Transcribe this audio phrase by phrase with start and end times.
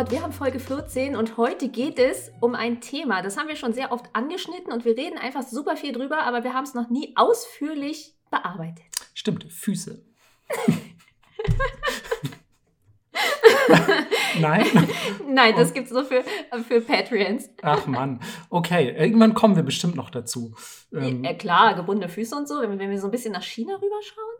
[0.00, 0.10] Nipport.
[0.10, 3.20] Wir haben Folge 14 und heute geht es um ein Thema.
[3.22, 6.42] Das haben wir schon sehr oft angeschnitten und wir reden einfach super viel drüber, aber
[6.44, 8.84] wir haben es noch nie ausführlich bearbeitet.
[9.14, 10.02] Stimmt, Füße.
[14.40, 14.64] Nein?
[15.28, 16.24] Nein, das gibt es nur für,
[16.66, 17.50] für Patreons.
[17.62, 18.20] Ach Mann.
[18.48, 20.54] Okay, irgendwann kommen wir bestimmt noch dazu.
[20.94, 23.74] Ähm, ja, klar, gebundene Füße und so, wenn, wenn wir so ein bisschen nach China
[23.74, 24.39] rüberschauen.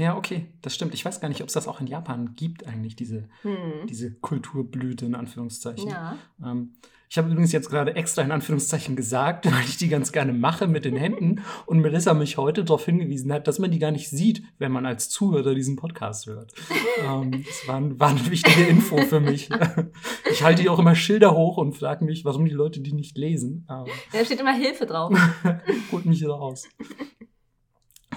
[0.00, 0.94] Ja, okay, das stimmt.
[0.94, 3.86] Ich weiß gar nicht, ob es das auch in Japan gibt, eigentlich, diese, hm.
[3.86, 5.90] diese Kulturblüte in Anführungszeichen.
[5.90, 6.16] Ja.
[6.42, 6.72] Ähm,
[7.10, 10.68] ich habe übrigens jetzt gerade extra in Anführungszeichen gesagt, weil ich die ganz gerne mache
[10.68, 14.08] mit den Händen und Melissa mich heute darauf hingewiesen hat, dass man die gar nicht
[14.08, 16.54] sieht, wenn man als Zuhörer diesen Podcast hört.
[17.06, 19.50] ähm, das war, war eine wichtige Info für mich.
[20.30, 23.18] ich halte hier auch immer Schilder hoch und frage mich, warum die Leute die nicht
[23.18, 23.66] lesen.
[23.66, 25.12] da steht immer Hilfe drauf.
[25.92, 26.66] Holt mich raus.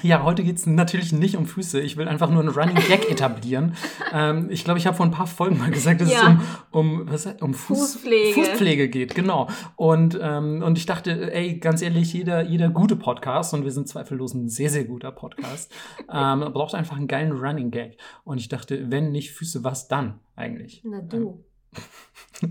[0.04, 1.80] Ja, heute geht es natürlich nicht um Füße.
[1.80, 3.76] Ich will einfach nur einen Running Gag etablieren.
[4.12, 6.20] ähm, ich glaube, ich habe vor ein paar Folgen mal gesagt, dass ja.
[6.20, 6.26] es
[6.72, 8.34] um, um, was, um Fuß, Fußpflege.
[8.34, 9.16] Fußpflege geht.
[9.16, 9.48] Genau.
[9.78, 13.88] Und, ähm, und ich dachte, ey, ganz ehrlich, jeder, jeder gute Podcast, und wir sind
[13.88, 15.72] zweifellos ein sehr, sehr guter Podcast,
[16.14, 17.98] ähm, braucht einfach einen geilen Running Gag.
[18.26, 20.84] Und ich dachte, wenn nicht Füße, was dann eigentlich?
[20.84, 21.46] Na du.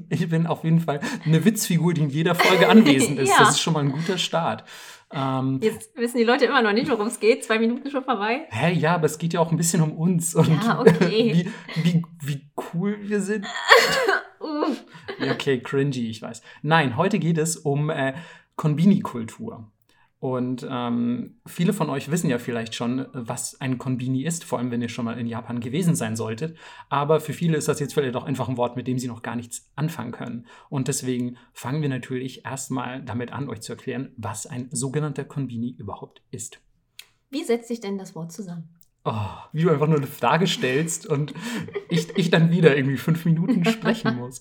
[0.08, 3.28] Ich bin auf jeden Fall eine Witzfigur, die in jeder Folge anwesend ist.
[3.28, 3.40] ja.
[3.40, 4.64] Das ist schon mal ein guter Start.
[5.12, 7.44] Ähm, Jetzt wissen die Leute immer noch nicht, worum es geht.
[7.44, 8.46] Zwei Minuten schon vorbei.
[8.50, 11.46] Hä, ja, aber es geht ja auch ein bisschen um uns und ja, okay.
[11.74, 13.46] wie, wie, wie cool wir sind.
[15.30, 16.42] okay, cringy, ich weiß.
[16.62, 18.14] Nein, heute geht es um äh,
[18.56, 19.71] Konbini-Kultur.
[20.22, 24.70] Und ähm, viele von euch wissen ja vielleicht schon, was ein Konbini ist, vor allem
[24.70, 26.56] wenn ihr schon mal in Japan gewesen sein solltet.
[26.88, 29.22] Aber für viele ist das jetzt vielleicht auch einfach ein Wort, mit dem sie noch
[29.22, 30.46] gar nichts anfangen können.
[30.68, 35.74] Und deswegen fangen wir natürlich erstmal damit an, euch zu erklären, was ein sogenannter Konbini
[35.76, 36.60] überhaupt ist.
[37.30, 38.68] Wie setzt sich denn das Wort zusammen?
[39.04, 41.34] Oh, wie du einfach nur eine Frage stellst und
[41.88, 44.40] ich, ich dann wieder irgendwie fünf Minuten sprechen muss.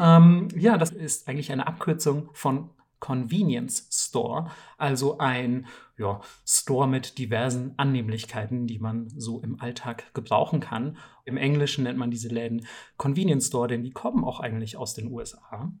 [0.00, 5.66] ähm, ja, das ist eigentlich eine Abkürzung von Convenience Store, also ein
[5.96, 10.96] ja, Store mit diversen Annehmlichkeiten, die man so im Alltag gebrauchen kann.
[11.24, 12.66] Im Englischen nennt man diese Läden
[12.96, 15.72] Convenience Store, denn die kommen auch eigentlich aus den USA.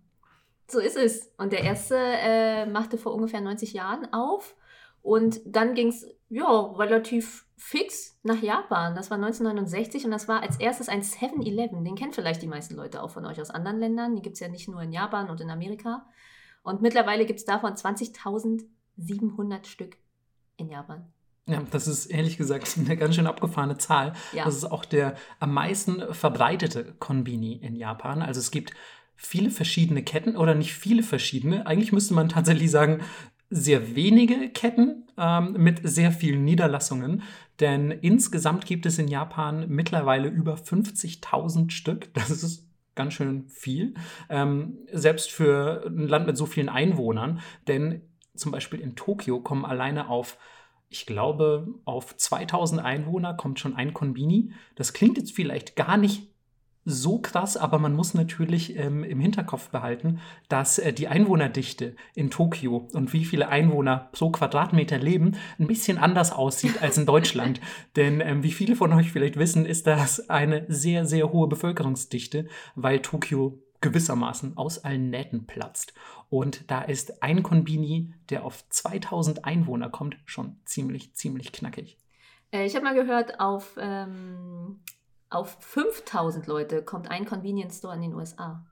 [0.70, 1.32] So ist es.
[1.38, 4.54] Und der erste äh, machte vor ungefähr 90 Jahren auf.
[5.00, 8.94] Und dann ging es ja, relativ fix nach Japan.
[8.94, 11.84] Das war 1969 und das war als erstes ein 7-Eleven.
[11.84, 14.14] Den kennen vielleicht die meisten Leute auch von euch aus anderen Ländern.
[14.14, 16.06] Die gibt es ja nicht nur in Japan und in Amerika.
[16.68, 19.96] Und mittlerweile gibt es davon 20.700 Stück
[20.58, 21.06] in Japan.
[21.46, 24.12] Ja, das ist ehrlich gesagt eine ganz schön abgefahrene Zahl.
[24.34, 24.44] Ja.
[24.44, 28.20] Das ist auch der am meisten verbreitete Konbini in Japan.
[28.20, 28.72] Also es gibt
[29.16, 31.66] viele verschiedene Ketten oder nicht viele verschiedene.
[31.66, 33.00] Eigentlich müsste man tatsächlich sagen,
[33.48, 37.22] sehr wenige Ketten ähm, mit sehr vielen Niederlassungen.
[37.60, 42.12] Denn insgesamt gibt es in Japan mittlerweile über 50.000 Stück.
[42.12, 42.67] Das ist
[42.98, 43.94] ganz schön viel.
[44.28, 47.40] Ähm, selbst für ein Land mit so vielen Einwohnern.
[47.66, 48.02] Denn
[48.34, 50.36] zum Beispiel in Tokio kommen alleine auf,
[50.90, 54.52] ich glaube, auf 2000 Einwohner kommt schon ein Konbini.
[54.74, 56.28] Das klingt jetzt vielleicht gar nicht
[56.88, 62.30] so krass, aber man muss natürlich ähm, im Hinterkopf behalten, dass äh, die Einwohnerdichte in
[62.30, 67.60] Tokio und wie viele Einwohner pro Quadratmeter leben, ein bisschen anders aussieht als in Deutschland.
[67.96, 72.48] Denn ähm, wie viele von euch vielleicht wissen, ist das eine sehr, sehr hohe Bevölkerungsdichte,
[72.74, 75.92] weil Tokio gewissermaßen aus allen Nähten platzt.
[76.30, 81.98] Und da ist ein Konbini, der auf 2000 Einwohner kommt, schon ziemlich, ziemlich knackig.
[82.50, 84.80] Äh, ich habe mal gehört, auf ähm,
[85.30, 88.64] auf 5000 Leute kommt ein Convenience Store in den USA.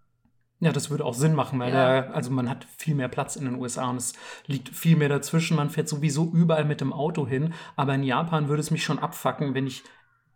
[0.58, 2.00] Ja, das würde auch Sinn machen, weil ja.
[2.00, 4.14] da, also man hat viel mehr Platz in den USA und es
[4.46, 5.54] liegt viel mehr dazwischen.
[5.56, 7.52] Man fährt sowieso überall mit dem Auto hin.
[7.76, 9.84] Aber in Japan würde es mich schon abfacken, wenn ich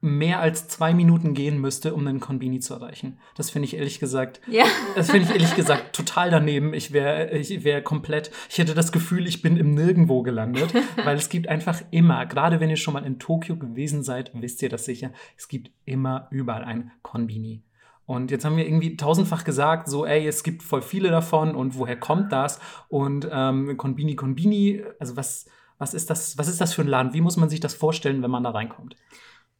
[0.02, 3.18] mehr als zwei Minuten gehen müsste, um einen Konbini zu erreichen.
[3.36, 4.64] Das finde ich ehrlich gesagt, ja.
[4.96, 6.72] das finde ich ehrlich gesagt total daneben.
[6.72, 10.72] Ich wäre ich wäre komplett, ich hätte das Gefühl, ich bin im Nirgendwo gelandet,
[11.04, 14.62] weil es gibt einfach immer, gerade wenn ihr schon mal in Tokio gewesen seid, wisst
[14.62, 17.62] ihr das sicher, es gibt immer überall ein Konbini.
[18.06, 21.78] Und jetzt haben wir irgendwie tausendfach gesagt, so, ey, es gibt voll viele davon und
[21.78, 22.58] woher kommt das?
[22.88, 25.46] Und ähm, Konbini, Konbini, also was,
[25.78, 27.12] was ist das, was ist das für ein Laden?
[27.12, 28.96] Wie muss man sich das vorstellen, wenn man da reinkommt?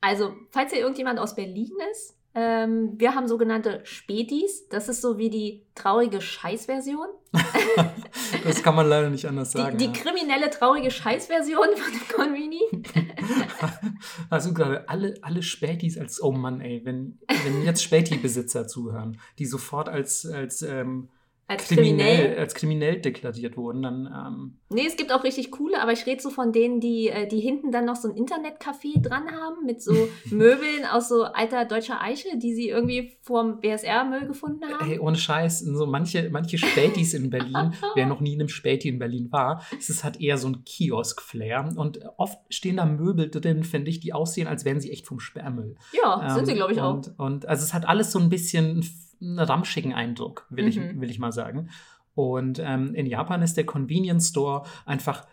[0.01, 4.69] Also, falls hier irgendjemand aus Berlin ist, ähm, wir haben sogenannte Spätis.
[4.69, 7.09] Das ist so wie die traurige Scheißversion.
[8.45, 9.79] das kann man leider nicht anders sagen.
[9.79, 9.93] Die, ja.
[9.93, 12.63] kriminelle traurige Scheißversion von Convini.
[14.31, 19.47] also gerade alle, alle Spätis als, oh Mann, ey, wenn, wenn jetzt Späti-Besitzer zuhören, die
[19.47, 21.09] sofort als, als ähm,
[21.51, 22.39] als kriminell, kriminell.
[22.39, 24.07] als kriminell deklariert wurden, dann.
[24.07, 27.27] Ähm, Nee, es gibt auch richtig coole, aber ich rede so von denen, die, äh,
[27.27, 29.93] die hinten dann noch so ein Internetcafé dran haben mit so
[30.31, 34.89] Möbeln aus so alter deutscher Eiche, die sie irgendwie vorm BSR-Müll gefunden haben.
[34.89, 38.89] Ey, ohne Scheiß, so manche, manche Spätis in Berlin, wer noch nie in einem Späti
[38.89, 41.71] in Berlin war, es hat eher so ein Kiosk-Flair.
[41.75, 45.19] Und oft stehen da Möbel drin, finde ich, die aussehen, als wären sie echt vom
[45.19, 45.75] Sperrmüll.
[46.01, 46.95] Ja, sind sie, Ähm, glaube ich, auch.
[46.95, 48.85] und, Und also es hat alles so ein bisschen
[49.21, 51.01] einen ramschigen Eindruck, will, ich, Mhm.
[51.01, 51.71] will ich mal sagen.
[52.15, 55.27] Und ähm, in Japan ist der Convenience Store einfach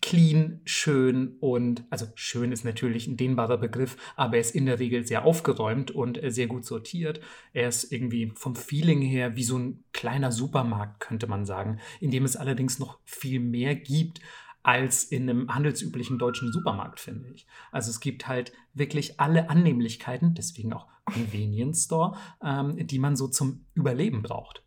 [0.00, 4.80] clean, schön und, also schön ist natürlich ein dehnbarer Begriff, aber er ist in der
[4.80, 7.20] Regel sehr aufgeräumt und äh, sehr gut sortiert.
[7.52, 12.10] Er ist irgendwie vom Feeling her wie so ein kleiner Supermarkt, könnte man sagen, in
[12.10, 14.20] dem es allerdings noch viel mehr gibt
[14.64, 17.46] als in einem handelsüblichen deutschen Supermarkt, finde ich.
[17.70, 23.28] Also es gibt halt wirklich alle Annehmlichkeiten, deswegen auch Convenience Store, ähm, die man so
[23.28, 24.62] zum Überleben braucht,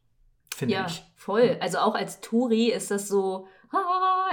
[0.54, 1.04] finde Ja, ich.
[1.16, 1.58] voll.
[1.62, 3.48] Also auch als Touri ist das so,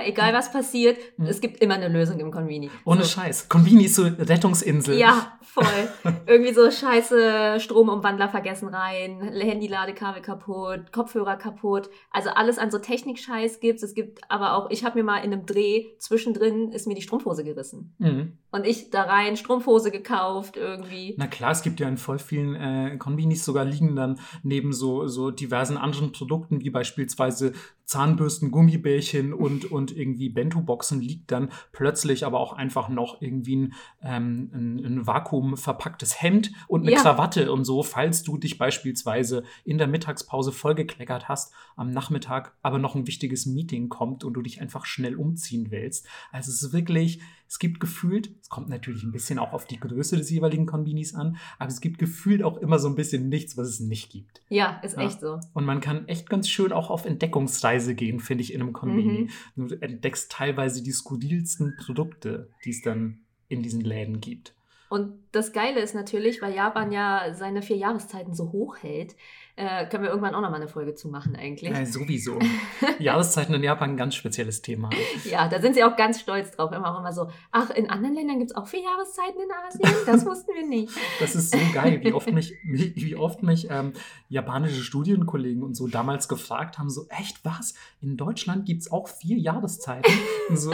[0.05, 1.27] egal was passiert, Mhm.
[1.27, 2.71] es gibt immer eine Lösung im Convini.
[2.85, 3.09] Ohne so.
[3.21, 3.49] Scheiß.
[3.49, 4.97] Convini ist so Rettungsinsel.
[4.99, 5.65] Ja, voll.
[6.27, 11.91] Irgendwie so scheiße Stromumwandler vergessen rein, Handy-Ladekabel kaputt, Kopfhörer kaputt.
[12.11, 13.83] Also alles an so Technik-Scheiß gibt's.
[13.83, 17.03] Es gibt aber auch, ich habe mir mal in einem Dreh zwischendrin ist mir die
[17.03, 17.95] Strumpfhose gerissen.
[17.99, 18.39] Mhm.
[18.51, 21.15] Und ich da rein Strumpfhose gekauft irgendwie.
[21.17, 25.07] Na klar, es gibt ja in voll vielen äh, Konbinis sogar liegen dann neben so,
[25.09, 27.53] so diversen anderen Produkten, wie beispielsweise
[27.93, 33.75] Zahnbürsten, Gummibärchen und, und irgendwie Bento-Boxen, liegt dann plötzlich aber auch einfach noch irgendwie ein,
[34.03, 37.03] ähm, ein, ein Vakuum verpacktes Hemd und eine Ja.
[37.03, 42.79] Krawatte und so, falls du dich beispielsweise in der Mittagspause vollgekleckert hast, am Nachmittag aber
[42.79, 46.07] noch ein wichtiges Meeting kommt und du dich einfach schnell umziehen willst.
[46.31, 47.21] Also es ist wirklich,
[47.53, 51.15] es gibt gefühlt, es kommt natürlich ein bisschen auch auf die Größe des jeweiligen Konbinis
[51.15, 54.41] an, aber es gibt gefühlt auch immer so ein bisschen nichts, was es nicht gibt.
[54.49, 55.03] Ja, ist Ja.
[55.03, 55.39] echt so.
[55.53, 59.29] Und man kann echt ganz schön auch auf Entdeckungsreise gehen, finde ich, in einem Konbini.
[59.55, 59.69] Mhm.
[59.69, 64.55] Du entdeckst teilweise die skurrilsten Produkte, die es dann in diesen Läden gibt.
[64.89, 69.15] Und das Geile ist natürlich, weil Japan ja seine vier Jahreszeiten so hoch hält,
[69.55, 71.71] äh, können wir irgendwann auch nochmal eine Folge zu machen eigentlich.
[71.71, 72.39] Ja, sowieso.
[72.99, 74.89] Jahreszeiten in Japan ein ganz spezielles Thema.
[75.25, 76.73] Ja, da sind sie auch ganz stolz drauf.
[76.73, 80.07] Immer auch immer so, ach, in anderen Ländern gibt es auch vier Jahreszeiten in Asien?
[80.07, 80.93] Das wussten wir nicht.
[81.21, 83.93] Das ist so geil, wie oft mich, wie, wie oft mich ähm,
[84.31, 87.75] japanische Studienkollegen und so damals gefragt haben: so, echt was?
[88.01, 90.11] In Deutschland gibt es auch vier Jahreszeiten?
[90.49, 90.73] Und so,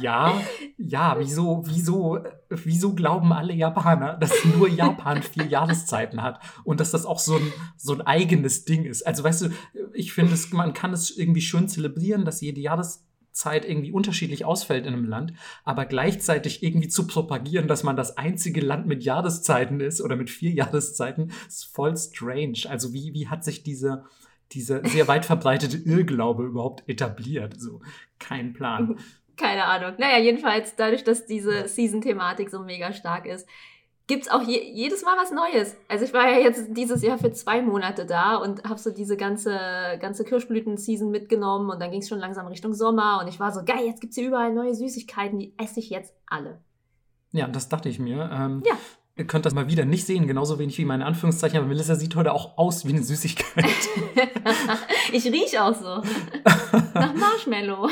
[0.00, 0.40] ja,
[0.78, 2.18] ja, wieso, wieso,
[2.48, 7.36] wieso glauben alle Japaner, dass nur Japan vier Jahreszeiten hat und dass das auch so
[7.36, 9.06] ein, so ein eigenes Ding ist?
[9.06, 9.48] Also, weißt du,
[9.94, 14.86] ich finde, es- man kann es irgendwie schön zelebrieren, dass jede Jahreszeit irgendwie unterschiedlich ausfällt
[14.86, 15.34] in einem Land,
[15.64, 20.30] aber gleichzeitig irgendwie zu propagieren, dass man das einzige Land mit Jahreszeiten ist oder mit
[20.30, 22.60] vier Jahreszeiten, ist voll strange.
[22.68, 24.04] Also wie, wie hat sich diese,
[24.52, 27.60] dieser sehr weit verbreitete Irrglaube überhaupt etabliert?
[27.60, 27.80] So,
[28.18, 28.96] kein Plan.
[29.36, 29.94] Keine Ahnung.
[29.98, 33.46] Naja, jedenfalls, dadurch, dass diese Season-Thematik so mega stark ist,
[34.06, 35.76] gibt es auch je jedes Mal was Neues.
[35.88, 39.16] Also ich war ja jetzt dieses Jahr für zwei Monate da und habe so diese
[39.16, 39.58] ganze,
[40.00, 43.64] ganze Kirschblüten-Season mitgenommen und dann ging es schon langsam Richtung Sommer und ich war so,
[43.64, 46.60] geil, jetzt gibt es hier überall neue Süßigkeiten, die esse ich jetzt alle.
[47.32, 48.30] Ja, das dachte ich mir.
[48.32, 48.78] Ähm, Ja.
[49.18, 52.14] Ihr könnt das mal wieder nicht sehen, genauso wenig wie meine Anführungszeichen, aber Melissa sieht
[52.16, 53.64] heute auch aus wie eine Süßigkeit.
[55.12, 56.02] ich riech auch so.
[56.94, 57.88] Nach Marshmallow.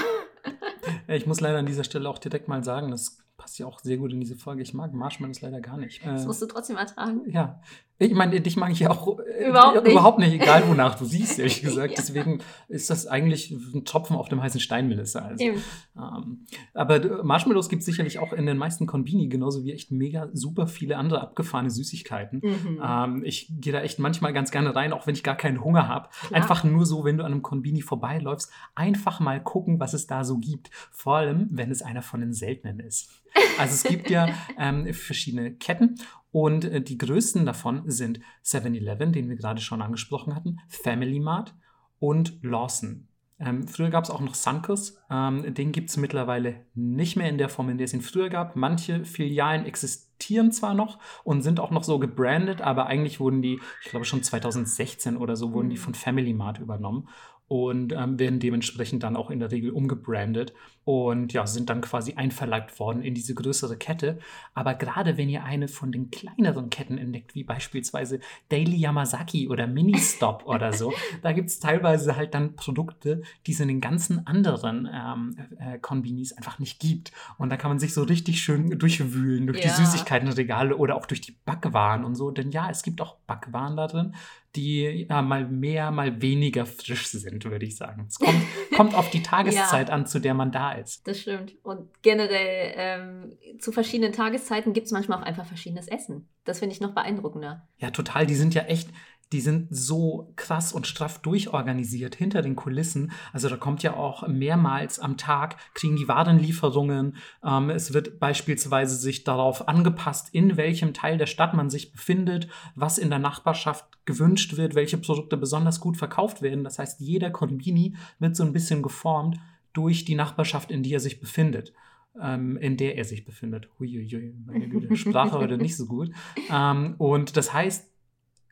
[1.09, 3.99] ich muss leider an dieser Stelle auch direkt mal sagen, das passt ja auch sehr
[3.99, 4.63] gut in diese Folge.
[4.63, 6.01] Ich mag Marshmallows leider gar nicht.
[6.03, 7.21] Das Äh, musst du trotzdem ertragen.
[7.27, 7.61] Ja,
[7.99, 9.93] ich meine, dich mag ich ja auch äh, Überhaupt nicht.
[9.93, 11.91] überhaupt nicht, egal wonach du siehst, ehrlich gesagt.
[11.91, 11.97] Ja.
[11.99, 15.21] Deswegen ist das eigentlich ein Tropfen auf dem heißen Stein, Melissa.
[15.21, 19.73] Also, ähm, aber äh, Marshmallows gibt es sicherlich auch in den meisten Konbini, genauso wie
[19.73, 22.41] echt mega super viele andere abgefahrene Süßigkeiten.
[22.43, 22.81] Mhm.
[22.83, 25.87] Ähm, ich gehe da echt manchmal ganz gerne rein, auch wenn ich gar keinen Hunger
[25.87, 26.09] habe.
[26.33, 30.25] Einfach nur so, wenn du an einem Konbini vorbeiläufst, einfach mal gucken, was es da
[30.25, 30.71] so gibt.
[30.91, 33.11] Vor allem, wenn es einer von den seltenen ist.
[33.59, 35.97] Also es gibt ja ähm, verschiedene Ketten
[36.31, 41.55] und äh, die größten davon sind 7-Eleven, den wir gerade schon angesprochen hatten, Family Mart
[41.99, 43.09] und Lawson.
[43.41, 44.99] Ähm, früher gab es auch noch Sunkus.
[45.11, 48.29] Ähm, den gibt es mittlerweile nicht mehr in der Form, in der es ihn früher
[48.29, 48.55] gab.
[48.57, 53.61] Manche Filialen existieren zwar noch und sind auch noch so gebrandet, aber eigentlich wurden die,
[53.85, 55.81] ich glaube schon 2016 oder so, wurden die Mhm.
[55.81, 57.09] von Family Mart übernommen
[57.47, 62.15] und ähm, werden dementsprechend dann auch in der Regel umgebrandet und ja, sind dann quasi
[62.15, 64.19] einverleibt worden in diese größere Kette.
[64.53, 69.67] Aber gerade wenn ihr eine von den kleineren Ketten entdeckt, wie beispielsweise Daily Yamazaki oder
[69.67, 74.27] Mini-Stop oder so, da gibt es teilweise halt dann Produkte, die es in den ganzen
[74.27, 77.13] anderen ähm, äh, Konbinis einfach nicht gibt.
[77.39, 79.71] Und da kann man sich so richtig schön durchwühlen durch Ja.
[79.71, 82.31] die Süßigkeitenregale oder auch durch die Backwaren und so.
[82.31, 84.15] Denn ja, es gibt auch Backwaren da drin,
[84.57, 88.05] die ja, mal mehr, mal weniger frisch sind, würde ich sagen.
[88.09, 88.41] Es kommt,
[88.77, 91.07] kommt auf die Tageszeit ja, an, zu der man da ist.
[91.07, 91.55] Das stimmt.
[91.63, 96.29] Und generell ähm, zu verschiedenen Tageszeiten gibt es manchmal auch einfach verschiedenes Essen.
[96.45, 97.67] Das finde ich noch beeindruckender.
[97.79, 98.27] Ja, total.
[98.27, 98.89] Die sind ja echt
[99.35, 103.11] die sind so krass und straff durchorganisiert hinter den Kulissen.
[103.33, 107.17] Also da kommt ja auch mehrmals am Tag, kriegen die Warenlieferungen.
[107.45, 112.49] Ähm, es wird beispielsweise sich darauf angepasst, in welchem Teil der Stadt man sich befindet,
[112.77, 116.63] was in der Nachbarschaft gewünscht wird, welche Produkte besonders gut verkauft werden.
[116.63, 119.39] Das heißt, jeder Konbini wird so ein bisschen geformt
[119.75, 121.75] durch die Nachbarschaft, in die er sich befindet.
[122.21, 123.69] Ähm, in der er sich befindet.
[123.79, 126.11] Huiuiui, meine Güte, Sprache heute nicht so gut.
[126.49, 127.91] Ähm, und das heißt,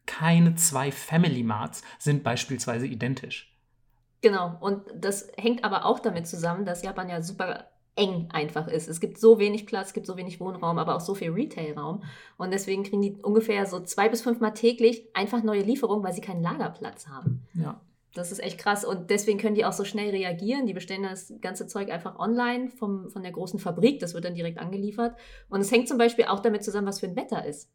[0.05, 3.57] keine zwei Family Marts sind beispielsweise identisch.
[4.21, 8.88] Genau, und das hängt aber auch damit zusammen, dass Japan ja super eng einfach ist.
[8.88, 12.02] Es gibt so wenig Platz, es gibt so wenig Wohnraum, aber auch so viel Retailraum.
[12.38, 16.21] Und deswegen kriegen die ungefähr so zwei bis fünfmal täglich einfach neue Lieferungen, weil sie
[16.21, 17.43] keinen Lagerplatz haben.
[17.55, 17.81] Ja.
[18.14, 18.85] Das ist echt krass.
[18.85, 20.66] Und deswegen können die auch so schnell reagieren.
[20.66, 24.00] Die bestellen das ganze Zeug einfach online vom, von der großen Fabrik.
[24.00, 25.16] Das wird dann direkt angeliefert.
[25.49, 27.71] Und es hängt zum Beispiel auch damit zusammen, was für ein Wetter ist.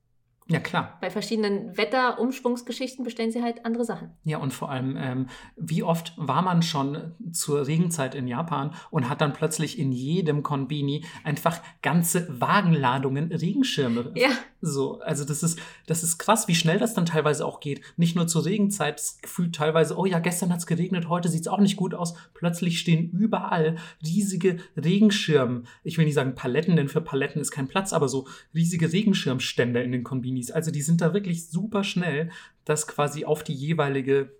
[0.49, 0.97] Ja, klar.
[1.01, 4.11] Bei verschiedenen Wetterumschwungsgeschichten bestellen sie halt andere Sachen.
[4.23, 5.27] Ja, und vor allem, ähm,
[5.57, 10.43] wie oft war man schon zur Regenzeit in Japan und hat dann plötzlich in jedem
[10.43, 14.11] Konbini einfach ganze Wagenladungen Regenschirme.
[14.15, 14.29] Ja.
[14.61, 17.81] So, also das ist, das ist krass, wie schnell das dann teilweise auch geht.
[17.97, 21.41] Nicht nur zur Regenzeit, das gefühlt teilweise, oh ja, gestern hat es geregnet, heute sieht
[21.41, 22.15] es auch nicht gut aus.
[22.33, 25.63] Plötzlich stehen überall riesige Regenschirme.
[25.83, 29.83] Ich will nicht sagen Paletten, denn für Paletten ist kein Platz, aber so riesige Regenschirmstände
[29.83, 30.51] in den Konbini Minis.
[30.51, 32.31] Also die sind da wirklich super schnell,
[32.65, 34.31] das quasi auf die jeweilige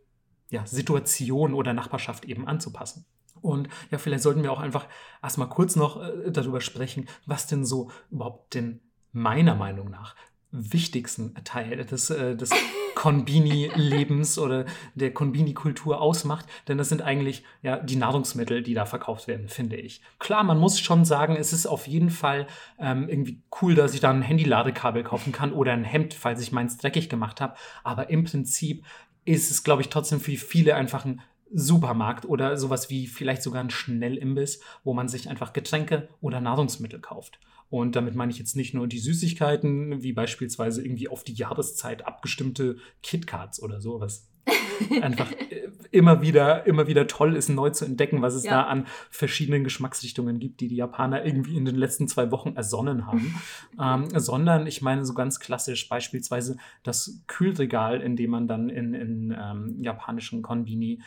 [0.49, 3.05] ja, Situation oder Nachbarschaft eben anzupassen.
[3.41, 4.87] Und ja, vielleicht sollten wir auch einfach
[5.21, 8.79] erstmal kurz noch äh, darüber sprechen, was denn so überhaupt denn
[9.11, 10.15] meiner Meinung nach
[10.51, 12.51] wichtigsten Teil des, äh, des
[12.95, 19.27] Konbini-Lebens oder der Konbini-Kultur ausmacht, denn das sind eigentlich ja die Nahrungsmittel, die da verkauft
[19.27, 20.01] werden, finde ich.
[20.19, 22.47] Klar, man muss schon sagen, es ist auf jeden Fall
[22.79, 26.51] ähm, irgendwie cool, dass ich da ein Handy-Ladekabel kaufen kann oder ein Hemd, falls ich
[26.51, 28.83] meins dreckig gemacht habe, aber im Prinzip
[29.25, 31.21] ist es, glaube ich, trotzdem für viele einfach ein
[31.53, 36.99] Supermarkt oder sowas wie vielleicht sogar ein Schnellimbiss, wo man sich einfach Getränke oder Nahrungsmittel
[36.99, 37.39] kauft.
[37.69, 42.07] Und damit meine ich jetzt nicht nur die Süßigkeiten, wie beispielsweise irgendwie auf die Jahreszeit
[42.07, 44.29] abgestimmte KitKats oder so, was
[45.01, 48.51] einfach äh, immer wieder, immer wieder toll ist, neu zu entdecken, was es ja.
[48.51, 53.05] da an verschiedenen Geschmacksrichtungen gibt, die die Japaner irgendwie in den letzten zwei Wochen ersonnen
[53.05, 53.35] haben.
[53.81, 58.93] ähm, sondern ich meine so ganz klassisch beispielsweise das Kühlregal, in dem man dann in,
[58.93, 61.01] in ähm, japanischen Konbini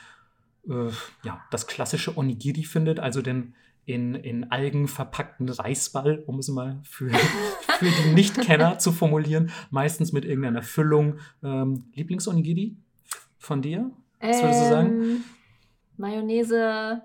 [0.68, 0.90] äh,
[1.22, 6.80] ja, das klassische Onigiri findet, also den in, in Algen verpackten Reisball, um es mal
[6.82, 7.10] für,
[7.78, 11.18] für die Nichtkenner zu formulieren, meistens mit irgendeiner Füllung.
[11.42, 12.76] Ähm, Lieblingsonigiri
[13.38, 13.90] von dir?
[14.20, 15.02] Was würdest du sagen?
[15.02, 15.24] Ähm,
[15.96, 17.02] Mayonnaise,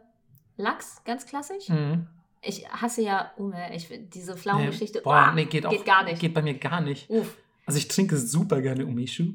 [0.57, 1.69] Lachs, ganz klassisch.
[1.69, 2.07] Mhm.
[2.41, 3.75] Ich hasse ja Ume.
[3.75, 4.99] Ich, diese Pflaumengeschichte.
[4.99, 6.19] Nee, boah, nee, geht, geht auch, gar nicht.
[6.19, 7.09] Geht bei mir gar nicht.
[7.09, 7.37] Uff.
[7.65, 9.33] Also ich trinke super gerne Umeshu.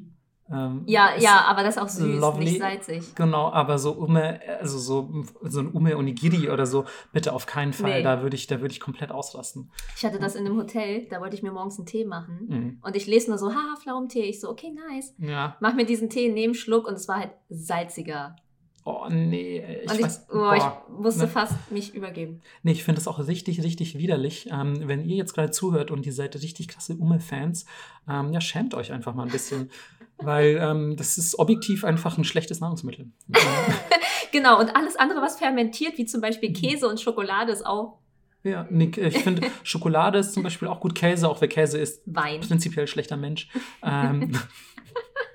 [0.51, 2.45] Ähm, ja, ja, aber das ist auch süß, lovely.
[2.45, 3.15] nicht salzig.
[3.15, 7.73] Genau, aber so Ume, also so, so ein Ume Onigiri oder so, bitte auf keinen
[7.73, 7.99] Fall.
[7.99, 8.03] Nee.
[8.03, 9.71] Da würde ich, da ich komplett ausrasten.
[9.95, 12.47] Ich hatte das in einem Hotel, da wollte ich mir morgens einen Tee machen.
[12.47, 12.77] Mhm.
[12.81, 14.23] Und ich lese nur so, haha, Pflaumentee.
[14.23, 15.13] Ich so, okay, nice.
[15.17, 15.55] Ja.
[15.59, 18.35] Mach mir diesen Tee, nehme Schluck und es war halt salziger.
[18.83, 21.27] Oh nee, ich, ich, weiß, oh, ich musste ne?
[21.27, 22.41] fast mich übergeben.
[22.63, 24.49] Nee, ich finde das auch richtig, richtig widerlich.
[24.51, 27.65] Ähm, wenn ihr jetzt gerade zuhört und ihr seid richtig klasse Ume-Fans,
[28.09, 29.69] ähm, ja, schämt euch einfach mal ein bisschen.
[30.23, 33.11] weil ähm, das ist objektiv einfach ein schlechtes Nahrungsmittel.
[34.31, 37.99] genau, und alles andere, was fermentiert, wie zum Beispiel Käse und Schokolade, ist auch.
[38.43, 40.95] Ja, Nick, ich finde, Schokolade ist zum Beispiel auch gut.
[40.95, 42.41] Käse, auch wer Käse ist, Wein.
[42.41, 43.49] prinzipiell schlechter Mensch.
[43.83, 44.31] Ähm,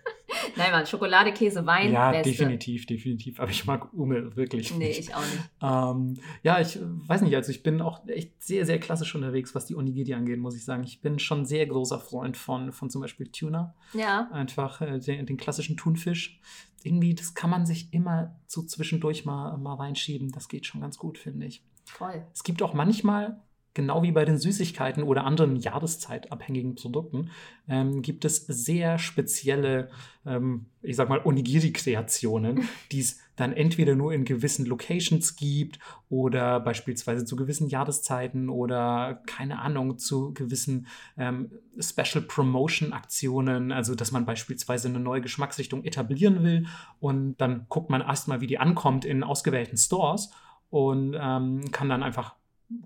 [0.56, 1.92] Nein, Mann, Schokolade, Käse, Wein.
[1.92, 2.30] Ja, Beste.
[2.30, 3.38] definitiv, definitiv.
[3.40, 4.98] Aber ich mag Ume wirklich nee, nicht.
[4.98, 6.18] Nee, ich auch nicht.
[6.18, 9.66] Ähm, ja, ich weiß nicht, also ich bin auch echt sehr, sehr klassisch unterwegs, was
[9.66, 10.82] die Onigiri angeht, muss ich sagen.
[10.82, 13.74] Ich bin schon sehr großer Freund von, von zum Beispiel Tuna.
[13.92, 14.28] Ja.
[14.32, 16.40] Einfach äh, den, den klassischen Thunfisch.
[16.82, 20.30] Irgendwie, das kann man sich immer so zwischendurch mal, mal reinschieben.
[20.30, 21.62] Das geht schon ganz gut, finde ich.
[21.84, 22.24] Voll.
[22.32, 23.40] Es gibt auch manchmal
[23.76, 27.30] genau wie bei den Süßigkeiten oder anderen jahreszeitabhängigen Produkten,
[27.68, 29.90] ähm, gibt es sehr spezielle,
[30.24, 35.78] ähm, ich sag mal, Onigiri-Kreationen, die es dann entweder nur in gewissen Locations gibt
[36.08, 40.86] oder beispielsweise zu gewissen Jahreszeiten oder keine Ahnung, zu gewissen
[41.18, 46.66] ähm, Special Promotion-Aktionen, also dass man beispielsweise eine neue Geschmacksrichtung etablieren will
[46.98, 50.30] und dann guckt man erstmal, wie die ankommt in ausgewählten Stores
[50.70, 52.36] und ähm, kann dann einfach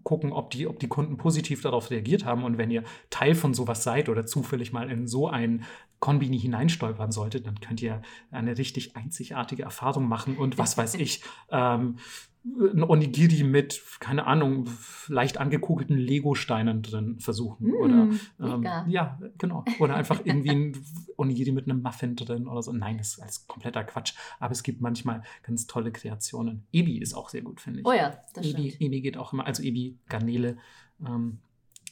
[0.02, 2.44] gucken, ob die, ob die Kunden positiv darauf reagiert haben.
[2.44, 5.64] Und wenn ihr Teil von sowas seid oder zufällig mal in so ein
[6.00, 11.22] Konbini hineinstolpern solltet, dann könnt ihr eine richtig einzigartige Erfahrung machen und was weiß ich,
[11.50, 11.96] ähm,
[12.44, 14.68] ein Onigiri mit, keine Ahnung,
[15.08, 17.68] leicht angekugelten Lego-Steinen drin versuchen.
[17.68, 18.08] Mm, oder
[18.40, 19.64] ähm, ja, genau.
[19.78, 20.76] Oder einfach irgendwie ein
[21.16, 22.72] Onigiri mit einem Muffin drin oder so.
[22.72, 24.14] Nein, das ist alles kompletter Quatsch.
[24.38, 26.66] Aber es gibt manchmal ganz tolle Kreationen.
[26.72, 27.86] Ebi ist auch sehr gut, finde ich.
[27.86, 28.80] Oh ja, das Ebi, stimmt.
[28.80, 30.56] Ebi geht auch immer, also Ebi, Garnele,
[31.06, 31.40] ähm,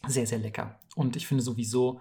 [0.07, 0.81] sehr, sehr lecker.
[0.97, 2.01] Und ich finde sowieso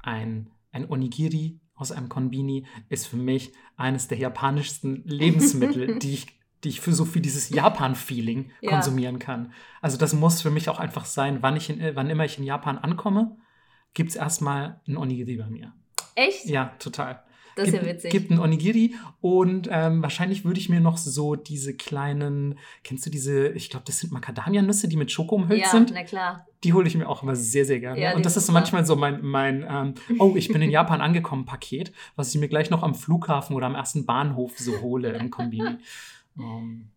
[0.00, 6.37] ein, ein Onigiri aus einem Konbini ist für mich eines der japanischsten Lebensmittel, die ich
[6.64, 8.70] die ich für so viel dieses Japan-Feeling ja.
[8.70, 9.52] konsumieren kann.
[9.80, 12.44] Also das muss für mich auch einfach sein, wann, ich in, wann immer ich in
[12.44, 13.36] Japan ankomme,
[13.94, 15.72] gibt es erstmal ein Onigiri bei mir.
[16.14, 16.46] Echt?
[16.46, 17.22] Ja, total.
[17.58, 18.10] Das ist gibt, ja witzig.
[18.12, 23.10] Gibt ein Onigiri und ähm, wahrscheinlich würde ich mir noch so diese kleinen, kennst du
[23.10, 25.90] diese, ich glaube, das sind Macadamia-Nüsse, die mit Schoko umhüllt ja, sind?
[25.90, 26.46] Ja, na klar.
[26.62, 28.00] Die hole ich mir auch immer sehr, sehr gerne.
[28.00, 31.00] Ja, und das ist so manchmal so mein, mein ähm, oh, ich bin in Japan
[31.00, 35.12] angekommen, Paket, was ich mir gleich noch am Flughafen oder am ersten Bahnhof so hole
[35.12, 35.78] im Kombini.
[36.38, 36.90] Ähm,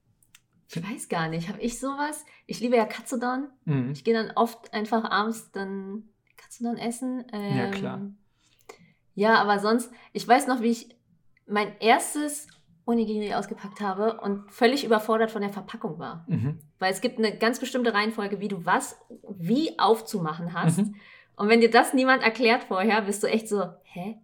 [0.68, 1.50] ich weiß gar nicht.
[1.50, 2.26] Habe ich sowas?
[2.46, 3.48] Ich liebe ja Katsudon.
[3.66, 3.92] Mhm.
[3.92, 7.26] Ich gehe dann oft einfach abends dann Katsudon essen.
[7.34, 8.02] Ähm, ja, klar.
[9.14, 10.96] Ja, aber sonst, ich weiß noch, wie ich
[11.46, 12.48] mein erstes
[12.86, 16.26] Onigiri ausgepackt habe und völlig überfordert von der Verpackung war.
[16.28, 16.60] Mhm.
[16.80, 20.80] Weil es gibt eine ganz bestimmte Reihenfolge, wie du was wie aufzumachen hast.
[20.80, 20.96] Mhm.
[21.36, 24.20] Und wenn dir das niemand erklärt vorher, bist du echt so, hä?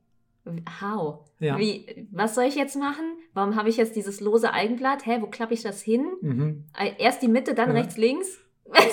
[0.82, 1.27] How?
[1.40, 1.58] Ja.
[1.58, 3.06] Wie, was soll ich jetzt machen?
[3.34, 5.06] Warum habe ich jetzt dieses lose Eigenblatt?
[5.06, 6.06] Hä, wo klappe ich das hin?
[6.22, 6.66] Mhm.
[6.98, 7.76] Erst die Mitte, dann ja.
[7.76, 8.40] rechts, links.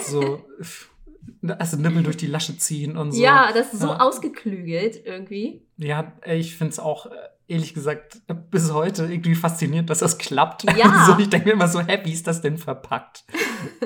[0.05, 0.45] So,
[1.59, 3.23] also Nippel durch die Lasche ziehen und so.
[3.23, 4.01] Ja, das ist so ja.
[4.01, 5.63] ausgeklügelt irgendwie.
[5.77, 7.11] Ja, ich finde es auch äh,
[7.49, 10.65] ehrlich gesagt bis heute irgendwie fasziniert, dass das klappt.
[10.77, 11.05] Ja.
[11.07, 13.25] Also ich denke mir immer so, hä, wie ist das denn verpackt?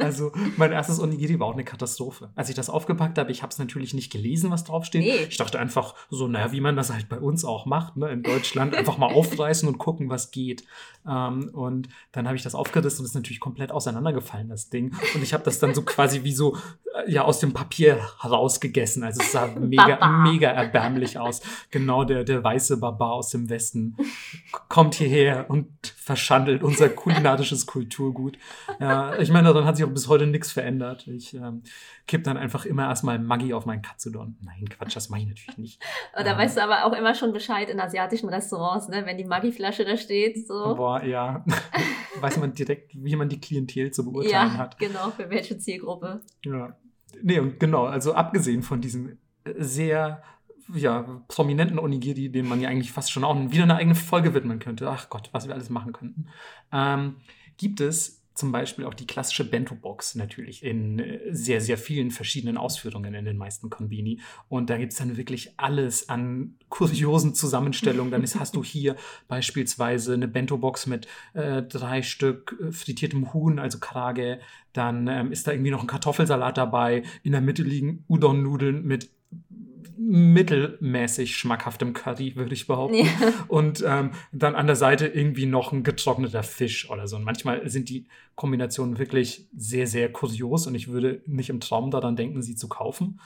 [0.00, 2.30] Also mein erstes Onigiri war auch eine Katastrophe.
[2.35, 5.02] Als ich das aufgepackt habe, ich habe es natürlich nicht gelesen, was draufsteht.
[5.02, 5.26] Nee.
[5.28, 8.23] Ich dachte einfach so, naja, wie man das halt bei uns auch macht, ne, in
[8.23, 10.64] Deutschland, einfach mal aufreißen und gucken, was geht.
[11.07, 14.94] Ähm, und dann habe ich das aufgerissen und es ist natürlich komplett auseinandergefallen, das Ding.
[15.14, 16.57] Und ich habe das dann so quasi wie so
[16.94, 19.03] äh, ja aus dem Papier rausgegessen.
[19.05, 21.40] Also es sah mega, mega erbärmlich aus.
[21.70, 23.96] Genau der, der weiße Barbar aus dem Westen
[24.68, 28.38] kommt hierher und verschandelt unser kulinarisches Kulturgut.
[28.81, 31.07] Ja, ich meine, daran hat sich auch bis heute nichts verändert.
[31.07, 31.62] Ich ähm,
[32.07, 34.37] kipp dann einfach immer erstmal Maggi auf meinen Katsudon.
[34.42, 35.83] Nein, Quatsch, das mache ich natürlich nicht.
[36.14, 39.07] Da ähm, weißt du aber auch immer schon Bescheid in asiatischen Restaurants, ne?
[39.07, 40.46] wenn die Maggi-Flasche da steht.
[40.46, 40.74] So.
[40.74, 41.44] Boah, ja.
[42.20, 44.78] weiß man direkt, wie man die Klientel zu beurteilen ja, hat.
[44.78, 46.22] genau, für welche Zielgruppe.
[46.44, 46.76] Ja.
[47.22, 49.18] Nee, und genau, also abgesehen von diesen
[49.57, 50.22] sehr
[50.74, 54.59] ja, prominenten Onigiri, denen man ja eigentlich fast schon auch wieder eine eigene Folge widmen
[54.59, 54.88] könnte.
[54.88, 56.26] Ach Gott, was wir alles machen könnten.
[56.72, 57.16] Ähm,
[57.57, 62.57] gibt es zum Beispiel auch die klassische Bento-Box natürlich in äh, sehr, sehr vielen verschiedenen
[62.57, 64.20] Ausführungen in den meisten Konbini.
[64.48, 68.12] Und da gibt es dann wirklich alles an kuriosen Zusammenstellungen.
[68.12, 68.96] Dann ist, hast du hier
[69.27, 74.38] beispielsweise eine Bento-Box mit äh, drei Stück äh, frittiertem Huhn, also Karage.
[74.72, 77.03] Dann ähm, ist da irgendwie noch ein Kartoffelsalat dabei.
[77.24, 79.11] In der Mitte liegen Udon-Nudeln mit
[79.98, 83.04] mittelmäßig schmackhaftem Curry, würde ich behaupten.
[83.04, 83.32] Ja.
[83.48, 87.16] Und ähm, dann an der Seite irgendwie noch ein getrockneter Fisch oder so.
[87.16, 91.90] Und manchmal sind die Kombinationen wirklich sehr, sehr kurios und ich würde nicht im Traum
[91.90, 93.20] daran denken, sie zu kaufen.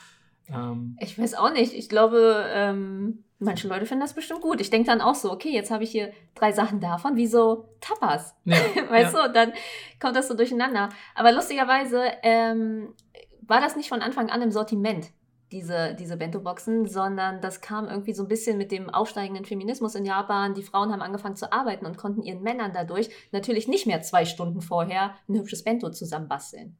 [0.49, 1.75] Ähm, ich weiß auch nicht.
[1.75, 4.61] Ich glaube, ähm, manche Leute finden das bestimmt gut.
[4.61, 7.69] Ich denke dann auch so, okay, jetzt habe ich hier drei Sachen davon, wie so
[7.81, 8.35] Tapas.
[8.45, 8.57] Ja,
[8.89, 9.27] weißt ja.
[9.27, 9.53] du, dann
[10.01, 10.89] kommt das so durcheinander.
[11.15, 12.95] Aber lustigerweise ähm,
[13.43, 15.11] war das nicht von Anfang an im Sortiment
[15.53, 20.05] diese, diese Bento-Boxen, sondern das kam irgendwie so ein bisschen mit dem aufsteigenden Feminismus in
[20.05, 20.55] Japan.
[20.55, 24.25] Die Frauen haben angefangen zu arbeiten und konnten ihren Männern dadurch natürlich nicht mehr zwei
[24.25, 26.77] Stunden vorher ein hübsches Bento zusammenbasteln.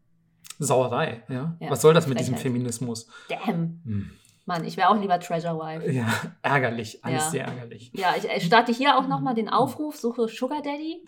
[0.59, 1.57] Sauerei, ja.
[1.61, 2.37] ja Was soll das mit Frechheit.
[2.37, 3.09] diesem Feminismus?
[3.29, 3.81] Damn.
[3.85, 4.11] Hm.
[4.45, 5.89] Mann, ich wäre auch lieber Treasure Wife.
[5.93, 6.07] Ja,
[6.43, 7.31] ärgerlich, alles Ja.
[7.31, 7.93] sehr ärgerlich.
[7.95, 11.05] Ja, ich, ich starte hier auch nochmal den Aufruf, suche Sugar Daddy.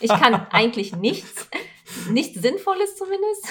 [0.00, 1.48] Ich kann eigentlich nichts,
[2.10, 3.48] nichts Sinnvolles zumindest.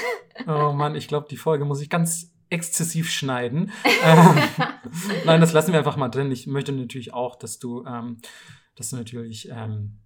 [0.47, 3.71] Oh Mann, ich glaube, die Folge muss ich ganz exzessiv schneiden.
[4.03, 4.37] ähm,
[5.25, 6.31] nein, das lassen wir einfach mal drin.
[6.31, 8.17] Ich möchte natürlich auch, dass du, ähm,
[8.75, 9.97] dass du natürlich ähm,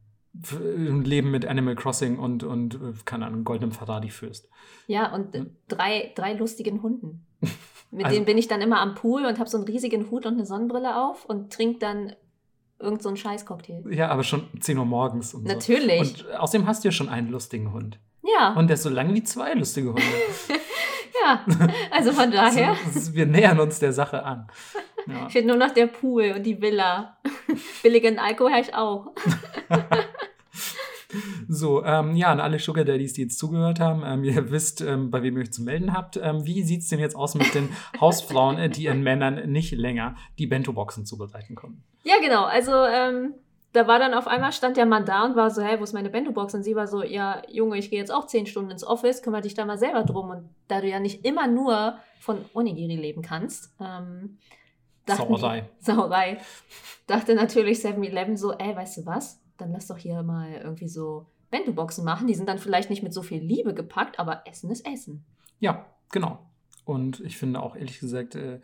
[0.71, 4.47] ein Leben mit Animal Crossing und, und äh, keine Ahnung, goldenem Ferrari führst.
[4.87, 7.25] Ja, und äh, drei, drei lustigen Hunden.
[7.91, 10.25] Mit Also- denen bin ich dann immer am Pool und habe so einen riesigen Hut
[10.25, 12.13] und eine Sonnenbrille auf und trinke dann
[12.79, 13.83] irgend so einen Scheißcocktail.
[13.91, 16.17] Ja, aber schon 10 Uhr morgens und Natürlich.
[16.19, 16.27] so.
[16.29, 17.99] Und außerdem hast du ja schon einen lustigen Hund.
[18.23, 20.01] ja, Und der ist so lang wie zwei lustige Hunde.
[21.23, 21.45] ja.
[21.91, 24.47] Also von daher Also, wir nähern uns der Sache an.
[25.07, 25.27] Ja.
[25.29, 27.17] fehlt nur noch der Pool und die Villa.
[27.81, 29.07] Billigen Alkohol habe ich auch.
[31.47, 35.09] So, ähm, ja, an alle Sugar Daddies, die jetzt zugehört haben, ähm, ihr wisst, ähm,
[35.09, 36.17] bei wem ihr euch zu melden habt.
[36.21, 37.69] Ähm, wie sieht es denn jetzt aus mit den
[37.99, 41.81] Hausfrauen, äh, die ihren Männern nicht länger die Bento-Boxen zubereiten können?
[42.03, 42.43] Ja, genau.
[42.43, 43.33] Also, ähm,
[43.71, 45.93] da war dann auf einmal, stand der Mann da und war so, hey, wo ist
[45.93, 46.55] meine Bento-Box?
[46.55, 49.41] Und sie war so, ja, Junge, ich gehe jetzt auch zehn Stunden ins Office, kümmere
[49.41, 50.29] dich da mal selber drum.
[50.29, 54.37] Und da du ja nicht immer nur von Onigiri leben kannst, ähm,
[55.05, 55.69] dachten, Sauerei.
[55.79, 56.37] Sauerei.
[57.05, 59.39] Dachte natürlich 7-Eleven so, ey, weißt du was?
[59.57, 62.27] Dann lass doch hier mal irgendwie so Bento-Boxen machen.
[62.27, 65.25] Die sind dann vielleicht nicht mit so viel Liebe gepackt, aber Essen ist Essen.
[65.59, 66.39] Ja, genau.
[66.85, 68.61] Und ich finde auch ehrlich gesagt, äh,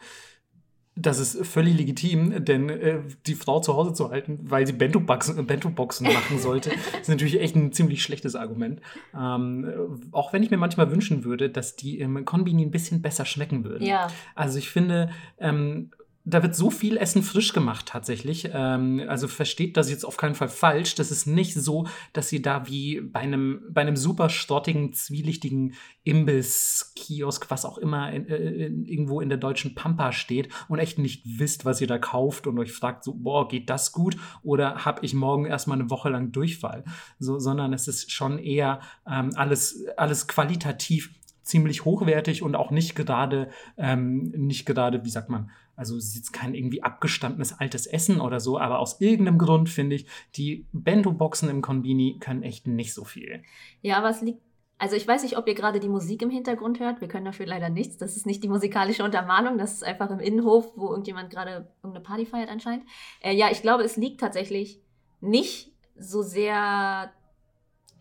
[0.96, 5.46] das ist völlig legitim, denn äh, die Frau zu Hause zu halten, weil sie Bento-Boxen
[5.46, 8.82] Bento machen sollte, ist natürlich echt ein ziemlich schlechtes Argument.
[9.14, 13.26] Ähm, auch wenn ich mir manchmal wünschen würde, dass die im Konbini ein bisschen besser
[13.26, 13.86] schmecken würden.
[13.86, 14.08] Ja.
[14.36, 15.92] Also ich finde, ähm,
[16.28, 18.50] da wird so viel Essen frisch gemacht tatsächlich.
[18.52, 20.96] Ähm, also versteht das jetzt auf keinen Fall falsch.
[20.96, 25.76] Das ist nicht so, dass ihr da wie bei einem, bei einem super strottigen, zwielichtigen
[26.04, 30.98] Imbiss, Kiosk, was auch immer, in, in, irgendwo in der deutschen Pampa steht und echt
[30.98, 34.18] nicht wisst, was ihr da kauft und euch fragt, so, boah, geht das gut?
[34.42, 36.84] Oder habe ich morgen erstmal eine Woche lang Durchfall?
[37.20, 41.12] So, sondern es ist schon eher ähm, alles, alles qualitativ
[41.46, 46.16] ziemlich hochwertig und auch nicht gerade, ähm, nicht gerade, wie sagt man, also es ist
[46.16, 50.66] jetzt kein irgendwie abgestandenes altes Essen oder so, aber aus irgendeinem Grund finde ich, die
[50.74, 53.44] Bento-Boxen im Konbini können echt nicht so viel.
[53.82, 54.42] Ja, aber es liegt
[54.78, 57.00] also ich weiß nicht, ob ihr gerade die Musik im Hintergrund hört.
[57.00, 57.96] Wir können dafür leider nichts.
[57.96, 59.58] Das ist nicht die musikalische Untermalung.
[59.58, 62.86] Das ist einfach im Innenhof, wo irgendjemand gerade irgendeine Party feiert anscheinend.
[63.22, 64.82] Äh, ja, ich glaube, es liegt tatsächlich
[65.22, 67.10] nicht so sehr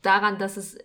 [0.03, 0.77] daran, dass es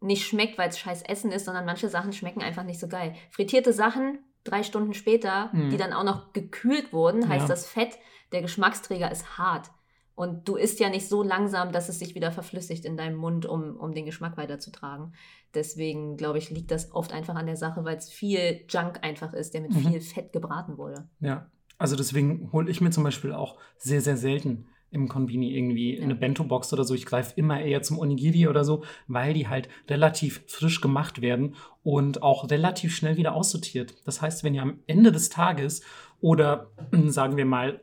[0.00, 3.14] nicht schmeckt, weil es scheiß Essen ist, sondern manche Sachen schmecken einfach nicht so geil.
[3.30, 5.70] Frittierte Sachen drei Stunden später, mhm.
[5.70, 7.48] die dann auch noch gekühlt wurden, heißt ja.
[7.48, 7.98] das Fett,
[8.32, 9.70] der Geschmacksträger ist hart.
[10.14, 13.46] Und du isst ja nicht so langsam, dass es sich wieder verflüssigt in deinem Mund,
[13.46, 15.14] um, um den Geschmack weiterzutragen.
[15.54, 19.32] Deswegen, glaube ich, liegt das oft einfach an der Sache, weil es viel Junk einfach
[19.32, 19.88] ist, der mit mhm.
[19.88, 21.08] viel Fett gebraten wurde.
[21.20, 21.46] Ja,
[21.78, 26.02] also deswegen hole ich mir zum Beispiel auch sehr, sehr selten im Konbini irgendwie ja.
[26.02, 26.94] eine Bento-Box oder so.
[26.94, 31.54] Ich greife immer eher zum Onigiri oder so, weil die halt relativ frisch gemacht werden
[31.82, 33.94] und auch relativ schnell wieder aussortiert.
[34.04, 35.82] Das heißt, wenn ihr am Ende des Tages
[36.20, 36.70] oder
[37.06, 37.80] sagen wir mal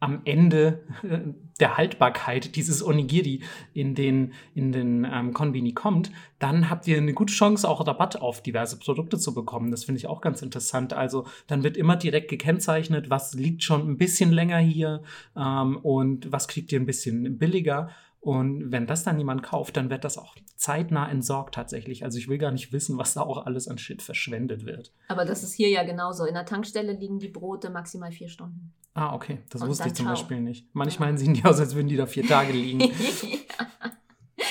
[0.00, 1.18] am Ende äh,
[1.60, 7.14] der Haltbarkeit dieses Onigiri in den, in den ähm, Konbini kommt, dann habt ihr eine
[7.14, 9.70] gute Chance, auch Rabatt auf diverse Produkte zu bekommen.
[9.70, 10.92] Das finde ich auch ganz interessant.
[10.92, 15.02] Also dann wird immer direkt gekennzeichnet, was liegt schon ein bisschen länger hier
[15.36, 17.90] ähm, und was kriegt ihr ein bisschen billiger.
[18.24, 22.04] Und wenn das dann jemand kauft, dann wird das auch zeitnah entsorgt tatsächlich.
[22.04, 24.92] Also ich will gar nicht wissen, was da auch alles an Shit verschwendet wird.
[25.08, 26.24] Aber das ist hier ja genauso.
[26.24, 28.72] In der Tankstelle liegen die Brote maximal vier Stunden.
[28.94, 29.40] Ah, okay.
[29.50, 30.14] Das Und wusste ich zum ciao.
[30.14, 30.66] Beispiel nicht.
[30.72, 31.16] Manchmal ja.
[31.18, 32.80] sehen die aus, als würden die da vier Tage liegen.
[32.80, 33.66] ja.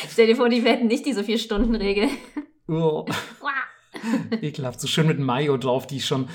[0.08, 2.10] Stell dir vor, die werden nicht diese vier Stunden Regel.
[2.68, 3.08] Oh.
[4.42, 6.28] Ekelhaft, so schön mit Mayo drauf, die schon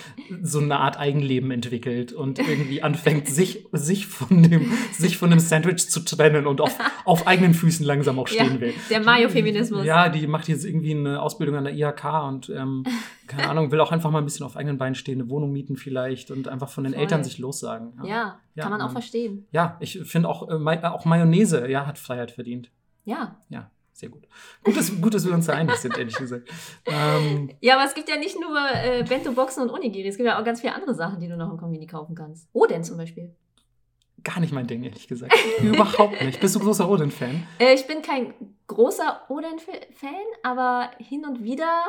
[0.43, 5.41] so eine Art Eigenleben entwickelt und irgendwie anfängt, sich, sich, von, dem, sich von dem
[5.41, 8.75] Sandwich zu trennen und auf, auf eigenen Füßen langsam auch stehen ja, will.
[8.91, 9.85] Der Mayo-Feminismus.
[9.85, 12.85] Ja, die macht jetzt irgendwie eine Ausbildung an der IHK und ähm,
[13.27, 15.77] keine Ahnung, will auch einfach mal ein bisschen auf eigenen Beinen stehen, eine Wohnung mieten
[15.77, 17.03] vielleicht und einfach von den Voll.
[17.03, 17.93] Eltern sich lossagen.
[18.03, 19.47] Ja, ja, ja kann man auch verstehen.
[19.53, 22.71] Ja, ich finde auch, äh, auch Mayonnaise, ja, hat Freiheit verdient.
[23.05, 23.37] Ja.
[23.49, 24.29] Ja sehr gut.
[24.63, 26.49] Gut, dass, gut, dass wir uns da einig sind, ehrlich gesagt.
[26.87, 30.09] Ähm, ja, aber es gibt ja nicht nur äh, Bento-Boxen und Onigiri.
[30.09, 32.49] Es gibt ja auch ganz viele andere Sachen, die du noch im Konvini kaufen kannst.
[32.53, 33.35] Oden zum Beispiel.
[34.25, 35.35] Gar nicht mein Ding, ehrlich gesagt.
[35.63, 36.41] Überhaupt nicht.
[36.41, 37.47] Bist du großer Oden-Fan?
[37.59, 38.35] Äh, ich bin kein
[38.67, 41.85] großer Oden-Fan, aber hin und wieder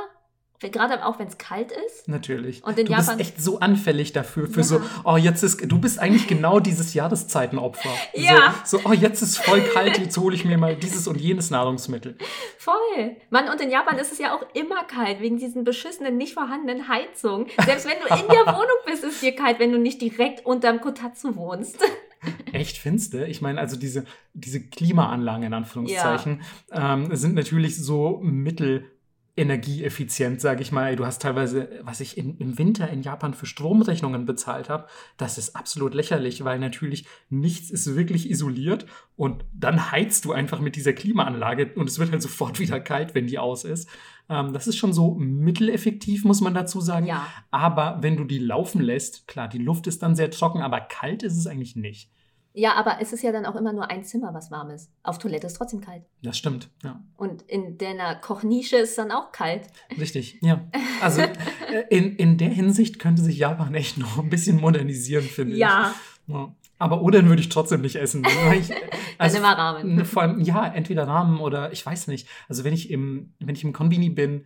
[0.62, 2.10] Gerade auch wenn es kalt ist.
[2.10, 2.64] Natürlich.
[2.66, 4.64] Und in du Japan bist echt so anfällig dafür, für ja.
[4.64, 7.90] so, oh, jetzt ist, du bist eigentlich genau dieses Jahreszeitenopfer.
[8.14, 8.56] ja.
[8.66, 11.50] So, so, oh, jetzt ist voll kalt, jetzt hole ich mir mal dieses und jenes
[11.50, 12.18] Nahrungsmittel.
[12.58, 13.16] Voll.
[13.30, 16.90] Mann, und in Japan ist es ja auch immer kalt, wegen diesen beschissenen, nicht vorhandenen
[16.90, 17.48] Heizungen.
[17.66, 20.82] Selbst wenn du in der Wohnung bist, ist dir kalt, wenn du nicht direkt unterm
[20.82, 21.78] Kotatsu wohnst.
[22.52, 23.26] Echt finste.
[23.26, 26.96] Ich meine, also diese, diese Klimaanlagen in Anführungszeichen ja.
[26.96, 28.92] ähm, sind natürlich so mittel
[29.40, 30.96] energieeffizient, sage ich mal.
[30.96, 35.38] Du hast teilweise, was ich in, im Winter in Japan für Stromrechnungen bezahlt habe, das
[35.38, 40.76] ist absolut lächerlich, weil natürlich nichts ist wirklich isoliert und dann heizt du einfach mit
[40.76, 43.90] dieser Klimaanlage und es wird halt sofort wieder kalt, wenn die aus ist.
[44.30, 47.06] Ähm, das ist schon so mitteleffektiv, muss man dazu sagen.
[47.06, 47.26] Ja.
[47.50, 51.24] Aber wenn du die laufen lässt, klar, die Luft ist dann sehr trocken, aber kalt
[51.24, 52.12] ist es eigentlich nicht.
[52.54, 54.92] Ja, aber es ist ja dann auch immer nur ein Zimmer, was warm ist.
[55.04, 56.04] Auf Toilette ist trotzdem kalt.
[56.24, 57.02] Das stimmt, ja.
[57.16, 59.68] Und in deiner Kochnische ist dann auch kalt.
[60.00, 60.68] Richtig, ja.
[61.02, 65.58] Also äh, in, in der Hinsicht könnte sich Japan echt noch ein bisschen modernisieren, finde
[65.58, 65.94] ja.
[66.28, 66.34] ich.
[66.34, 66.56] Ja.
[66.80, 68.26] Aber Udon würde ich trotzdem nicht essen.
[68.26, 68.72] Ich,
[69.18, 70.06] also, Dann immer Ramen.
[70.06, 72.28] Vor allem, ja, entweder Ramen oder ich weiß nicht.
[72.48, 74.46] Also wenn ich im, wenn ich im Konbini bin,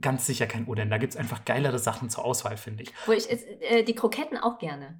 [0.00, 0.90] ganz sicher kein Udon.
[0.90, 2.92] Da gibt es einfach geilere Sachen zur Auswahl, finde ich.
[3.06, 4.98] Wo ich äh, die Kroketten auch gerne.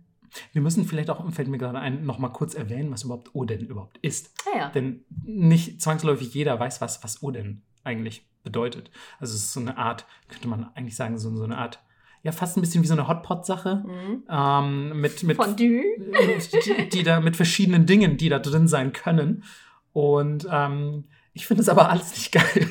[0.52, 3.60] Wir müssen vielleicht auch, fällt mir gerade ein, noch mal kurz erwähnen, was überhaupt Oden
[3.60, 4.32] überhaupt ist.
[4.46, 4.68] Ah, ja.
[4.70, 8.90] Denn nicht zwangsläufig jeder weiß, was, was Oden eigentlich bedeutet.
[9.18, 11.80] Also es ist so eine Art, könnte man eigentlich sagen, so, so eine Art,
[12.22, 13.84] ja, fast ein bisschen wie so eine Hotpot-Sache.
[13.84, 14.22] Mhm.
[14.28, 15.82] Ähm, mit, mit, Fondue.
[15.98, 19.44] Die, die, da mit verschiedenen Dingen, die da drin sein können.
[19.92, 22.70] Und ähm, ich finde es aber alles nicht geil.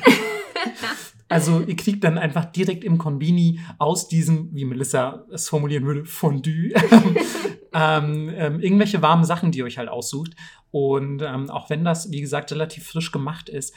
[1.32, 6.04] Also ihr kriegt dann einfach direkt im Konbini aus diesem, wie Melissa es formulieren würde,
[6.04, 6.72] Fondue,
[7.72, 10.34] ähm, ähm, irgendwelche warmen Sachen, die ihr euch halt aussucht.
[10.70, 13.74] Und ähm, auch wenn das, wie gesagt, relativ frisch gemacht ist,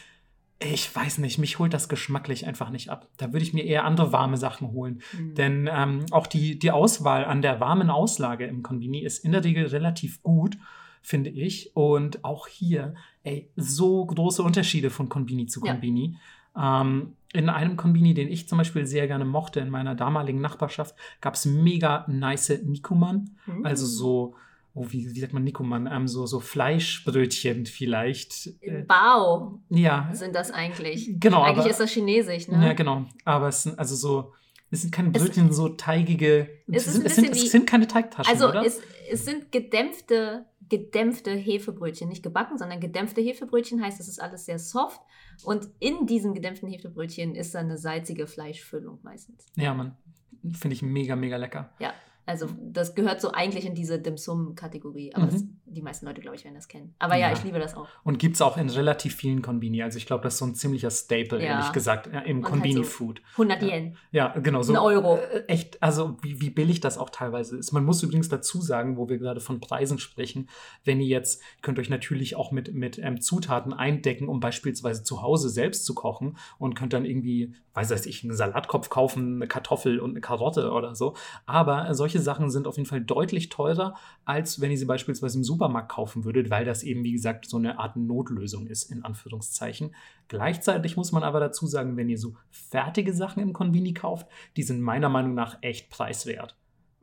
[0.59, 3.09] ich weiß nicht, mich holt das geschmacklich einfach nicht ab.
[3.17, 5.01] Da würde ich mir eher andere warme Sachen holen.
[5.17, 5.35] Mhm.
[5.35, 9.43] Denn ähm, auch die, die Auswahl an der warmen Auslage im Konbini ist in der
[9.43, 10.57] Regel relativ gut,
[11.01, 11.75] finde ich.
[11.75, 16.17] Und auch hier, ey, so große Unterschiede von Konbini zu Konbini.
[16.55, 16.81] Ja.
[16.81, 20.95] Ähm, in einem Konbini, den ich zum Beispiel sehr gerne mochte, in meiner damaligen Nachbarschaft,
[21.21, 23.31] gab es mega nice Nikuman.
[23.45, 23.65] Mhm.
[23.65, 24.35] Also so,
[24.73, 25.89] oh, wie, wie sagt man Nikuman?
[25.91, 28.49] Ähm, so, so Fleischbrötchen vielleicht.
[28.61, 29.59] Äh, Bao.
[29.69, 30.09] Ja.
[30.13, 31.11] Sind das eigentlich.
[31.19, 31.43] Genau.
[31.43, 32.65] Eigentlich aber, ist das chinesisch, ne?
[32.65, 33.05] Ja, genau.
[33.23, 34.33] Aber es sind also so.
[34.71, 36.49] Es sind keine Brötchen, es, so teigige.
[36.67, 38.65] Es, sind, es, sind, es sind keine Teigtaschen, also oder?
[38.65, 44.45] Es, es sind gedämpfte gedämpfte Hefebrötchen, nicht gebacken, sondern gedämpfte Hefebrötchen heißt, es ist alles
[44.45, 45.01] sehr soft
[45.43, 49.45] und in diesen gedämpften Hefebrötchen ist dann eine salzige Fleischfüllung meistens.
[49.55, 49.97] Ja, man,
[50.53, 51.73] finde ich mega, mega lecker.
[51.79, 51.93] Ja,
[52.25, 55.13] also das gehört so eigentlich in diese Dim Sum-Kategorie.
[55.13, 55.31] Aber mhm.
[55.31, 56.95] das, die meisten Leute, glaube ich, werden das kennen.
[56.99, 57.87] Aber ja, ja ich liebe das auch.
[58.03, 59.83] Und gibt es auch in relativ vielen Konbini.
[59.83, 61.53] Also ich glaube, das ist so ein ziemlicher Staple, ja.
[61.53, 63.21] ehrlich gesagt, im Konbini-Food.
[63.21, 63.97] Halt so 100 Yen.
[64.11, 64.61] Ja, genau.
[64.63, 65.17] So, ein Euro.
[65.17, 67.71] Äh, echt, also wie, wie billig das auch teilweise ist.
[67.71, 70.49] Man muss übrigens dazu sagen, wo wir gerade von Preisen sprechen,
[70.83, 75.21] wenn ihr jetzt, könnt euch natürlich auch mit, mit ähm, Zutaten eindecken, um beispielsweise zu
[75.21, 79.99] Hause selbst zu kochen und könnt dann irgendwie, weiß ich, einen Salatkopf kaufen, eine Kartoffel
[79.99, 81.15] und eine Karotte oder so.
[81.45, 85.43] Aber solche Sachen sind auf jeden Fall deutlich teurer, als wenn ihr sie beispielsweise im
[85.43, 89.95] Supermarkt kaufen würdet, weil das eben, wie gesagt, so eine Art Notlösung ist, in Anführungszeichen.
[90.27, 94.63] Gleichzeitig muss man aber dazu sagen, wenn ihr so fertige Sachen im Konbini kauft, die
[94.63, 96.55] sind meiner Meinung nach echt preiswert.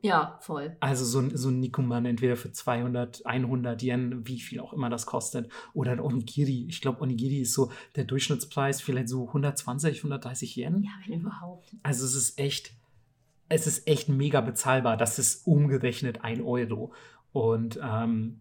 [0.03, 0.75] Ja, voll.
[0.81, 5.05] Also so, so ein Nikuman entweder für 200, 100 Yen, wie viel auch immer das
[5.05, 5.49] kostet.
[5.73, 6.65] Oder ein Onigiri.
[6.67, 10.83] Ich glaube, Onigiri ist so der Durchschnittspreis vielleicht so 120, 130 Yen.
[10.83, 11.73] Ja, wenn überhaupt.
[11.83, 12.73] Also es ist echt,
[13.49, 14.97] es ist echt mega bezahlbar.
[14.97, 16.93] Das ist umgerechnet ein Euro.
[17.31, 18.39] Und ähm,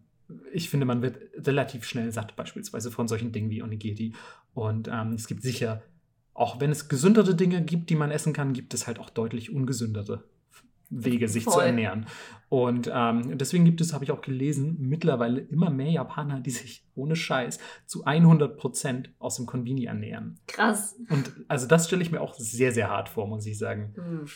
[0.53, 4.12] ich finde, man wird relativ schnell satt, beispielsweise von solchen Dingen wie Onigiri.
[4.55, 5.83] Und ähm, es gibt sicher,
[6.35, 9.53] auch wenn es gesündere Dinge gibt, die man essen kann, gibt es halt auch deutlich
[9.53, 10.25] ungesündere
[10.93, 11.55] Wege, sich Voll.
[11.55, 12.07] zu ernähren.
[12.49, 16.87] Und ähm, deswegen gibt es, habe ich auch gelesen, mittlerweile immer mehr Japaner, die sich
[16.95, 20.38] ohne Scheiß zu 100 Prozent aus dem Konbini ernähren.
[20.47, 20.97] Krass.
[21.09, 23.95] Und also das stelle ich mir auch sehr, sehr hart vor, muss ich sagen.
[23.97, 24.27] Mhm.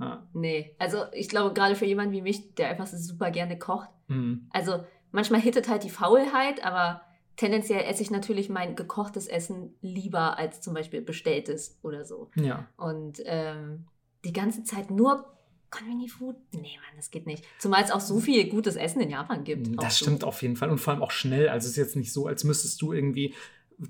[0.00, 0.26] Ja.
[0.32, 4.48] Nee, also ich glaube, gerade für jemanden wie mich, der einfach super gerne kocht, mhm.
[4.50, 7.02] also manchmal hittet halt die Faulheit, aber
[7.36, 12.30] tendenziell esse ich natürlich mein gekochtes Essen lieber als zum Beispiel bestelltes oder so.
[12.34, 12.66] Ja.
[12.76, 13.86] Und ähm,
[14.24, 15.26] die ganze Zeit nur
[15.70, 16.36] Convenience Food?
[16.52, 17.44] Nee, Mann, das geht nicht.
[17.58, 19.68] Zumal es auch so viel gutes Essen in Japan gibt.
[19.82, 20.26] Das stimmt so.
[20.26, 21.48] auf jeden Fall und vor allem auch schnell.
[21.48, 23.34] Also es ist jetzt nicht so, als müsstest du irgendwie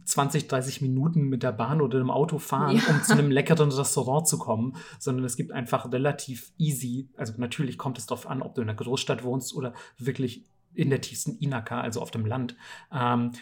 [0.05, 2.83] 20, 30 Minuten mit der Bahn oder dem Auto fahren, ja.
[2.89, 7.79] um zu einem leckeren Restaurant zu kommen, sondern es gibt einfach relativ easy, also natürlich
[7.79, 11.37] kommt es darauf an, ob du in einer Großstadt wohnst oder wirklich in der tiefsten
[11.39, 12.57] Inaka, also auf dem Land.
[12.93, 13.33] Ähm,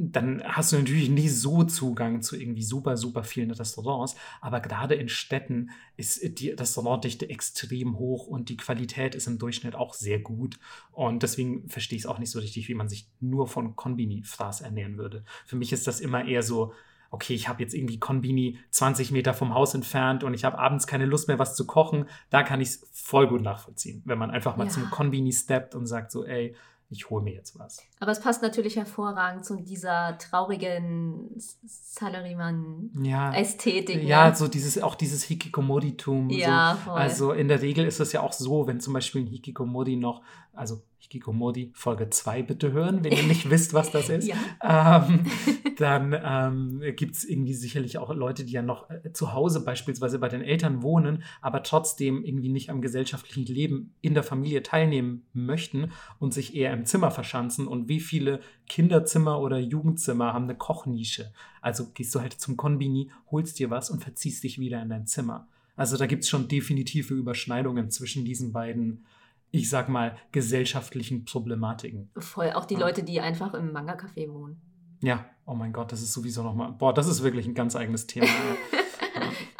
[0.00, 4.14] dann hast du natürlich nie so Zugang zu irgendwie super, super vielen Restaurants.
[4.40, 9.74] Aber gerade in Städten ist die Restaurantdichte extrem hoch und die Qualität ist im Durchschnitt
[9.74, 10.60] auch sehr gut.
[10.92, 14.60] Und deswegen verstehe ich es auch nicht so richtig, wie man sich nur von Konbini-Fraß
[14.60, 15.24] ernähren würde.
[15.46, 16.72] Für mich ist das immer eher so,
[17.10, 20.86] okay, ich habe jetzt irgendwie Konbini 20 Meter vom Haus entfernt und ich habe abends
[20.86, 22.04] keine Lust mehr, was zu kochen.
[22.30, 24.70] Da kann ich es voll gut nachvollziehen, wenn man einfach mal ja.
[24.70, 26.54] zum Konbini steppt und sagt so, ey,
[26.90, 27.82] ich hole mir jetzt was.
[28.00, 33.96] Aber es passt natürlich hervorragend zu dieser traurigen Salaryman-Ästhetik.
[33.96, 34.08] Ja, ne?
[34.08, 36.30] ja, so dieses, auch dieses Hikikomori-Tum.
[36.30, 36.92] Ja, so.
[36.92, 40.22] Also in der Regel ist es ja auch so, wenn zum Beispiel ein Hikikomori noch,
[40.54, 44.28] also Hikikomori Folge 2 bitte hören, wenn ihr nicht wisst, was das ist.
[44.28, 45.06] Ja.
[45.06, 45.24] Ähm,
[45.78, 50.18] dann ähm, gibt es irgendwie sicherlich auch Leute, die ja noch äh, zu Hause beispielsweise
[50.18, 55.24] bei den Eltern wohnen, aber trotzdem irgendwie nicht am gesellschaftlichen Leben in der Familie teilnehmen
[55.32, 57.68] möchten und sich eher im Zimmer verschanzen.
[57.68, 61.32] Und wie viele Kinderzimmer oder Jugendzimmer haben eine Kochnische?
[61.60, 65.06] Also gehst du halt zum Konbini, holst dir was und verziehst dich wieder in dein
[65.06, 65.46] Zimmer.
[65.76, 69.04] Also da gibt es schon definitive Überschneidungen zwischen diesen beiden
[69.50, 72.10] ich sag mal, gesellschaftlichen Problematiken.
[72.16, 72.80] Voll, auch die ja.
[72.80, 74.60] Leute, die einfach im Manga-Café wohnen.
[75.00, 78.06] Ja, oh mein Gott, das ist sowieso nochmal, boah, das ist wirklich ein ganz eigenes
[78.06, 78.26] Thema.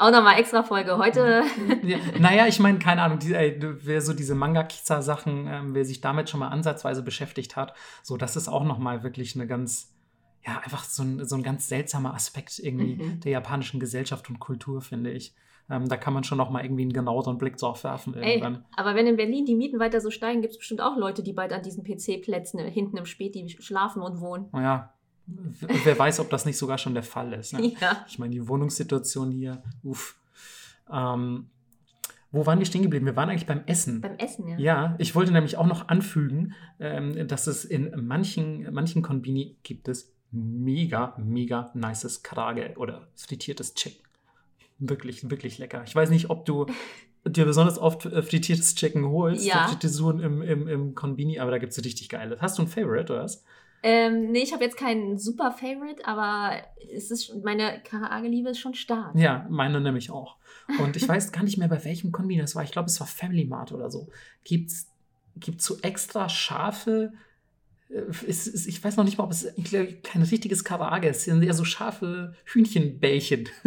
[0.00, 1.42] Auch nochmal extra Folge heute.
[1.82, 6.00] Ja, naja, ich meine, keine Ahnung, die, ey, wer so diese Manga-Kiza-Sachen, ähm, wer sich
[6.00, 7.74] damit schon mal ansatzweise beschäftigt hat,
[8.04, 9.92] so, das ist auch nochmal wirklich eine ganz,
[10.46, 13.20] ja, einfach so ein, so ein ganz seltsamer Aspekt irgendwie mhm.
[13.20, 15.34] der japanischen Gesellschaft und Kultur, finde ich.
[15.70, 18.54] Ähm, da kann man schon noch mal irgendwie einen genaueren Blick drauf werfen irgendwann.
[18.54, 21.22] Ey, aber wenn in Berlin die Mieten weiter so steigen, gibt es bestimmt auch Leute,
[21.22, 24.46] die bald an diesen PC-Plätzen hinten im Späti schlafen und wohnen.
[24.54, 24.94] Ja,
[25.26, 27.52] wer weiß, ob das nicht sogar schon der Fall ist.
[27.52, 27.72] Ne?
[27.80, 28.04] Ja.
[28.08, 30.16] Ich meine, die Wohnungssituation hier, uff.
[30.90, 31.50] Ähm,
[32.30, 33.06] wo waren wir stehen geblieben?
[33.06, 34.00] Wir waren eigentlich beim Essen.
[34.00, 34.58] Beim Essen, ja.
[34.58, 39.88] Ja, ich wollte nämlich auch noch anfügen, ähm, dass es in manchen, manchen Konbini gibt
[39.88, 44.07] es mega, mega nices Karage oder frittiertes Chicken.
[44.78, 45.82] Wirklich, wirklich lecker.
[45.86, 46.66] Ich weiß nicht, ob du
[47.26, 49.68] dir besonders oft äh, frittiertes Chicken holst, ja.
[49.68, 52.38] Frittisuren im, im, im Konbini, aber da gibt es richtig geile.
[52.40, 53.44] Hast du ein Favorite oder was?
[53.82, 56.56] Ähm, nee, ich habe jetzt keinen super Favorite, aber
[56.92, 59.14] es ist meine Karaage-Liebe ist schon stark.
[59.14, 60.36] Ja, meine nämlich auch.
[60.80, 62.64] Und ich weiß gar nicht mehr, bei welchem Konbini das war.
[62.64, 64.08] Ich glaube, es war Family Mart oder so.
[64.42, 64.88] Gibt es
[65.58, 67.12] so extra scharfe
[67.88, 69.48] ist, ist, ich weiß noch nicht mal, ob es
[70.02, 71.18] kein richtiges Karaage ist.
[71.18, 73.48] Es sind eher so scharfe Hühnchenbällchen.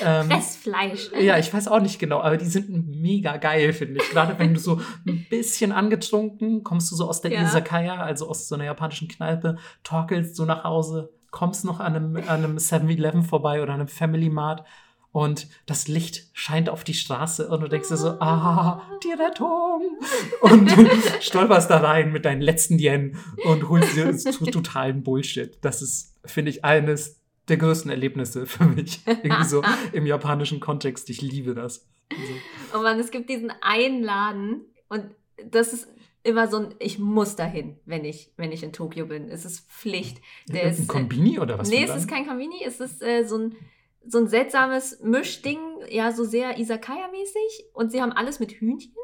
[0.00, 1.10] ähm, Fressfleisch.
[1.20, 4.10] Ja, ich weiß auch nicht genau, aber die sind mega geil, finde ich.
[4.10, 7.42] Gerade wenn du so ein bisschen angetrunken, kommst du so aus der ja.
[7.42, 12.16] Izakaya, also aus so einer japanischen Kneipe, torkelst so nach Hause, kommst noch an einem,
[12.16, 14.64] an einem 7-Eleven vorbei oder einem Family Mart
[15.12, 19.98] und das Licht scheint auf die Straße und du denkst dir so, ah, die Rettung.
[20.40, 24.16] Und du stolperst da rein mit deinen letzten Yen und holst dir
[24.50, 25.58] totalen Bullshit.
[25.60, 29.02] Das ist, finde ich, eines der größten Erlebnisse für mich.
[29.06, 31.10] Irgendwie so im japanischen Kontext.
[31.10, 31.86] Ich liebe das.
[32.10, 32.32] Also.
[32.78, 35.04] Oh man, es gibt diesen einen Laden und
[35.44, 35.88] das ist
[36.22, 39.28] immer so ein, ich muss dahin, wenn ich, wenn ich in Tokio bin.
[39.28, 40.22] Es ist Pflicht.
[40.48, 41.68] Der ein ist, Kombini oder was?
[41.68, 43.56] Nee, es ist kein Kombini, es ist äh, so ein
[44.06, 45.58] so ein seltsames Mischding,
[45.90, 47.70] ja, so sehr Isakaya-mäßig.
[47.72, 48.94] Und sie haben alles mit Hühnchen.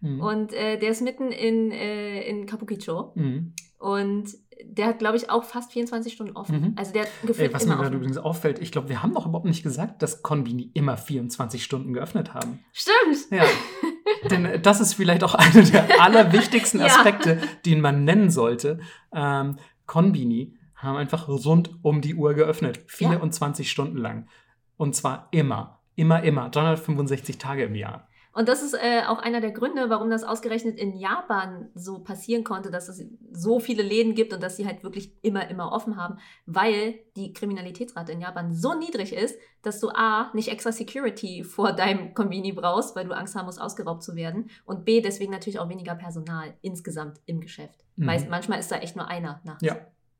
[0.00, 0.20] Mhm.
[0.20, 3.12] Und äh, der ist mitten in, äh, in Kabukicho.
[3.14, 3.54] Mhm.
[3.78, 4.28] Und
[4.64, 6.60] der hat, glaube ich, auch fast 24 Stunden offen.
[6.60, 6.72] Mhm.
[6.76, 9.26] Also der hat gefühlt Ey, Was mir gerade übrigens auffällt, ich glaube, wir haben doch
[9.26, 12.60] überhaupt nicht gesagt, dass Konbini immer 24 Stunden geöffnet haben.
[12.72, 13.30] Stimmt.
[13.30, 13.44] Ja.
[14.30, 17.46] Denn das ist vielleicht auch einer der allerwichtigsten Aspekte, ja.
[17.66, 18.80] den man nennen sollte.
[19.12, 22.84] Ähm, Konbini haben einfach rund um die Uhr geöffnet.
[22.86, 23.70] 24 ja.
[23.70, 24.28] Stunden lang.
[24.76, 25.80] Und zwar immer.
[25.96, 26.48] Immer, immer.
[26.48, 28.08] 365 Tage im Jahr.
[28.34, 32.42] Und das ist äh, auch einer der Gründe, warum das ausgerechnet in Japan so passieren
[32.42, 35.96] konnte, dass es so viele Läden gibt und dass sie halt wirklich immer, immer offen
[35.96, 41.44] haben, weil die Kriminalitätsrate in Japan so niedrig ist, dass du A, nicht extra Security
[41.44, 45.30] vor deinem Konbini brauchst, weil du Angst haben musst, ausgeraubt zu werden und B, deswegen
[45.30, 47.84] natürlich auch weniger Personal insgesamt im Geschäft.
[47.94, 48.06] Mhm.
[48.06, 49.62] Meist, manchmal ist da echt nur einer nachts.
[49.62, 49.76] Ja,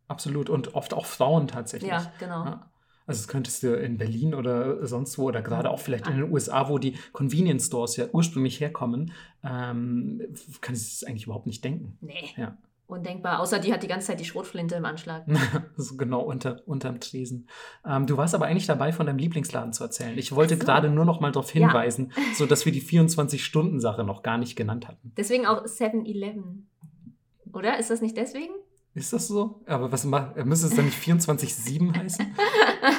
[0.09, 0.51] Absolut.
[0.51, 1.91] Und oft auch Frauen tatsächlich.
[1.91, 2.45] Ja, genau.
[2.45, 2.71] Ja.
[3.07, 6.33] Also das könntest du in Berlin oder sonst wo oder gerade auch vielleicht in den
[6.33, 9.13] USA, wo die Convenience Stores ja ursprünglich herkommen,
[9.43, 10.23] ähm,
[10.63, 11.99] kann ich es eigentlich überhaupt nicht denken.
[12.01, 12.31] Nee.
[12.37, 12.57] Ja.
[12.87, 15.25] Undenkbar, außer die hat die ganze Zeit die Schrotflinte im Anschlag.
[15.77, 17.49] so genau unter, unterm Tresen.
[17.87, 20.17] Ähm, du warst aber eigentlich dabei, von deinem Lieblingsladen zu erzählen.
[20.19, 20.61] Ich wollte so.
[20.61, 22.23] gerade nur noch mal darauf hinweisen, ja.
[22.35, 25.13] so dass wir die 24-Stunden-Sache noch gar nicht genannt hatten.
[25.17, 26.69] Deswegen auch 7-Eleven.
[27.55, 27.79] Oder?
[27.79, 28.53] Ist das nicht deswegen?
[28.95, 29.61] Ist das so?
[29.67, 32.37] Aber was macht, müsste es dann nicht 24-7 heißen?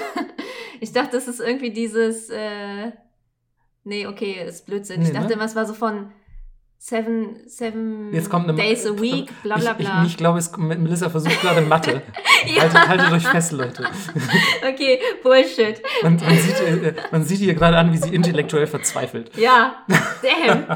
[0.82, 2.92] ich dachte, das ist irgendwie dieses, äh,
[3.86, 5.02] nee, okay, ist Blödsinn.
[5.02, 5.40] Nee, ich dachte, ne?
[5.40, 6.12] was war so von
[6.88, 10.02] seven, seven Jetzt kommt eine, days a week, bla bla bla.
[10.02, 12.04] Ich, ich, ich glaube, es, Melissa versucht gerade Mathe.
[12.46, 12.62] ja.
[12.62, 13.86] haltet, haltet euch fest, Leute.
[14.70, 15.82] okay, Bullshit.
[16.04, 19.36] Man, man, sieht, man sieht ihr gerade an, wie sie intellektuell verzweifelt.
[19.36, 19.84] Ja,
[20.22, 20.68] damn.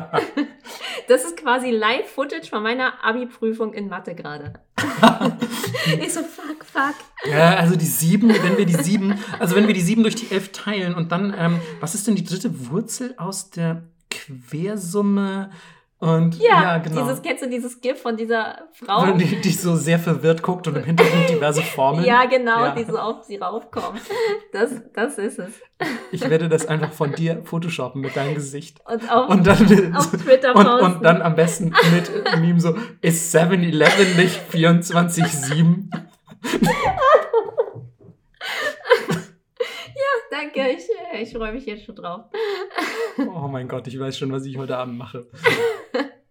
[1.08, 4.54] Das ist quasi Live-Footage von meiner Abi-Prüfung in Mathe gerade.
[6.02, 6.96] ich so, fuck, fuck.
[7.30, 10.32] Ja, also die sieben, wenn wir die sieben, also wenn wir die sieben durch die
[10.32, 15.52] elf teilen und dann, ähm, was ist denn die dritte Wurzel aus der Quersumme?
[16.00, 17.02] Und ja, ja, genau.
[17.02, 19.12] Dieses, kennst du dieses GIF von dieser Frau?
[19.12, 22.06] Die, die so sehr verwirrt guckt und im Hintergrund diverse Formeln.
[22.06, 22.76] Ja, genau, ja.
[22.76, 24.00] die so auf sie raufkommen.
[24.54, 25.52] Das, das ist es.
[26.12, 28.80] Ich werde das einfach von dir photoshoppen mit deinem Gesicht.
[28.86, 30.86] Und, auf, und dann, auf Twitter und, posten.
[30.86, 35.92] Und dann am besten mit Meme so, ist 7-Eleven nicht 24-7?
[40.40, 40.72] danke.
[40.72, 40.88] Ich,
[41.22, 42.26] ich freue mich jetzt schon drauf.
[43.18, 45.28] Oh mein Gott, ich weiß schon, was ich heute Abend mache.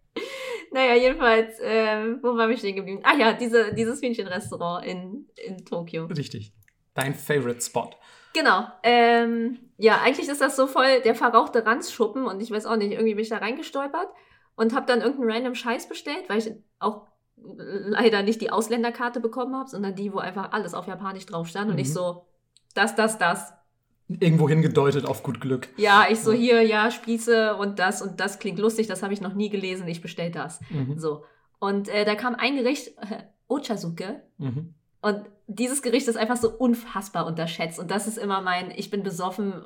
[0.72, 3.00] naja, jedenfalls, äh, wo waren wir stehen geblieben?
[3.04, 6.06] Ah ja, diese, dieses Hühnchenrestaurant in, in Tokio.
[6.06, 6.52] Richtig.
[6.94, 7.90] Dein Favorite Spot.
[8.34, 8.66] Genau.
[8.82, 12.92] Ähm, ja, eigentlich ist das so voll der verrauchte Ranzschuppen und ich weiß auch nicht,
[12.92, 14.08] irgendwie bin ich da reingestolpert
[14.56, 17.06] und habe dann irgendeinen random Scheiß bestellt, weil ich auch
[17.36, 21.68] leider nicht die Ausländerkarte bekommen habe, sondern die, wo einfach alles auf Japanisch drauf stand.
[21.68, 21.72] Mhm.
[21.74, 21.92] Und ich mhm.
[21.92, 22.26] so,
[22.74, 23.52] das, das, das.
[24.08, 25.68] Irgendwo hingedeutet auf gut Glück.
[25.76, 29.20] Ja, ich so, hier, ja, Spieße und das und das klingt lustig, das habe ich
[29.20, 30.60] noch nie gelesen, ich bestell das.
[30.70, 30.98] Mhm.
[30.98, 31.24] So.
[31.58, 34.22] Und äh, da kam ein Gericht, äh, Ochazuke.
[34.38, 34.74] Mhm.
[35.00, 37.78] Und dieses Gericht ist einfach so unfassbar unterschätzt.
[37.78, 39.62] Und das ist immer mein, ich bin besoffen,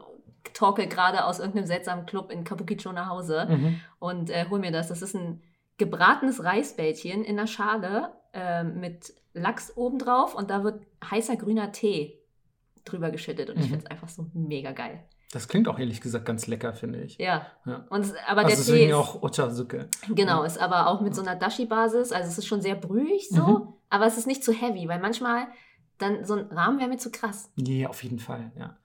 [0.55, 3.81] talke gerade aus irgendeinem seltsamen Club in Kabukicho nach Hause mhm.
[3.99, 4.89] und äh, hol mir das.
[4.89, 5.41] Das ist ein
[5.79, 12.22] gebratenes Reisbällchen in einer Schale äh, mit Lachs obendrauf und da wird heißer grüner Tee
[12.85, 13.63] drüber geschüttet und mhm.
[13.63, 15.05] ich finde es einfach so mega geil.
[15.33, 17.17] Das klingt auch ehrlich gesagt ganz lecker, finde ich.
[17.17, 17.47] Ja.
[17.65, 17.87] ja.
[17.89, 19.89] Und aber also der Tee ist auch Ochazuke.
[20.11, 20.47] Genau, ja.
[20.47, 22.13] ist aber auch mit so einer Dashi-Basis.
[22.13, 23.69] Also es ist schon sehr brühig so, mhm.
[23.89, 25.47] aber es ist nicht zu heavy, weil manchmal
[25.97, 27.51] dann so ein Rahmen wäre mir zu krass.
[27.57, 28.77] Nee, auf jeden Fall, ja.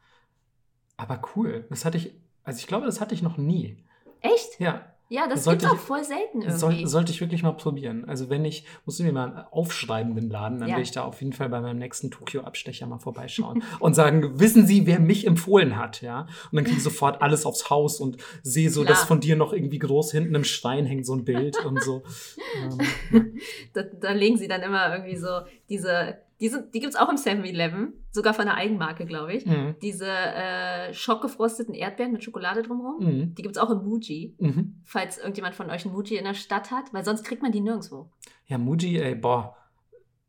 [0.96, 1.66] Aber cool.
[1.70, 3.84] Das hatte ich, also ich glaube, das hatte ich noch nie.
[4.22, 4.60] Echt?
[4.60, 4.94] Ja.
[5.10, 6.60] Ja, das gibt auch voll selten irgendwie.
[6.60, 8.04] Soll, sollte ich wirklich mal probieren.
[8.06, 10.76] Also wenn ich, muss ich mir mal aufschreiben, den Laden, dann ja.
[10.76, 14.68] will ich da auf jeden Fall bei meinem nächsten Tokio-Abstecher mal vorbeischauen und sagen, wissen
[14.68, 16.28] Sie, wer mich empfohlen hat, ja?
[16.52, 18.96] Und dann kriege ich sofort alles aufs Haus und sehe so, Klar.
[18.96, 22.04] dass von dir noch irgendwie groß hinten im Stein hängt so ein Bild und so.
[23.14, 23.40] ähm,
[23.74, 25.40] da, da legen sie dann immer irgendwie so
[25.70, 29.46] diese die, die gibt es auch im 7-Eleven, sogar von einer Eigenmarke, glaube ich.
[29.46, 29.76] Mhm.
[29.82, 33.04] Diese äh, schockgefrosteten Erdbeeren mit Schokolade drumherum.
[33.04, 33.36] Mhm.
[33.36, 34.82] Die gibt es auch im Muji, mhm.
[34.84, 37.62] falls irgendjemand von euch ein Muji in der Stadt hat, weil sonst kriegt man die
[37.62, 38.12] nirgendwo.
[38.46, 39.56] Ja, Muji, ey, boah,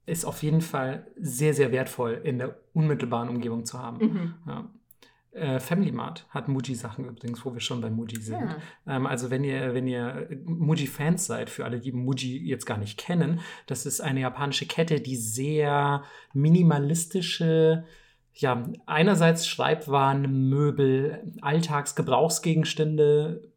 [0.06, 3.98] ist auf jeden Fall sehr, sehr wertvoll in der unmittelbaren Umgebung zu haben.
[3.98, 4.34] Mhm.
[4.46, 4.70] Ja.
[5.38, 8.40] Äh, Family Mart hat Muji-Sachen übrigens, wo wir schon bei Muji sind.
[8.40, 8.56] Ja.
[8.86, 12.98] Ähm, also wenn ihr, wenn ihr Muji-Fans seid, für alle, die Muji jetzt gar nicht
[12.98, 17.84] kennen, das ist eine japanische Kette, die sehr minimalistische,
[18.34, 23.52] ja, einerseits Schreibwaren, Möbel, Alltagsgebrauchsgegenstände,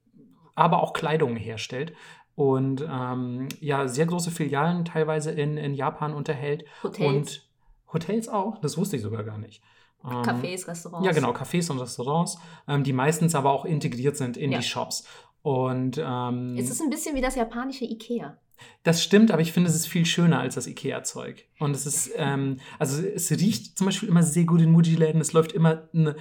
[0.56, 1.94] aber auch Kleidung herstellt
[2.36, 6.66] und ähm, ja, sehr große Filialen teilweise in, in Japan unterhält.
[6.84, 7.08] Hotels.
[7.08, 7.48] Und
[7.94, 9.62] Hotels auch, das wusste ich sogar gar nicht.
[10.04, 11.06] Ähm, Cafés, Restaurants.
[11.06, 12.38] Ja, genau, Cafés und Restaurants,
[12.68, 14.60] ähm, die meistens aber auch integriert sind in ja.
[14.60, 15.06] die Shops.
[15.44, 18.38] Und ähm, es ist ein bisschen wie das japanische Ikea.
[18.84, 21.46] Das stimmt, aber ich finde, es ist viel schöner als das Ikea-Zeug.
[21.60, 25.22] Und es ist, ähm, also es riecht zum Beispiel immer sehr gut in Muji-Läden.
[25.22, 26.16] Es läuft immer eine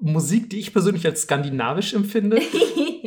[0.00, 2.40] Musik, die ich persönlich als skandinavisch empfinde.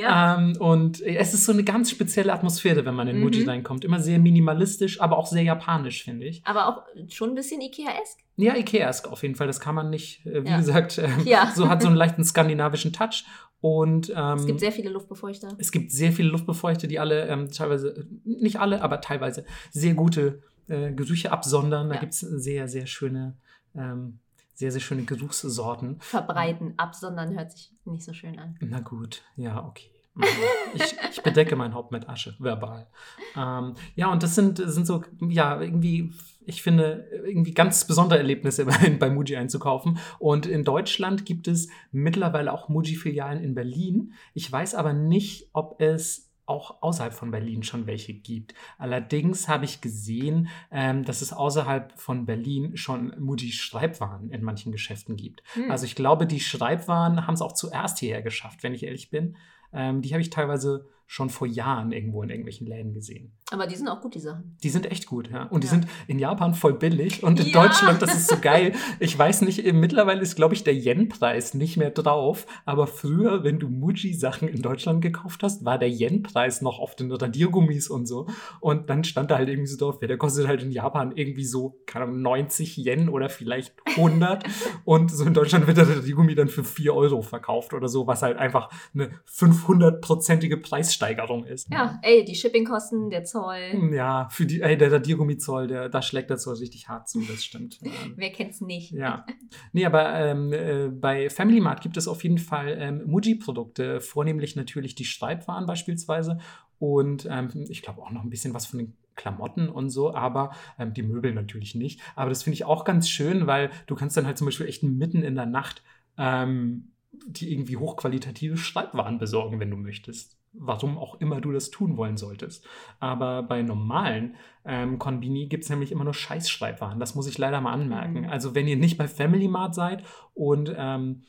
[0.02, 0.38] ja.
[0.38, 3.24] ähm, und es ist so eine ganz spezielle Atmosphäre, wenn man in mhm.
[3.24, 3.86] Muji reinkommt.
[3.86, 6.42] Immer sehr minimalistisch, aber auch sehr japanisch, finde ich.
[6.46, 8.20] Aber auch schon ein bisschen Ikea-esk.
[8.36, 9.48] Ja, Ikea-esk auf jeden Fall.
[9.48, 10.58] Das kann man nicht, äh, wie ja.
[10.58, 11.52] gesagt, äh, ja.
[11.56, 13.26] so hat so einen leichten skandinavischen Touch.
[13.62, 15.56] Und, ähm, es gibt sehr viele Luftbefeuchter.
[15.60, 20.42] Es gibt sehr viele Luftbefeuchter, die alle ähm, teilweise, nicht alle, aber teilweise sehr gute
[20.68, 21.90] äh, Gerüche absondern.
[21.90, 23.38] Da gibt es sehr, sehr schöne
[23.76, 24.20] ähm,
[24.62, 26.00] sehr, sehr schöne Geruchssorten.
[26.02, 28.58] Verbreiten, absondern hört sich nicht so schön an.
[28.62, 29.91] Na gut, ja, okay.
[30.14, 30.26] Mhm.
[30.74, 32.88] ich, ich, bedecke mein Haupt mit Asche, verbal.
[33.36, 36.12] Ähm, ja, und das sind, sind so, ja, irgendwie,
[36.46, 38.66] ich finde, irgendwie ganz besondere Erlebnisse
[39.00, 40.00] bei Muji einzukaufen.
[40.20, 44.14] Und in Deutschland gibt es mittlerweile auch Muji-Filialen in Berlin.
[44.34, 48.54] Ich weiß aber nicht, ob es auch außerhalb von Berlin schon welche gibt.
[48.78, 54.74] Allerdings habe ich gesehen, ähm, dass es außerhalb von Berlin schon Muji Schreibwaren in manchen
[54.74, 55.44] Geschäften gibt.
[55.54, 55.72] Hm.
[55.72, 59.38] Also ich glaube, die Schreibwaren haben es auch zuerst hierher geschafft, wenn ich ehrlich bin.
[59.74, 63.38] Ähm, die habe ich teilweise schon vor Jahren irgendwo in irgendwelchen Läden gesehen.
[63.52, 64.56] Aber die sind auch gut, die Sachen.
[64.64, 65.44] Die sind echt gut, ja.
[65.44, 67.62] Und die sind in Japan voll billig und in ja.
[67.62, 68.72] Deutschland, das ist so geil.
[69.02, 72.48] Ich weiß nicht, mittlerweile ist, glaube ich, der Yen-Preis nicht mehr drauf.
[72.66, 77.12] Aber früher, wenn du Muji-Sachen in Deutschland gekauft hast, war der Yen-Preis noch auf den
[77.12, 78.26] Radiergummis und so.
[78.62, 81.44] Und dann stand da halt irgendwie so drauf, ja, der kostet halt in Japan irgendwie
[81.44, 84.46] so, keine Ahnung, 90 Yen oder vielleicht 100.
[84.86, 88.22] und so in Deutschland wird der Radiergummi dann für 4 Euro verkauft oder so, was
[88.22, 91.70] halt einfach eine 500-prozentige Preissteigerung ist.
[91.70, 93.72] Ja, ey, die Shippingkosten, der Zoll Zoll.
[93.72, 97.22] Hm, ja, für die, ey, der Radiergummi-Zoll, der, da schlägt der Zoll richtig hart zu,
[97.22, 97.80] das stimmt.
[98.16, 98.92] Wer kennt's nicht?
[98.92, 99.26] Ja.
[99.74, 104.56] Nee, aber ähm, äh, bei Family Mart gibt es auf jeden Fall ähm, Muji-Produkte, vornehmlich
[104.56, 106.40] natürlich die Schreibwaren beispielsweise
[106.80, 110.52] und ähm, ich glaube auch noch ein bisschen was von den Klamotten und so, aber
[110.80, 112.00] ähm, die Möbel natürlich nicht.
[112.16, 114.84] Aber das finde ich auch ganz schön, weil du kannst dann halt zum Beispiel echt
[114.84, 115.84] mitten in der Nacht
[116.18, 116.92] ähm,
[117.28, 122.18] die irgendwie hochqualitative Schreibwaren besorgen, wenn du möchtest warum auch immer du das tun wollen
[122.18, 122.66] solltest.
[123.00, 124.36] Aber bei normalen
[124.66, 127.00] ähm, Konbini gibt es nämlich immer nur Scheißschreibwaren.
[127.00, 128.22] Das muss ich leider mal anmerken.
[128.22, 128.30] Mhm.
[128.30, 131.24] Also wenn ihr nicht bei Family Mart seid und, ähm,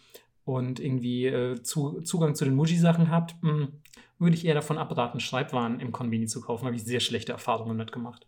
[0.45, 3.69] und irgendwie äh, zu, Zugang zu den Muji-Sachen habt, mh, hm,
[4.19, 6.63] würde ich eher davon abraten, Schreibwaren im Konbini zu kaufen.
[6.63, 8.27] Da habe ich sehr schlechte Erfahrungen mitgemacht.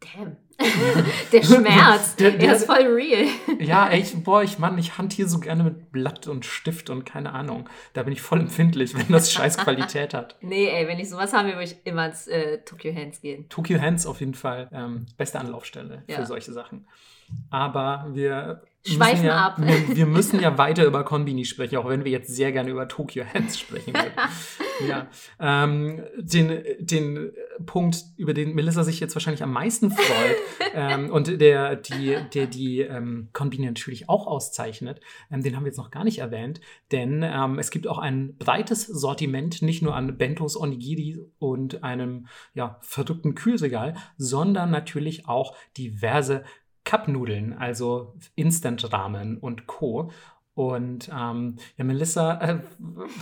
[0.00, 0.36] Damn.
[1.32, 3.26] der Schmerz, der, der, der, ist voll real.
[3.60, 7.32] Ja, echt, boah, ich Mann, ich hantiere so gerne mit Blatt und Stift und keine
[7.32, 7.68] Ahnung.
[7.92, 10.36] Da bin ich voll empfindlich, wenn das scheiß Qualität hat.
[10.40, 13.48] Nee, ey, wenn ich sowas habe, würde ich immer ins äh, Tokyo Hands gehen.
[13.48, 16.16] Tokyo Hands auf jeden Fall ähm, beste Anlaufstelle ja.
[16.16, 16.86] für solche Sachen.
[17.50, 19.56] Aber wir schweifen ja, ab.
[19.58, 22.88] Wir, wir, müssen ja weiter über Konbini sprechen, auch wenn wir jetzt sehr gerne über
[22.88, 24.12] Tokyo Hands sprechen würden.
[24.88, 25.08] ja.
[25.40, 27.32] Ähm, den, den
[27.66, 30.36] Punkt, über den Melissa sich jetzt wahrscheinlich am meisten freut
[30.74, 35.00] ähm, und der die, der die ähm, Konbini natürlich auch auszeichnet,
[35.30, 36.60] ähm, den haben wir jetzt noch gar nicht erwähnt,
[36.92, 42.26] denn ähm, es gibt auch ein breites Sortiment, nicht nur an Bentos, Onigiri und einem
[42.54, 46.44] ja, verrückten Kühlregal, sondern natürlich auch diverse
[46.88, 50.10] Cup-Nudeln, also Instant-Ramen und Co.
[50.54, 52.58] Und ähm, ja, Melissa äh,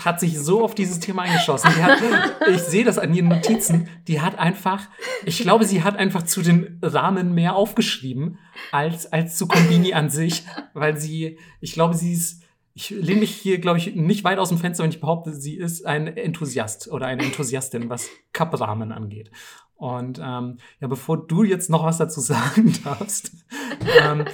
[0.05, 1.75] hat sich so auf dieses Thema eingeschossen.
[1.83, 1.99] Hat,
[2.49, 3.89] ich sehe das an ihren Notizen.
[4.07, 4.83] Die hat einfach,
[5.25, 8.39] ich glaube, sie hat einfach zu den Ramen mehr aufgeschrieben
[8.71, 13.35] als, als zu Kombini an sich, weil sie, ich glaube, sie ist, ich lehne mich
[13.35, 16.87] hier, glaube ich, nicht weit aus dem Fenster, wenn ich behaupte, sie ist ein Enthusiast
[16.89, 19.33] oder eine Enthusiastin, was Cup-Ramen angeht.
[19.77, 23.33] Und ähm, ja, bevor du jetzt noch was dazu sagen darfst,
[24.03, 24.25] ähm,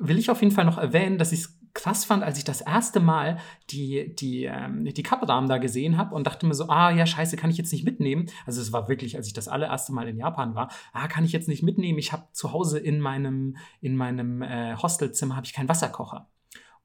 [0.00, 2.62] will ich auf jeden Fall noch erwähnen, dass ich es krass fand, als ich das
[2.62, 3.38] erste Mal
[3.70, 7.36] die, die, ähm, die Kapperdamen da gesehen habe und dachte mir so, ah ja, scheiße,
[7.36, 8.26] kann ich jetzt nicht mitnehmen.
[8.46, 11.32] Also es war wirklich, als ich das allererste Mal in Japan war, ah, kann ich
[11.32, 11.98] jetzt nicht mitnehmen.
[11.98, 16.30] Ich habe zu Hause in meinem, in meinem äh, Hostelzimmer habe ich keinen Wasserkocher.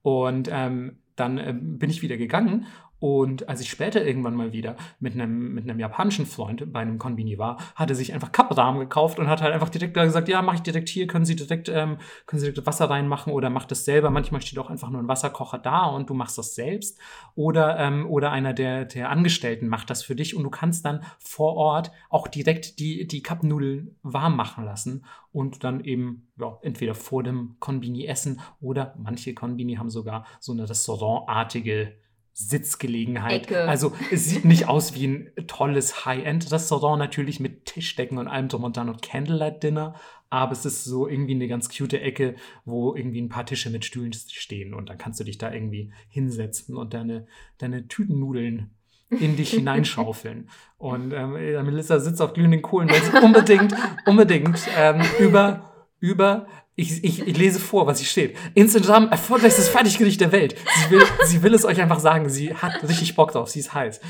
[0.02, 2.66] Und ähm, dann äh, bin ich wieder gegangen
[3.02, 7.00] und als ich später irgendwann mal wieder mit einem, mit einem japanischen Freund bei einem
[7.00, 10.30] Konbini war, hat er sich einfach Kapprahmen gekauft und hat halt einfach direkt da gesagt,
[10.30, 11.98] ja, mache ich direkt hier, können Sie direkt, ähm,
[12.28, 14.12] können Sie direkt Wasser reinmachen oder macht das selber.
[14.12, 17.00] Manchmal steht auch einfach nur ein Wasserkocher da und du machst das selbst.
[17.34, 21.04] Oder, ähm, oder einer der, der Angestellten macht das für dich und du kannst dann
[21.18, 26.94] vor Ort auch direkt die, die Cup-Nudeln warm machen lassen und dann eben ja, entweder
[26.94, 31.94] vor dem Konbini essen oder manche Konbini haben sogar so eine restaurantartige
[32.34, 33.44] Sitzgelegenheit.
[33.44, 33.64] Ecke.
[33.68, 38.64] Also es sieht nicht aus wie ein tolles High-End-Restaurant, natürlich mit Tischdecken und allem drum
[38.64, 39.96] und dran und Candlelight-Dinner,
[40.30, 43.84] aber es ist so irgendwie eine ganz cute Ecke, wo irgendwie ein paar Tische mit
[43.84, 47.28] Stühlen stehen und dann kannst du dich da irgendwie hinsetzen und deine,
[47.58, 48.72] deine Tütennudeln
[49.10, 50.50] in dich hineinschaufeln.
[50.78, 53.76] Und ähm, Melissa sitzt auf glühenden Kohlen, weil sie unbedingt,
[54.06, 55.71] unbedingt ähm, über
[56.02, 58.38] über ich, ich, ich, lese vor, was hier steht.
[58.56, 60.56] Instant Ramen, erfolgreichstes Fertiggericht der Welt.
[60.58, 62.30] Sie will, sie will es euch einfach sagen.
[62.30, 63.50] Sie hat richtig Bock drauf.
[63.50, 64.02] Sie ist heiß.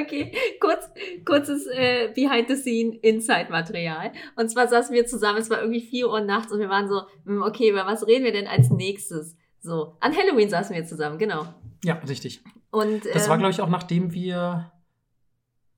[0.00, 0.88] Okay, kurz,
[1.24, 4.12] kurzes äh, Behind-the-Scene-Inside-Material.
[4.36, 7.02] Und zwar saßen wir zusammen, es war irgendwie 4 Uhr nachts und wir waren so,
[7.26, 9.36] hm, okay, über was reden wir denn als nächstes?
[9.60, 11.46] So, an Halloween saßen wir zusammen, genau.
[11.84, 12.40] Ja, richtig.
[12.70, 14.72] Und, das ähm, war, glaube ich, auch nachdem wir.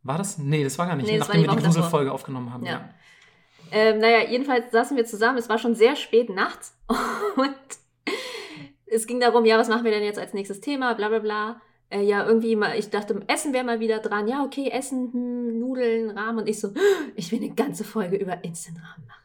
[0.02, 0.38] War das?
[0.38, 1.06] Nee, das war gar nicht.
[1.06, 2.64] Nee, nachdem die wir die Gruselfolge aufgenommen haben.
[2.64, 2.72] Ja.
[2.72, 2.90] ja.
[3.72, 5.38] Ähm, naja, jedenfalls saßen wir zusammen.
[5.38, 6.76] Es war schon sehr spät nachts
[7.36, 7.54] und
[8.86, 11.60] es ging darum, ja, was machen wir denn jetzt als nächstes Thema, bla bla bla.
[11.88, 14.28] Äh, ja, irgendwie mal, ich dachte, Essen wäre mal wieder dran.
[14.28, 16.40] Ja, okay, Essen, hm, Nudeln, Rahmen.
[16.40, 16.72] Und ich so,
[17.16, 19.22] ich will eine ganze Folge über Instant-Rahmen machen.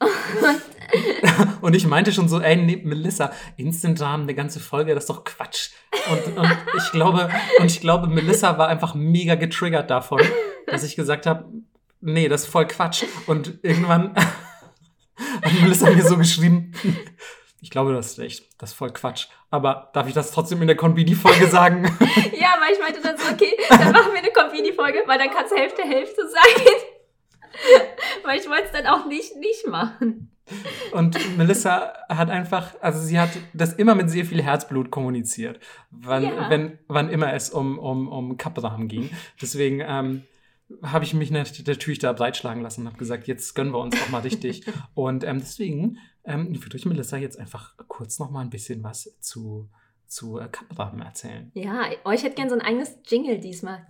[1.60, 5.24] und ich meinte schon so, ey, nee, Melissa, Instant-Rahmen, eine ganze Folge, das ist doch
[5.24, 5.70] Quatsch.
[6.10, 7.28] Und, und, ich glaube,
[7.58, 10.20] und ich glaube, Melissa war einfach mega getriggert davon,
[10.66, 11.44] dass ich gesagt habe,
[12.00, 13.04] nee, das ist voll Quatsch.
[13.26, 14.14] Und irgendwann
[15.42, 16.72] hat Melissa mir so geschrieben,
[17.60, 19.26] ich glaube, du hast recht, das ist voll Quatsch.
[19.50, 21.84] Aber darf ich das trotzdem in der Konbini-Folge sagen?
[22.04, 25.44] ja, weil ich meinte dann so, okay, dann machen wir eine Konbini-Folge, weil dann kann
[25.44, 26.72] es Hälfte, Hälfte sein.
[28.24, 30.30] weil ich wollte es dann auch nicht, nicht machen.
[30.92, 36.24] Und Melissa hat einfach, also sie hat das immer mit sehr viel Herzblut kommuniziert, wann,
[36.24, 36.50] ja.
[36.50, 39.10] wenn, wann immer es um, um, um Kapprahmen ging.
[39.40, 40.24] Deswegen, ähm,
[40.82, 44.08] habe ich mich natürlich da breitschlagen lassen und habe gesagt, jetzt gönnen wir uns auch
[44.10, 44.64] mal richtig.
[44.94, 49.18] und ähm, deswegen ähm, würde ich Melissa jetzt einfach kurz noch mal ein bisschen was
[49.20, 49.68] zu
[50.10, 51.50] zu äh, Kappraben erzählen.
[51.54, 53.86] Ja, euch hätte gern so ein eigenes Jingle diesmal.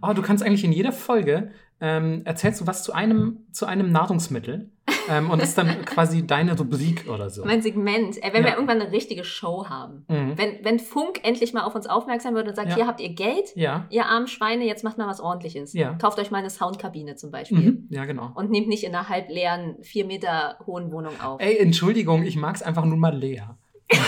[0.00, 1.52] Oh, du kannst eigentlich in jeder Folge
[1.82, 4.70] ähm, erzählst du was zu einem, zu einem Nahrungsmittel
[5.10, 7.44] ähm, und das ist dann quasi deine Rubrik oder so.
[7.44, 8.22] Mein Segment.
[8.22, 8.50] Äh, wenn ja.
[8.50, 10.04] wir irgendwann eine richtige Show haben.
[10.08, 10.38] Mhm.
[10.38, 12.76] Wenn, wenn Funk endlich mal auf uns aufmerksam wird und sagt, ja.
[12.76, 13.86] hier habt ihr Geld, ja.
[13.90, 15.74] ihr armen Schweine, jetzt macht mal was ordentliches.
[16.00, 17.58] Kauft euch mal eine Soundkabine zum Beispiel.
[17.58, 17.86] Mhm.
[17.90, 18.30] Ja, genau.
[18.34, 21.40] Und nehmt nicht in einer halb leeren, vier Meter hohen Wohnung auf.
[21.40, 23.58] Ey, Entschuldigung, ich mag es einfach nur mal leer.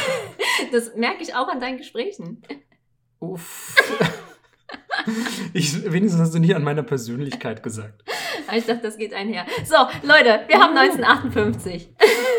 [0.72, 2.42] das merke ich auch an deinen Gesprächen.
[3.18, 3.74] Uff.
[5.52, 8.02] Ich, wenigstens hast du nicht an meiner Persönlichkeit gesagt.
[8.56, 9.46] Ich dachte, das geht einher.
[9.64, 11.90] So, Leute, wir haben 1958.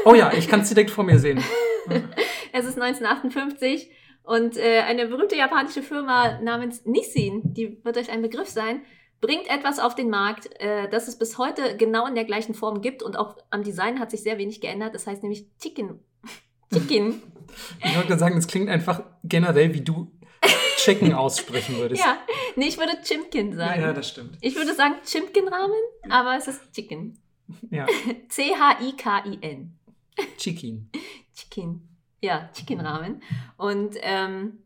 [0.05, 1.43] Oh ja, ich kann es direkt vor mir sehen.
[2.51, 3.89] es ist 1958
[4.23, 8.81] und äh, eine berühmte japanische Firma namens Nissin, die wird euch ein Begriff sein,
[9.21, 12.81] bringt etwas auf den Markt, äh, das es bis heute genau in der gleichen Form
[12.81, 14.93] gibt und auch am Design hat sich sehr wenig geändert.
[14.95, 15.99] Das heißt nämlich Chicken.
[16.73, 17.21] Chicken.
[17.83, 20.11] Ich wollte gerade sagen, es klingt einfach generell, wie du
[20.85, 22.03] Chicken aussprechen würdest.
[22.03, 22.17] Ja,
[22.55, 23.81] nee, ich würde Chimkin sagen.
[23.81, 24.37] Ja, das stimmt.
[24.41, 27.17] Ich würde sagen Chimkin-Ramen, aber es ist Chicken.
[27.69, 27.85] Ja.
[28.29, 29.77] C-H-I-K-I-N.
[30.37, 30.89] Chicken.
[31.35, 31.87] Chicken.
[32.21, 33.21] Ja, Chicken-Ramen.
[33.57, 34.59] Und ähm,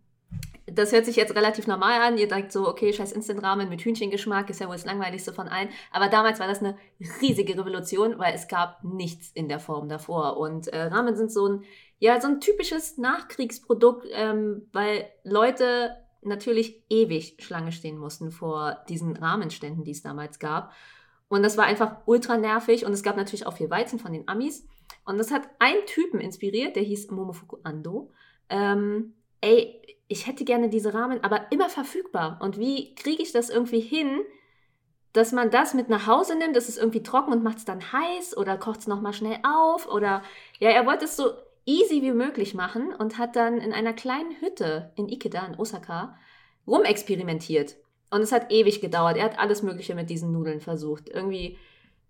[0.66, 2.18] das hört sich jetzt relativ normal an.
[2.18, 5.70] Ihr denkt so, okay, scheiß Instant-Ramen mit Hühnchengeschmack ist ja wohl das langweiligste von allen.
[5.92, 6.78] Aber damals war das eine
[7.22, 10.38] riesige Revolution, weil es gab nichts in der Form davor.
[10.38, 11.64] Und äh, Ramen sind so ein,
[11.98, 19.16] ja, so ein typisches Nachkriegsprodukt, ähm, weil Leute natürlich ewig Schlange stehen mussten vor diesen
[19.16, 20.74] Rahmenständen, die es damals gab.
[21.28, 24.28] Und das war einfach ultra nervig und es gab natürlich auch viel Weizen von den
[24.28, 24.66] Amis.
[25.06, 28.12] Und das hat einen Typen inspiriert, der hieß Momofuku Ando.
[28.50, 32.40] Ähm, ey, ich hätte gerne diese Rahmen, aber immer verfügbar.
[32.42, 34.22] Und wie kriege ich das irgendwie hin,
[35.14, 37.92] dass man das mit nach Hause nimmt, das ist irgendwie trocken und macht es dann
[37.92, 40.24] heiß oder kocht es nochmal schnell auf oder
[40.60, 41.32] ja, er wollte es so
[41.66, 46.16] easy wie möglich machen und hat dann in einer kleinen Hütte in Ikeda in Osaka
[46.68, 47.76] rumexperimentiert.
[48.12, 49.18] Und es hat ewig gedauert.
[49.18, 51.10] Er hat alles Mögliche mit diesen Nudeln versucht.
[51.10, 51.58] Irgendwie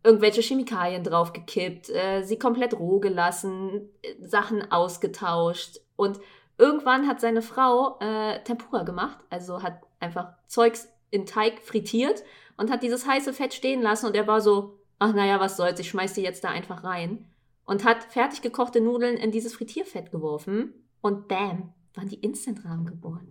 [0.03, 5.79] irgendwelche Chemikalien draufgekippt, äh, sie komplett roh gelassen, äh, Sachen ausgetauscht.
[5.95, 6.19] Und
[6.57, 12.23] irgendwann hat seine Frau äh, Tempura gemacht, also hat einfach Zeugs in Teig frittiert
[12.55, 14.05] und hat dieses heiße Fett stehen lassen.
[14.05, 17.28] Und er war so, ach naja, was soll's, ich schmeiß die jetzt da einfach rein.
[17.69, 20.73] Und hat fertig gekochte Nudeln in dieses Frittierfett geworfen.
[21.01, 23.27] Und bam, waren die Instant-Rahmen geboren.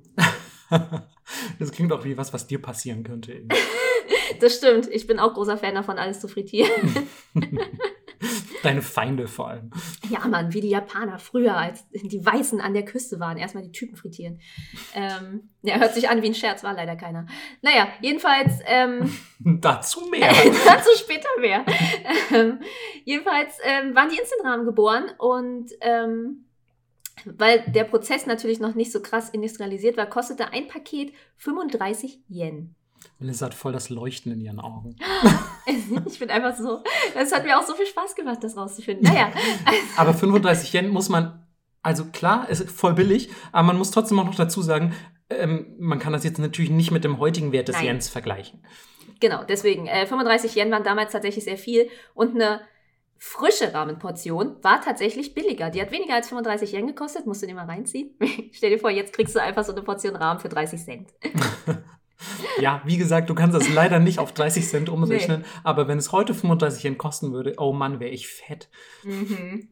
[1.59, 3.43] das klingt auch wie was, was dir passieren könnte.
[4.41, 4.87] das stimmt.
[4.93, 6.71] Ich bin auch großer Fan davon, alles zu frittieren.
[8.63, 9.71] Deine Feinde vor allem.
[10.11, 13.37] Ja, Mann, wie die Japaner früher, als die Weißen an der Küste waren.
[13.37, 14.41] Erstmal die Typen frittieren.
[14.95, 17.27] Ähm, ja, hört sich an wie ein Scherz, war leider keiner.
[17.63, 18.61] Naja, jedenfalls.
[18.67, 20.33] Ähm, dazu mehr.
[20.67, 21.65] dazu später mehr.
[22.33, 22.61] Ähm,
[23.05, 26.45] jedenfalls ähm, waren die Instant-Rahmen geboren und ähm,
[27.25, 32.75] weil der Prozess natürlich noch nicht so krass industrialisiert war, kostete ein Paket 35 Yen.
[33.19, 34.97] Melissa hat voll das Leuchten in ihren Augen.
[36.07, 36.83] ich bin einfach so.
[37.15, 39.05] Es hat mir auch so viel Spaß gemacht, das rauszufinden.
[39.05, 39.33] Naja.
[39.97, 41.47] aber 35 Yen muss man,
[41.83, 44.95] also klar, ist voll billig, aber man muss trotzdem auch noch dazu sagen,
[45.31, 47.87] ähm, man kann das jetzt natürlich nicht mit dem heutigen Wert des Nein.
[47.87, 48.65] Yens vergleichen.
[49.21, 52.61] Genau, deswegen, äh, 35 Yen waren damals tatsächlich sehr viel und eine
[53.19, 55.71] frische Rahmenportion war tatsächlich billiger.
[55.71, 58.17] Die hat weniger als 35 Yen gekostet, musst du dir mal reinziehen.
[58.53, 61.09] Stell dir vor, jetzt kriegst du einfach so eine Portion Rahmen für 30 Cent.
[62.61, 65.47] Ja, wie gesagt, du kannst das leider nicht auf 30 Cent umrechnen, nee.
[65.65, 68.69] aber wenn es heute 35 Yen kosten würde, oh Mann, wäre ich fett.
[69.05, 69.69] Mhm.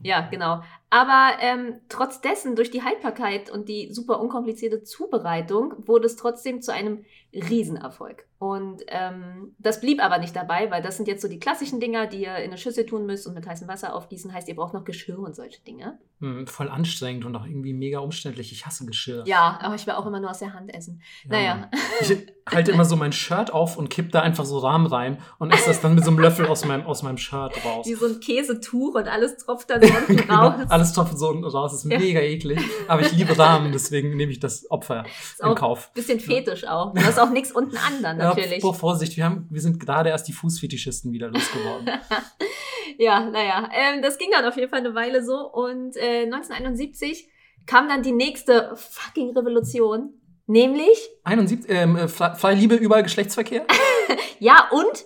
[0.00, 0.62] Ja, genau.
[0.90, 6.62] Aber ähm, trotz dessen, durch die Haltbarkeit und die super unkomplizierte Zubereitung, wurde es trotzdem
[6.62, 8.27] zu einem Riesenerfolg.
[8.38, 12.06] Und ähm, das blieb aber nicht dabei, weil das sind jetzt so die klassischen Dinger,
[12.06, 14.32] die ihr in eine Schüssel tun müsst und mit heißem Wasser aufgießen.
[14.32, 15.98] Heißt, ihr braucht noch Geschirr und solche Dinge.
[16.20, 18.52] Hm, voll anstrengend und auch irgendwie mega umständlich.
[18.52, 19.24] Ich hasse Geschirr.
[19.26, 21.02] Ja, aber ich will auch immer nur aus der Hand essen.
[21.24, 21.30] Ja.
[21.30, 21.70] Naja.
[22.00, 22.16] Ich
[22.54, 25.68] halte immer so mein Shirt auf und kipp da einfach so Rahmen rein und esse
[25.68, 27.86] das dann mit so einem Löffel aus meinem, aus meinem Shirt raus.
[27.86, 30.66] Wie so ein Käsetuch und alles tropft dann so unten genau, raus.
[30.68, 31.74] Alles tropft so unten raus.
[31.74, 31.98] Ist ja.
[31.98, 32.60] mega eklig.
[32.86, 35.92] Aber ich liebe Rahmen, deswegen nehme ich das Opfer ist in Kauf.
[35.92, 36.94] Bisschen fetisch auch.
[36.94, 38.62] Du hast auch nichts unten an dann natürlich.
[38.62, 41.88] Ja, Vorsicht, wir, haben, wir sind gerade erst die Fußfetischisten wieder losgeworden.
[42.98, 45.50] ja, naja, ähm, das ging dann auf jeden Fall eine Weile so.
[45.50, 47.28] Und äh, 1971
[47.66, 50.14] kam dann die nächste fucking Revolution.
[50.46, 51.10] Nämlich?
[51.24, 53.66] 71, ähm, äh, freie Liebe, überall Geschlechtsverkehr?
[54.38, 55.04] ja, und?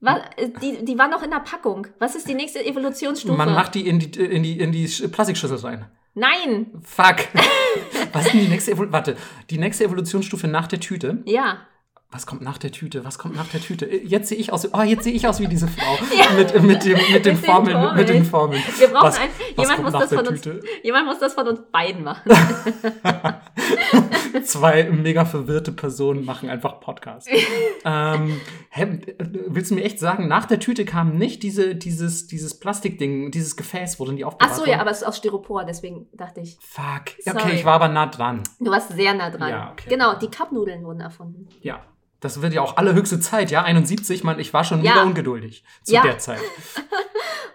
[0.00, 1.86] Was, äh, die, die war noch in der Packung.
[1.98, 3.36] Was ist die nächste Evolutionsstufe?
[3.36, 5.86] Man macht die in die, in die, in die Plastikschüssel rein.
[6.14, 6.66] Nein!
[6.82, 7.16] Fuck!
[8.12, 8.92] Was ist denn die nächste Evolution?
[8.92, 9.16] Warte,
[9.50, 11.22] die nächste Evolutionsstufe nach der Tüte?
[11.24, 11.66] Ja.
[12.12, 13.04] Was kommt nach der Tüte?
[13.04, 13.86] Was kommt nach der Tüte?
[13.86, 14.68] Jetzt sehe ich aus.
[14.74, 16.32] Oh, jetzt sehe ich aus wie diese Frau ja.
[16.36, 17.94] mit, mit, dem, mit, den, Formeln.
[17.94, 18.60] Mit den Formeln.
[18.78, 20.42] Wir brauchen was, ein, jemand, muss das von uns,
[20.82, 22.28] jemand muss das von uns beiden machen.
[24.42, 27.28] Zwei mega verwirrte Personen machen einfach Podcast.
[27.84, 28.40] ähm,
[28.70, 28.98] hä,
[29.46, 33.56] willst du mir echt sagen, nach der Tüte kam nicht diese, dieses, dieses Plastikding, dieses
[33.56, 36.40] Gefäß, wo dann die aufbewahrt Ach so, ja, aber es ist aus Styropor, deswegen dachte
[36.40, 36.58] ich.
[36.60, 37.10] Fuck.
[37.20, 37.36] Sorry.
[37.36, 38.42] Okay, ich war aber nah dran.
[38.58, 39.48] Du warst sehr nah dran.
[39.48, 39.88] Ja, okay.
[39.88, 41.46] Genau, die Cupnudeln wurden erfunden.
[41.60, 41.78] Ja.
[42.20, 44.92] Das wird ja auch allerhöchste Zeit, ja, 71, man, ich war schon ja.
[44.92, 46.02] mega ungeduldig zu ja.
[46.02, 46.40] der Zeit.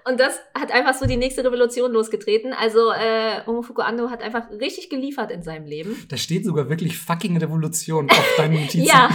[0.07, 2.53] Und das hat einfach so die nächste Revolution losgetreten.
[2.53, 5.95] Also äh, Omofuku Ando hat einfach richtig geliefert in seinem Leben.
[6.09, 8.83] Da steht sogar wirklich fucking Revolution auf deinen Notizen.
[8.83, 9.09] ja.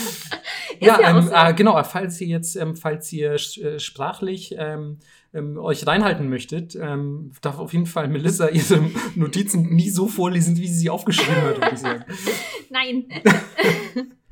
[0.80, 1.32] ja, ja ähm, so.
[1.34, 4.98] äh, genau, falls ihr jetzt, ähm, falls ihr äh, sprachlich ähm,
[5.34, 10.56] ähm, euch reinhalten möchtet, ähm, darf auf jeden Fall Melissa ihre Notizen nie so vorlesen,
[10.56, 12.04] wie sie sie aufgeschrieben hat, würde ich sagen.
[12.70, 13.06] Nein.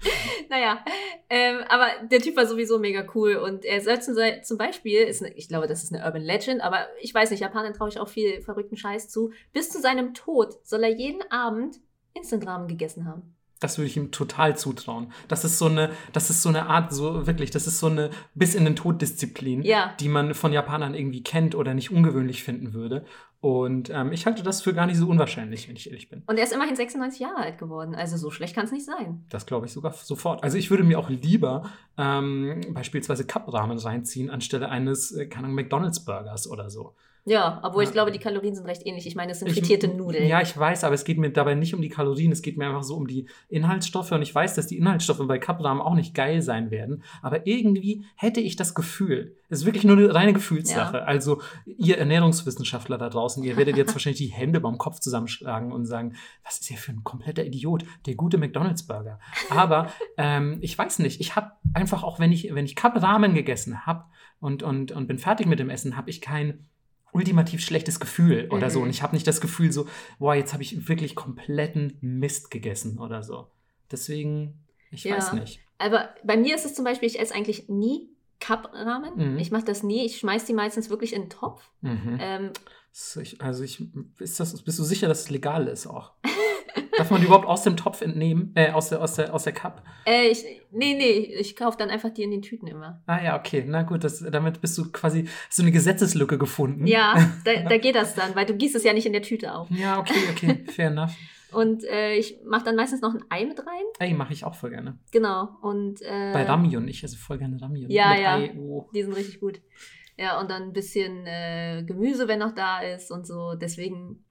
[0.48, 0.84] naja,
[1.28, 5.22] ähm, aber der Typ war sowieso mega cool und er soll zum, zum Beispiel, ist
[5.22, 7.98] eine, ich glaube, das ist eine Urban Legend, aber ich weiß nicht, Japanern traue ich
[7.98, 9.32] auch viel verrückten Scheiß zu.
[9.53, 11.76] Bis zu seinem Tod soll er jeden Abend
[12.14, 13.36] Instant-Ramen gegessen haben.
[13.61, 15.12] Das würde ich ihm total zutrauen.
[15.28, 18.11] Das ist so eine, das ist so eine Art, so wirklich, das ist so eine
[18.34, 19.94] bis in den Tod Disziplin, ja.
[20.00, 23.04] die man von Japanern irgendwie kennt oder nicht ungewöhnlich finden würde.
[23.40, 26.22] Und ähm, ich halte das für gar nicht so unwahrscheinlich, wenn ich ehrlich bin.
[26.26, 27.94] Und er ist immerhin 96 Jahre alt geworden.
[27.94, 29.24] Also so schlecht kann es nicht sein.
[29.30, 30.44] Das glaube ich sogar sofort.
[30.44, 35.56] Also ich würde mir auch lieber ähm, beispielsweise Cup-Rahmen reinziehen, anstelle eines, äh, keine Ahnung,
[35.56, 36.94] McDonalds-Burgers oder so.
[37.25, 39.07] Ja, obwohl ich glaube, die Kalorien sind recht ähnlich.
[39.07, 40.27] Ich meine, es sind frittierte ich, Nudeln.
[40.27, 42.66] Ja, ich weiß, aber es geht mir dabei nicht um die Kalorien, es geht mir
[42.66, 44.12] einfach so um die Inhaltsstoffe.
[44.12, 47.03] Und ich weiß, dass die Inhaltsstoffe bei Cuprahmen auch nicht geil sein werden.
[47.23, 50.99] Aber irgendwie hätte ich das Gefühl, es ist wirklich nur eine reine Gefühlssache.
[50.99, 51.05] Ja.
[51.05, 55.87] Also, ihr Ernährungswissenschaftler da draußen, ihr werdet jetzt wahrscheinlich die Hände beim Kopf zusammenschlagen und
[55.87, 56.14] sagen,
[56.45, 59.18] was ist hier für ein kompletter Idiot, der gute McDonalds-Burger.
[59.51, 63.87] Aber ähm, ich weiß nicht, ich habe einfach auch, wenn ich, wenn ich Cup-Ramen gegessen
[63.87, 64.05] habe
[64.39, 66.66] und, und, und bin fertig mit dem Essen, habe ich kein
[67.12, 68.70] ultimativ schlechtes Gefühl oder mhm.
[68.70, 68.80] so.
[68.80, 69.86] Und ich habe nicht das Gefühl so,
[70.18, 73.48] boah, jetzt habe ich wirklich kompletten Mist gegessen oder so.
[73.90, 75.16] Deswegen, ich ja.
[75.16, 75.61] weiß nicht.
[75.78, 79.34] Aber bei mir ist es zum Beispiel, ich esse eigentlich nie Cup-Ramen.
[79.34, 79.38] Mhm.
[79.38, 80.04] Ich mache das nie.
[80.06, 81.62] Ich schmeiße die meistens wirklich in den Topf.
[81.80, 82.18] Mhm.
[82.20, 82.50] Ähm,
[83.38, 83.82] also ich,
[84.18, 86.12] ist das, bist du sicher, dass es legal ist auch?
[86.97, 88.53] Darf man die überhaupt aus dem Topf entnehmen?
[88.55, 89.82] Äh, aus der, aus der, aus der Cup?
[90.07, 93.03] Äh, ich, nee, nee, ich kaufe dann einfach die in den Tüten immer.
[93.07, 93.64] Ah ja, okay.
[93.66, 96.86] Na gut, das, damit bist du quasi, so eine Gesetzeslücke gefunden.
[96.86, 97.14] Ja,
[97.45, 99.68] da, da geht das dann, weil du gießt es ja nicht in der Tüte auf.
[99.70, 101.12] Ja, okay, okay, fair enough.
[101.53, 103.84] Und äh, ich mache dann meistens noch ein Ei mit rein.
[103.99, 104.99] Ei mache ich auch voll gerne.
[105.11, 105.49] Genau.
[105.62, 107.91] Und, äh, Bei Ramyun, ich esse voll gerne Ramyun.
[107.91, 108.36] Ja, mit ja.
[108.36, 108.88] Ei, oh.
[108.95, 109.61] Die sind richtig gut.
[110.16, 113.55] Ja, und dann ein bisschen äh, Gemüse, wenn noch da ist und so.
[113.55, 114.24] Deswegen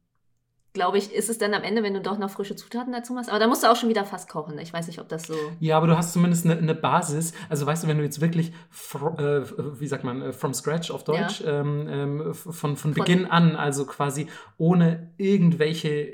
[0.74, 3.30] glaube ich, ist es dann am Ende, wenn du doch noch frische Zutaten dazu machst.
[3.30, 4.58] Aber da musst du auch schon wieder fast kochen.
[4.60, 5.36] Ich weiß nicht, ob das so.
[5.60, 7.34] Ja, aber du hast zumindest eine, eine Basis.
[7.50, 9.42] Also weißt du, wenn du jetzt wirklich, äh,
[9.80, 11.62] wie sagt man, äh, from scratch auf Deutsch, ja.
[11.62, 16.12] ähm, ähm, von, von Beginn von, an, also quasi ohne irgendwelche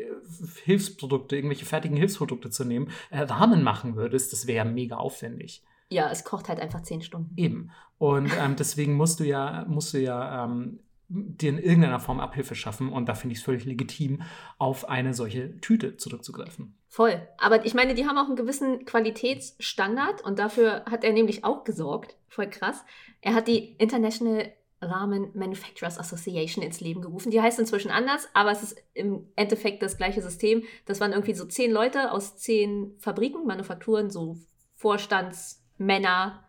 [0.63, 5.63] Hilfsprodukte, irgendwelche fertigen Hilfsprodukte zu nehmen, äh, Rahmen machen würdest, das wäre mega aufwendig.
[5.89, 7.33] Ja, es kocht halt einfach zehn Stunden.
[7.37, 7.71] Eben.
[7.97, 12.55] Und ähm, deswegen musst du ja, musst du ja ähm, dir in irgendeiner Form Abhilfe
[12.55, 12.91] schaffen.
[12.91, 14.21] Und da finde ich es völlig legitim,
[14.57, 16.77] auf eine solche Tüte zurückzugreifen.
[16.87, 17.27] Voll.
[17.37, 21.63] Aber ich meine, die haben auch einen gewissen Qualitätsstandard und dafür hat er nämlich auch
[21.63, 22.17] gesorgt.
[22.27, 22.83] Voll krass.
[23.21, 24.51] Er hat die International
[24.81, 27.31] Ramen Manufacturers Association ins Leben gerufen.
[27.31, 30.63] Die heißt inzwischen anders, aber es ist im Endeffekt das gleiche System.
[30.85, 34.37] Das waren irgendwie so zehn Leute aus zehn Fabriken, Manufakturen, so
[34.75, 36.44] Vorstandsmänner,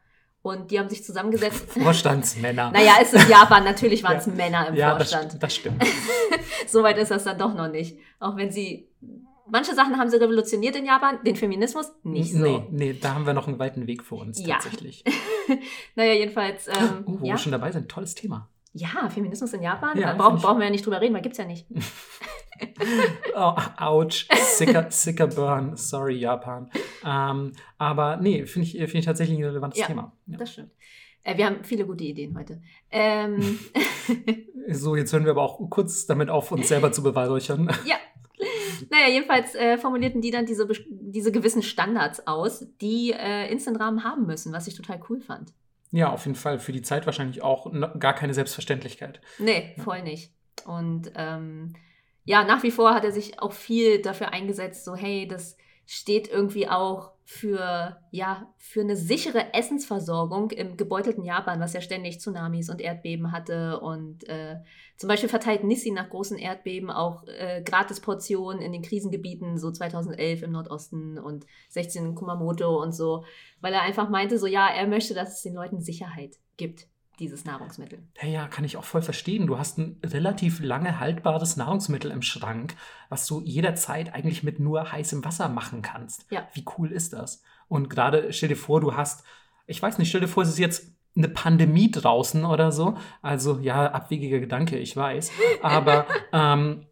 [0.47, 1.69] und die haben sich zusammengesetzt.
[1.83, 2.71] Vorstandsmänner.
[2.71, 4.33] naja, es ist Japan, natürlich waren es ja.
[4.33, 5.33] Männer im ja, Vorstand.
[5.33, 5.83] Das, das stimmt.
[6.69, 7.99] Soweit ist das dann doch noch nicht.
[8.21, 8.89] Auch wenn sie.
[9.49, 12.39] Manche Sachen haben sie revolutioniert in Japan, den Feminismus nicht so.
[12.39, 14.57] Nee, nee, da haben wir noch einen weiten Weg vor uns ja.
[14.57, 15.05] tatsächlich.
[15.97, 16.69] naja, jedenfalls.
[16.77, 17.35] Ähm, uh, wo ja?
[17.35, 18.49] wir schon dabei sind, tolles Thema.
[18.73, 21.35] Ja, Feminismus in Japan, ja, da brauchen, brauchen wir ja nicht drüber reden, weil gibt
[21.35, 21.67] es ja nicht.
[23.35, 26.71] Oh, ouch, sicker, sicker burn, sorry Japan.
[27.05, 30.13] Ähm, aber nee, finde ich, find ich tatsächlich ein relevantes ja, Thema.
[30.27, 30.71] Ja, das stimmt.
[31.23, 32.63] Äh, wir haben viele gute Ideen heute.
[32.91, 33.59] Ähm.
[34.71, 37.71] so, jetzt hören wir aber auch kurz damit auf, uns selber zu beweihräuchern.
[37.85, 37.97] ja.
[38.91, 44.27] Naja, jedenfalls äh, formulierten die dann diese, diese gewissen Standards aus, die äh, Instant-Rahmen haben
[44.27, 45.55] müssen, was ich total cool fand.
[45.93, 46.59] Ja, auf jeden Fall.
[46.59, 49.21] Für die Zeit wahrscheinlich auch gar keine Selbstverständlichkeit.
[49.39, 50.33] Nee, voll nicht.
[50.67, 51.73] Und ähm,
[52.27, 55.57] ja, nach wie vor hat er sich auch viel dafür eingesetzt, so hey, das
[55.87, 62.21] steht irgendwie auch für, ja, für eine sichere Essensversorgung im gebeutelten Japan, was ja ständig
[62.21, 63.81] Tsunamis und Erdbeben hatte.
[63.81, 64.57] Und äh,
[64.97, 70.43] zum Beispiel verteilt Nissi nach großen Erdbeben auch äh, Gratisportionen in den Krisengebieten, so 2011
[70.43, 73.25] im Nordosten und 16 in Kumamoto und so,
[73.61, 77.45] weil er einfach meinte, so ja, er möchte, dass es den Leuten Sicherheit gibt dieses
[77.45, 77.99] Nahrungsmittel.
[78.23, 79.47] Ja, kann ich auch voll verstehen.
[79.47, 82.75] Du hast ein relativ lange haltbares Nahrungsmittel im Schrank,
[83.09, 86.27] was du jederzeit eigentlich mit nur heißem Wasser machen kannst.
[86.31, 86.47] Ja.
[86.53, 87.43] Wie cool ist das?
[87.69, 89.25] Und gerade stell dir vor, du hast,
[89.67, 92.97] ich weiß nicht, stell dir vor, es ist jetzt eine Pandemie draußen oder so.
[93.23, 95.31] Also ja, abwegiger Gedanke, ich weiß.
[95.63, 96.87] Aber ähm,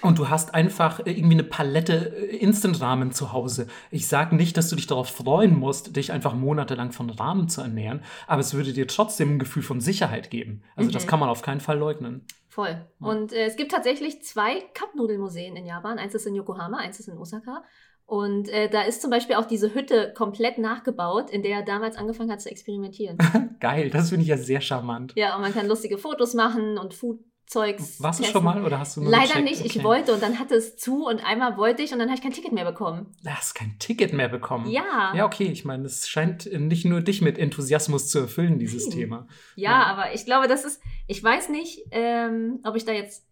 [0.00, 3.66] und du hast einfach äh, irgendwie eine Palette äh, Instant-Rahmen zu Hause.
[3.90, 7.60] Ich sage nicht, dass du dich darauf freuen musst, dich einfach monatelang von Rahmen zu
[7.60, 10.62] ernähren, aber es würde dir trotzdem ein Gefühl von Sicherheit geben.
[10.76, 10.94] Also mhm.
[10.94, 12.26] das kann man auf keinen Fall leugnen.
[12.48, 12.86] Voll.
[13.00, 13.06] Ja.
[13.06, 15.98] Und äh, es gibt tatsächlich zwei Cup-Nudelmuseen in Japan.
[15.98, 17.64] Eins ist in Yokohama, eins ist in Osaka.
[18.04, 21.96] Und äh, da ist zum Beispiel auch diese Hütte komplett nachgebaut, in der er damals
[21.96, 23.16] angefangen hat zu experimentieren.
[23.60, 25.14] Geil, das finde ich ja sehr charmant.
[25.16, 27.20] Ja, und man kann lustige Fotos machen und Food
[27.52, 28.02] Zeugs.
[28.02, 29.44] Warst du schon mal oder hast du nur Leider gecheckt?
[29.44, 29.78] nicht, okay.
[29.78, 32.22] ich wollte und dann hatte es zu und einmal wollte ich und dann habe ich
[32.22, 33.14] kein Ticket mehr bekommen.
[33.22, 34.70] Du hast kein Ticket mehr bekommen?
[34.70, 35.12] Ja.
[35.14, 38.98] Ja, okay, ich meine, es scheint nicht nur dich mit Enthusiasmus zu erfüllen, dieses Nein.
[38.98, 39.26] Thema.
[39.54, 43.26] Ja, ja, aber ich glaube, das ist, ich weiß nicht, ähm, ob ich da jetzt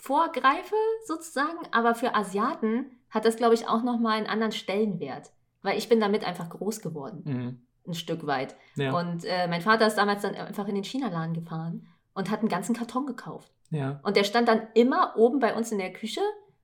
[0.00, 0.76] vorgreife
[1.06, 5.32] sozusagen, aber für Asiaten hat das, glaube ich, auch nochmal einen anderen Stellenwert,
[5.62, 7.22] weil ich bin damit einfach groß geworden.
[7.24, 7.62] Mhm.
[7.88, 8.54] Ein Stück weit.
[8.76, 8.96] Ja.
[8.96, 12.48] Und äh, mein Vater ist damals dann einfach in den China-Laden gefahren und hat einen
[12.48, 13.52] ganzen Karton gekauft.
[13.70, 14.00] Ja.
[14.02, 16.20] Und der stand dann immer oben bei uns in der Küche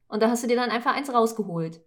[0.08, 1.80] und da hast du dir dann einfach eins rausgeholt.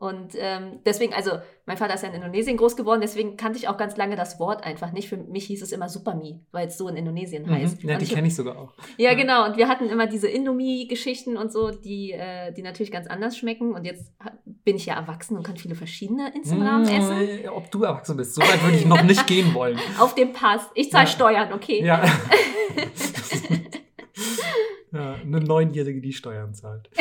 [0.00, 1.32] Und ähm, deswegen, also
[1.66, 4.38] mein Vater ist ja in Indonesien groß geworden, deswegen kannte ich auch ganz lange das
[4.38, 5.08] Wort einfach nicht.
[5.08, 7.50] Für mich hieß es immer Supami, weil es so in Indonesien mhm.
[7.50, 7.82] heißt.
[7.82, 8.74] Ja, die kenne ich sogar auch.
[8.96, 9.44] Ja, ja, genau.
[9.44, 13.74] Und wir hatten immer diese Indomie-Geschichten und so, die, äh, die natürlich ganz anders schmecken.
[13.74, 14.12] Und jetzt
[14.62, 17.48] bin ich ja erwachsen und kann viele verschiedene Instagram mmh, essen.
[17.48, 19.80] Ob du erwachsen bist, so weit würde ich noch nicht gehen wollen.
[19.98, 20.62] Auf dem Pass.
[20.76, 21.10] Ich zahle ja.
[21.10, 21.84] Steuern, okay.
[21.84, 22.04] Ja.
[24.92, 25.14] ja.
[25.14, 26.90] Eine Neunjährige, die Steuern zahlt.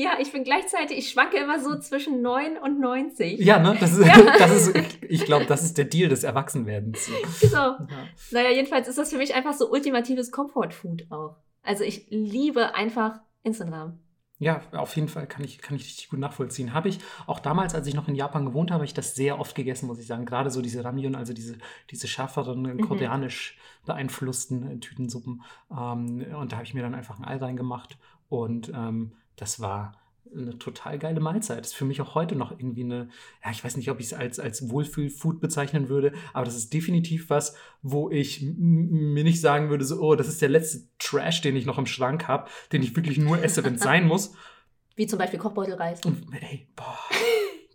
[0.00, 3.38] Ja, ich bin gleichzeitig, ich schwanke immer so zwischen 9 und 90.
[3.38, 3.76] Ja, ne?
[3.78, 4.18] Das ist, ja.
[4.38, 7.10] das ist ich glaube, das ist der Deal des Erwachsenwerdens.
[7.42, 7.76] Genau.
[7.76, 7.86] Ja.
[8.30, 11.36] Naja, jedenfalls ist das für mich einfach so ultimatives Comfort-Food auch.
[11.62, 13.98] Also ich liebe einfach Instagram.
[14.40, 16.72] Ja, auf jeden Fall kann ich, kann ich richtig gut nachvollziehen.
[16.72, 19.38] Habe ich auch damals, als ich noch in Japan gewohnt habe, habe ich das sehr
[19.38, 20.24] oft gegessen, muss ich sagen.
[20.24, 21.58] Gerade so diese Ramyun, also diese,
[21.90, 22.80] diese schärferen, mhm.
[22.80, 25.42] koreanisch beeinflussten Tütensuppen.
[25.70, 27.98] Ähm, und da habe ich mir dann einfach ein Ei reingemacht
[28.30, 29.92] und ähm, das war
[30.34, 31.60] eine total geile Mahlzeit.
[31.60, 33.08] Das ist für mich auch heute noch irgendwie eine,
[33.44, 36.72] ja, ich weiß nicht, ob ich es als, als Wohlfühl-Food bezeichnen würde, aber das ist
[36.72, 41.40] definitiv was, wo ich mir nicht sagen würde, so, oh, das ist der letzte Trash,
[41.40, 44.34] den ich noch im Schrank habe, den ich wirklich nur esse, wenn es sein muss.
[44.96, 46.00] Wie zum Beispiel Kochbeutelreis.
[46.04, 46.98] Und, ey, boah,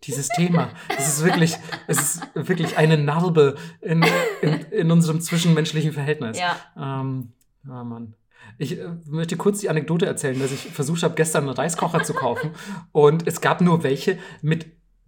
[0.04, 1.56] dieses Thema, das ist wirklich,
[1.88, 4.06] es ist wirklich eine Narbe in,
[4.42, 6.40] in, in unserem zwischenmenschlichen Verhältnis.
[6.40, 6.58] Ja.
[6.78, 7.34] Ähm,
[7.68, 8.14] oh Mann.
[8.58, 12.14] Ich äh, möchte kurz die Anekdote erzählen, dass ich versucht habe, gestern einen Reiskocher zu
[12.14, 12.52] kaufen
[12.92, 14.66] und es gab nur welche mit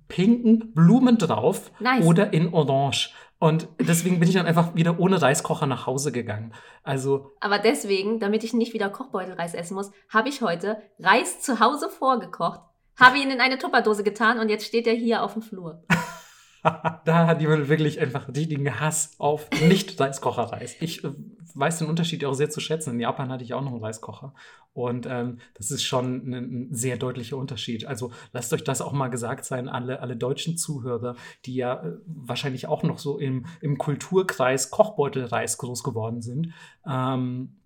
[0.08, 2.06] pinken Blumen drauf nice.
[2.06, 3.12] oder in Orange.
[3.40, 6.54] Und deswegen bin ich dann einfach wieder ohne Reiskocher nach Hause gegangen.
[6.84, 7.34] Also.
[7.40, 11.90] Aber deswegen, damit ich nicht wieder Kochbeutelreis essen muss, habe ich heute Reis zu Hause
[11.90, 12.62] vorgekocht,
[12.96, 15.84] habe ihn in eine Tupperdose getan und jetzt steht er hier auf dem Flur.
[17.06, 20.78] da hat jemand wirklich einfach richtigen Hass auf Nicht-Reiskocher-Reis.
[20.80, 21.12] Ich äh,
[21.56, 22.94] weiß den Unterschied auch sehr zu schätzen.
[22.94, 24.34] In Japan hatte ich auch noch einen Reiskocher.
[24.74, 27.86] Und ähm, das ist schon ein, ein, sehr deutlicher Unterschied.
[27.86, 31.98] Also lasst euch das auch mal gesagt sein, alle, alle deutschen Zuhörer, die ja äh,
[32.06, 36.54] wahrscheinlich auch noch so im, im Kulturkreis Kochbeutelreis groß geworden sind.
[36.88, 37.58] Ähm,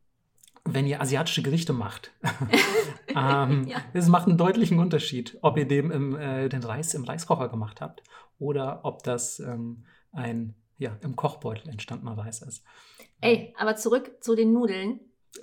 [0.63, 2.11] wenn ihr asiatische Gerichte macht.
[3.07, 3.77] ähm, ja.
[3.93, 7.81] Es macht einen deutlichen Unterschied, ob ihr dem im, äh, den Reis im Reiskocher gemacht
[7.81, 8.03] habt
[8.37, 12.63] oder ob das ähm, ein ja, im Kochbeutel entstandener Reis ist.
[13.21, 14.99] Ey, aber zurück zu den Nudeln.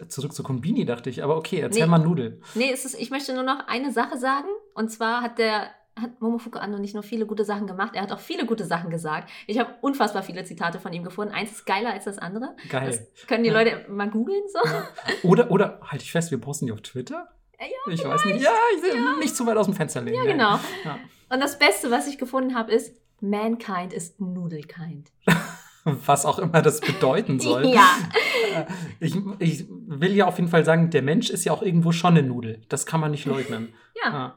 [0.09, 1.25] Zurück zu Kombini, dachte ich.
[1.25, 2.43] Aber okay, erzähl nee, mal Nudeln.
[2.55, 4.49] Nee, es ist, ich möchte nur noch eine Sache sagen.
[4.75, 5.71] Und zwar hat der
[6.01, 8.91] hat Momofuku Ando nicht nur viele gute Sachen gemacht, er hat auch viele gute Sachen
[8.91, 9.31] gesagt.
[9.47, 11.35] Ich habe unfassbar viele Zitate von ihm gefunden.
[11.35, 12.55] Eins ist geiler als das andere.
[12.69, 12.87] Geil.
[12.87, 13.61] Das können die ja.
[13.61, 14.61] Leute mal googeln so.
[14.69, 14.89] Ja.
[15.25, 17.29] Oder, oder halte ich fest, wir posten die auf Twitter?
[17.61, 18.43] Ja, ich weiß nicht.
[18.43, 19.17] Ja, ich ja.
[19.19, 20.17] nicht zu weit aus dem Fenster legen.
[20.17, 20.61] Ja, genau.
[21.29, 25.11] Und das Beste, was ich gefunden habe, ist, Mankind ist Nudelkind.
[26.07, 27.67] was auch immer das bedeuten soll.
[27.67, 27.97] ja.
[28.55, 28.65] Äh,
[29.01, 32.17] ich, ich will ja auf jeden Fall sagen, der Mensch ist ja auch irgendwo schon
[32.17, 32.63] eine Nudel.
[32.69, 33.73] Das kann man nicht leugnen.
[34.05, 34.13] ja.
[34.13, 34.35] ja.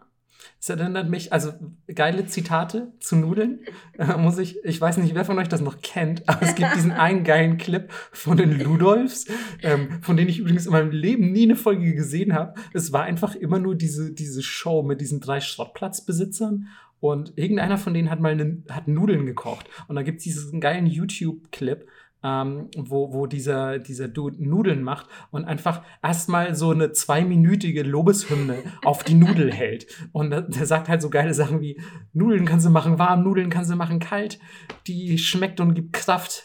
[0.62, 1.54] Es erinnert mich, also
[1.94, 3.62] geile Zitate zu Nudeln.
[3.98, 6.76] Äh, muss ich, ich weiß nicht, wer von euch das noch kennt, aber es gibt
[6.76, 9.26] diesen einen geilen Clip von den Ludolfs,
[9.64, 12.54] ähm, von denen ich übrigens in meinem Leben nie eine Folge gesehen habe.
[12.74, 16.68] Es war einfach immer nur diese, diese Show mit diesen drei Schrottplatzbesitzern
[17.02, 19.68] und irgendeiner von denen hat mal eine, hat Nudeln gekocht.
[19.88, 21.88] Und da gibt es diesen geilen YouTube-Clip,
[22.24, 28.60] ähm, wo, wo dieser, dieser Dude Nudeln macht und einfach erstmal so eine zweiminütige Lobeshymne
[28.86, 29.88] auf die Nudel hält.
[30.12, 31.82] Und der sagt halt so geile Sachen wie:
[32.14, 34.40] Nudeln kannst du machen warm, Nudeln kannst du machen kalt,
[34.86, 36.44] die schmeckt und gibt Kraft.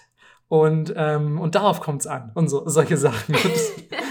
[0.49, 3.35] Und, ähm, und darauf kommt es an und so, solche Sachen.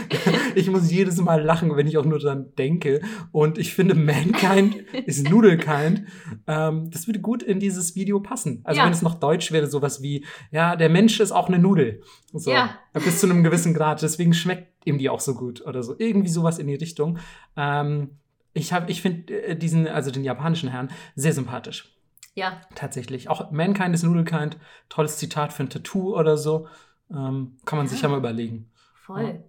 [0.55, 3.01] ich muss jedes Mal lachen, wenn ich auch nur dran denke.
[3.31, 4.75] Und ich finde, Mankind
[5.05, 6.05] ist Nudelkind.
[6.47, 8.61] Ähm, das würde gut in dieses Video passen.
[8.63, 8.85] Also ja.
[8.85, 12.01] wenn es noch deutsch wäre, sowas wie, ja, der Mensch ist auch eine Nudel.
[12.33, 12.77] So, ja.
[12.93, 14.01] Bis zu einem gewissen Grad.
[14.01, 15.95] Deswegen schmeckt ihm die auch so gut oder so.
[15.97, 17.19] Irgendwie sowas in die Richtung.
[17.57, 18.17] Ähm,
[18.53, 21.95] ich ich finde äh, diesen, also den japanischen Herrn, sehr sympathisch.
[22.35, 22.61] Ja.
[22.75, 23.29] Tatsächlich.
[23.29, 24.57] Auch Mankind ist Nudelkind.
[24.89, 26.67] Tolles Zitat für ein Tattoo oder so.
[27.09, 27.91] Ähm, kann man ja.
[27.91, 28.69] sich ja mal überlegen.
[28.93, 29.43] Voll.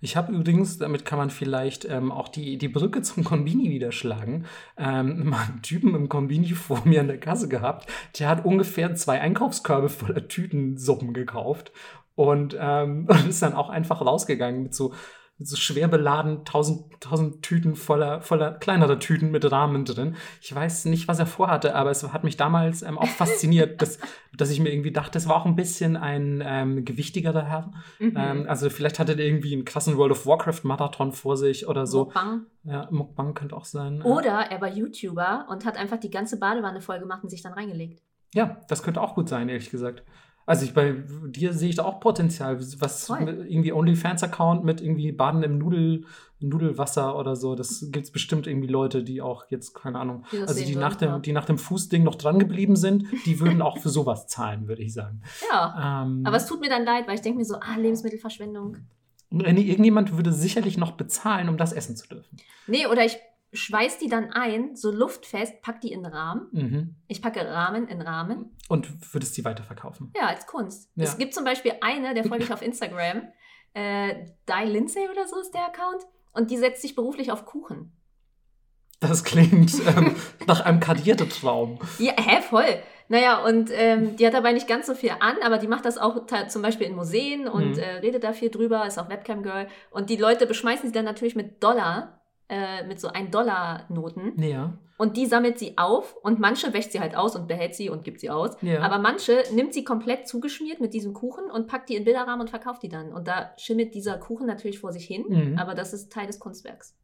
[0.00, 3.90] Ich habe übrigens, damit kann man vielleicht ähm, auch die, die Brücke zum Konbini wieder
[3.90, 4.46] schlagen,
[4.76, 7.90] ähm, mal einen Typen im Konbini vor mir an der Kasse gehabt.
[8.18, 11.72] Der hat ungefähr zwei Einkaufskörbe voller Tütensuppen gekauft.
[12.14, 14.92] und, ähm, und ist dann auch einfach rausgegangen mit so
[15.40, 20.16] so schwer beladen, tausend, tausend Tüten voller, voller kleinerer Tüten mit Rahmen drin.
[20.40, 23.98] Ich weiß nicht, was er vorhatte, aber es hat mich damals ähm, auch fasziniert, dass,
[24.36, 27.72] dass ich mir irgendwie dachte, es war auch ein bisschen ein ähm, gewichtigerer Herr.
[28.00, 28.14] Mhm.
[28.16, 31.86] Ähm, also vielleicht hatte er irgendwie einen krassen World of Warcraft Marathon vor sich oder
[31.86, 32.06] so.
[32.06, 32.46] Mukbang.
[32.64, 34.02] Ja, Mukbang könnte auch sein.
[34.02, 37.52] Oder er war YouTuber und hat einfach die ganze Badewanne voll gemacht und sich dann
[37.52, 38.02] reingelegt.
[38.34, 40.02] Ja, das könnte auch gut sein, ehrlich gesagt.
[40.48, 40.94] Also ich, bei
[41.26, 42.58] dir sehe ich da auch Potenzial.
[42.78, 46.06] Was irgendwie OnlyFans-Account mit irgendwie Baden im Nudel,
[46.40, 47.54] Nudelwasser oder so.
[47.54, 50.96] Das gibt es bestimmt irgendwie Leute, die auch jetzt, keine Ahnung, die also die nach,
[50.96, 54.68] dem, die nach dem Fußding noch dran geblieben sind, die würden auch für sowas zahlen,
[54.68, 55.20] würde ich sagen.
[55.50, 56.04] Ja.
[56.04, 58.78] Ähm, aber es tut mir dann leid, weil ich denke mir so, ah, Lebensmittelverschwendung.
[59.30, 62.38] Irgendjemand würde sicherlich noch bezahlen, um das essen zu dürfen.
[62.66, 63.18] Nee, oder ich
[63.52, 66.48] schweiß die dann ein, so luftfest, pack die in Rahmen.
[66.52, 66.96] Mhm.
[67.06, 68.56] Ich packe Rahmen in Rahmen.
[68.68, 70.12] Und würdest sie weiterverkaufen?
[70.16, 70.90] Ja, als Kunst.
[70.94, 71.04] Ja.
[71.04, 73.22] Es gibt zum Beispiel eine, der folge ich auf Instagram,
[73.74, 77.92] äh, Di Lindsay oder so ist der Account, und die setzt sich beruflich auf Kuchen.
[79.00, 81.78] Das klingt ähm, nach einem kardierten Traum.
[81.98, 82.82] Ja, hä, voll.
[83.08, 85.96] Naja, und ähm, die hat dabei nicht ganz so viel an, aber die macht das
[85.96, 87.78] auch zum Beispiel in Museen und mhm.
[87.78, 89.68] äh, redet da viel drüber, ist auch Webcam-Girl.
[89.90, 92.17] Und die Leute beschmeißen sie dann natürlich mit Dollar
[92.48, 94.40] äh, mit so 1-Dollar-Noten.
[94.42, 94.78] Ja.
[94.96, 98.02] Und die sammelt sie auf und manche wäscht sie halt aus und behält sie und
[98.02, 98.56] gibt sie aus.
[98.62, 98.80] Ja.
[98.80, 102.50] Aber manche nimmt sie komplett zugeschmiert mit diesem Kuchen und packt die in Bilderrahmen und
[102.50, 103.12] verkauft die dann.
[103.12, 105.58] Und da schimmelt dieser Kuchen natürlich vor sich hin, mhm.
[105.58, 106.96] aber das ist Teil des Kunstwerks.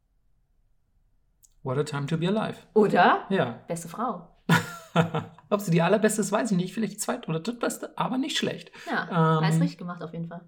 [1.63, 2.59] What a time to be alive.
[2.75, 3.25] Oder?
[3.31, 3.61] Ja.
[3.69, 4.29] Beste Frau.
[5.51, 6.75] Ob sie die allerbeste ist, weiß ich nicht.
[6.75, 8.73] Vielleicht die zweite oder drittbeste, aber nicht schlecht.
[8.87, 10.43] Ja, ähm, alles richtig gemacht auf jeden Fall.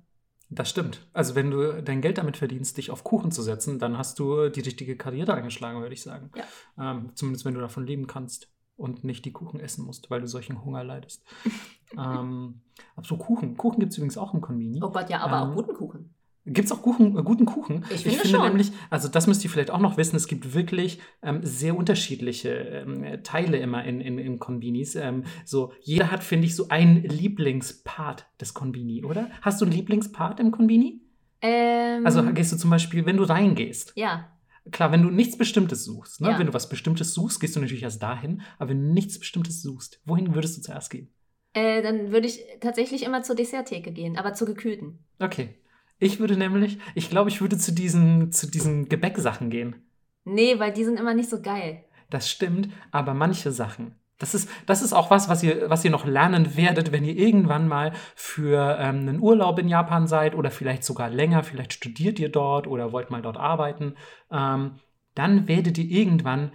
[0.49, 1.07] Das stimmt.
[1.13, 4.49] Also wenn du dein Geld damit verdienst, dich auf Kuchen zu setzen, dann hast du
[4.49, 6.31] die richtige Karriere eingeschlagen, würde ich sagen.
[6.37, 6.45] Ja.
[6.93, 10.29] Ähm, zumindest wenn du davon leben kannst und nicht die Kuchen essen musst, weil du
[10.29, 11.25] solchen Hunger leidest.
[11.93, 12.61] ähm,
[12.95, 13.57] aber so Kuchen.
[13.57, 14.81] Kuchen gibt es übrigens auch im Konvini.
[14.83, 16.15] Oh Gott, ja, aber ähm, auch guten Kuchen.
[16.47, 17.85] Gibt es auch Kuchen, äh, guten Kuchen?
[17.91, 18.49] Ich finde, ich finde schon.
[18.49, 22.51] nämlich, also das müsst ihr vielleicht auch noch wissen, es gibt wirklich ähm, sehr unterschiedliche
[22.51, 24.95] ähm, Teile immer in, in, in Konbinis.
[24.95, 29.29] Ähm, so, jeder hat, finde ich, so einen Lieblingspart des Konbini, oder?
[29.43, 31.01] Hast du einen Lieblingspart im Konbini?
[31.43, 33.93] Ähm, also gehst du zum Beispiel, wenn du reingehst.
[33.97, 34.31] Ja.
[34.71, 36.31] Klar, wenn du nichts Bestimmtes suchst, ne?
[36.31, 36.39] Ja.
[36.39, 38.43] wenn du was Bestimmtes suchst, gehst du natürlich erst dahin.
[38.59, 41.13] Aber wenn du nichts Bestimmtes suchst, wohin würdest du zuerst gehen?
[41.55, 44.99] Äh, dann würde ich tatsächlich immer zur Desserttheke gehen, aber zur gekühlten.
[45.19, 45.57] Okay.
[45.99, 49.77] Ich würde nämlich, ich glaube, ich würde zu diesen, zu diesen Gebäcksachen gehen.
[50.25, 51.85] Nee, weil die sind immer nicht so geil.
[52.11, 53.95] Das stimmt, aber manche Sachen.
[54.19, 57.17] Das ist, das ist auch was, was ihr, was ihr noch lernen werdet, wenn ihr
[57.17, 62.19] irgendwann mal für ähm, einen Urlaub in Japan seid oder vielleicht sogar länger, vielleicht studiert
[62.19, 63.95] ihr dort oder wollt mal dort arbeiten.
[64.31, 64.77] Ähm,
[65.15, 66.53] dann werdet ihr irgendwann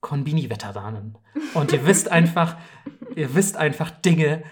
[0.00, 1.18] Konbini-Veteranen.
[1.52, 2.56] Und ihr wisst einfach,
[3.14, 4.42] ihr wisst einfach Dinge,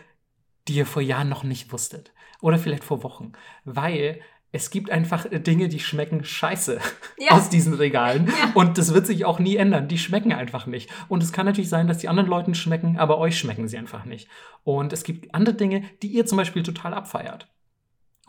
[0.69, 2.13] die ihr vor Jahren noch nicht wusstet.
[2.45, 3.33] Oder vielleicht vor Wochen.
[3.65, 4.21] Weil
[4.53, 6.79] es gibt einfach Dinge, die schmecken scheiße
[7.19, 7.31] ja.
[7.31, 8.27] aus diesen Regalen.
[8.39, 8.53] Ja.
[8.53, 9.89] Und das wird sich auch nie ändern.
[9.89, 10.91] Die schmecken einfach nicht.
[11.09, 14.05] Und es kann natürlich sein, dass die anderen Leuten schmecken, aber euch schmecken sie einfach
[14.05, 14.29] nicht.
[14.63, 17.49] Und es gibt andere Dinge, die ihr zum Beispiel total abfeiert.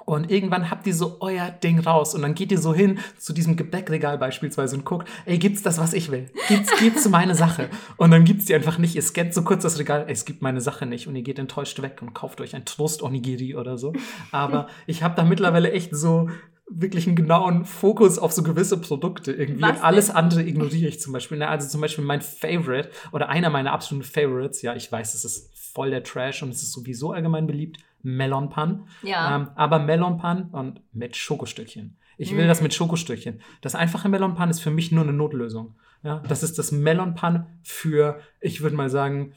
[0.05, 3.33] Und irgendwann habt ihr so euer Ding raus und dann geht ihr so hin zu
[3.33, 6.29] diesem Gebäckregal beispielsweise und guckt, ey, gibt's das, was ich will?
[6.47, 7.69] Gibt's, gibt's meine Sache?
[7.97, 8.95] Und dann gibt's die einfach nicht.
[8.95, 11.39] Ihr scannt so kurz das Regal, ey, es gibt meine Sache nicht und ihr geht
[11.39, 13.93] enttäuscht weg und kauft euch ein Trost-Onigiri oder so.
[14.31, 16.29] Aber ich habe da mittlerweile echt so
[16.67, 19.61] wirklich einen genauen Fokus auf so gewisse Produkte irgendwie.
[19.61, 21.41] Was Alles andere ignoriere ich zum Beispiel.
[21.43, 25.51] Also zum Beispiel mein Favorite oder einer meiner absoluten Favorites, ja, ich weiß, es ist
[25.73, 28.87] voll der Trash und es ist sowieso allgemein beliebt, Melon Pan.
[29.01, 29.35] Ja.
[29.35, 31.97] Ähm, aber Melon Pan und mit Schokostückchen.
[32.17, 32.47] Ich will mm.
[32.47, 33.41] das mit Schokostückchen.
[33.61, 35.75] Das einfache Melon Pan ist für mich nur eine Notlösung.
[36.03, 39.33] Ja, das ist das Melon Pan für, ich würde mal sagen,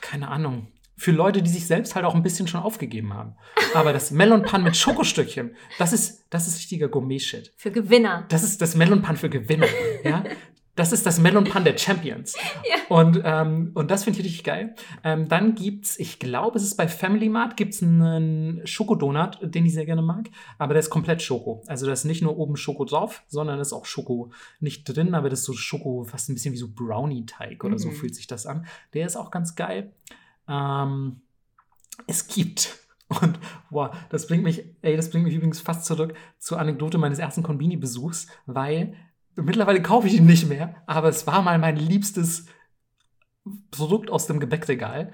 [0.00, 3.36] keine Ahnung, für Leute, die sich selbst halt auch ein bisschen schon aufgegeben haben.
[3.74, 7.52] Aber das Melon Pan mit Schokostückchen, das ist, das ist richtiger Gourmet-Shit.
[7.56, 8.24] Für Gewinner.
[8.30, 9.66] Das ist das Melon Pan für Gewinner.
[10.02, 10.24] Ja?
[10.76, 12.36] Das ist das Melon Pan der Champions.
[12.66, 12.76] Ja.
[12.88, 14.74] Und, ähm, und das finde ich richtig geil.
[15.02, 19.74] Ähm, dann gibt's, ich glaube, es ist bei Family Mart, gibt's einen Schokodonut, den ich
[19.74, 20.30] sehr gerne mag.
[20.58, 21.62] Aber der ist komplett Schoko.
[21.66, 25.28] Also da ist nicht nur oben Schoko drauf, sondern ist auch Schoko nicht drin, aber
[25.28, 27.78] das ist so Schoko, fast ein bisschen wie so Brownie-Teig oder mhm.
[27.78, 28.66] so fühlt sich das an.
[28.94, 29.92] Der ist auch ganz geil.
[30.48, 31.20] Ähm,
[32.06, 32.78] es gibt
[33.20, 33.38] und
[33.70, 37.42] boah, das bringt mich, ey, das bringt mich übrigens fast zurück zur Anekdote meines ersten
[37.42, 38.94] Konbini-Besuchs, weil
[39.36, 42.46] mittlerweile kaufe ich ihn nicht mehr, aber es war mal mein liebstes
[43.70, 45.12] Produkt aus dem Gebäckregal.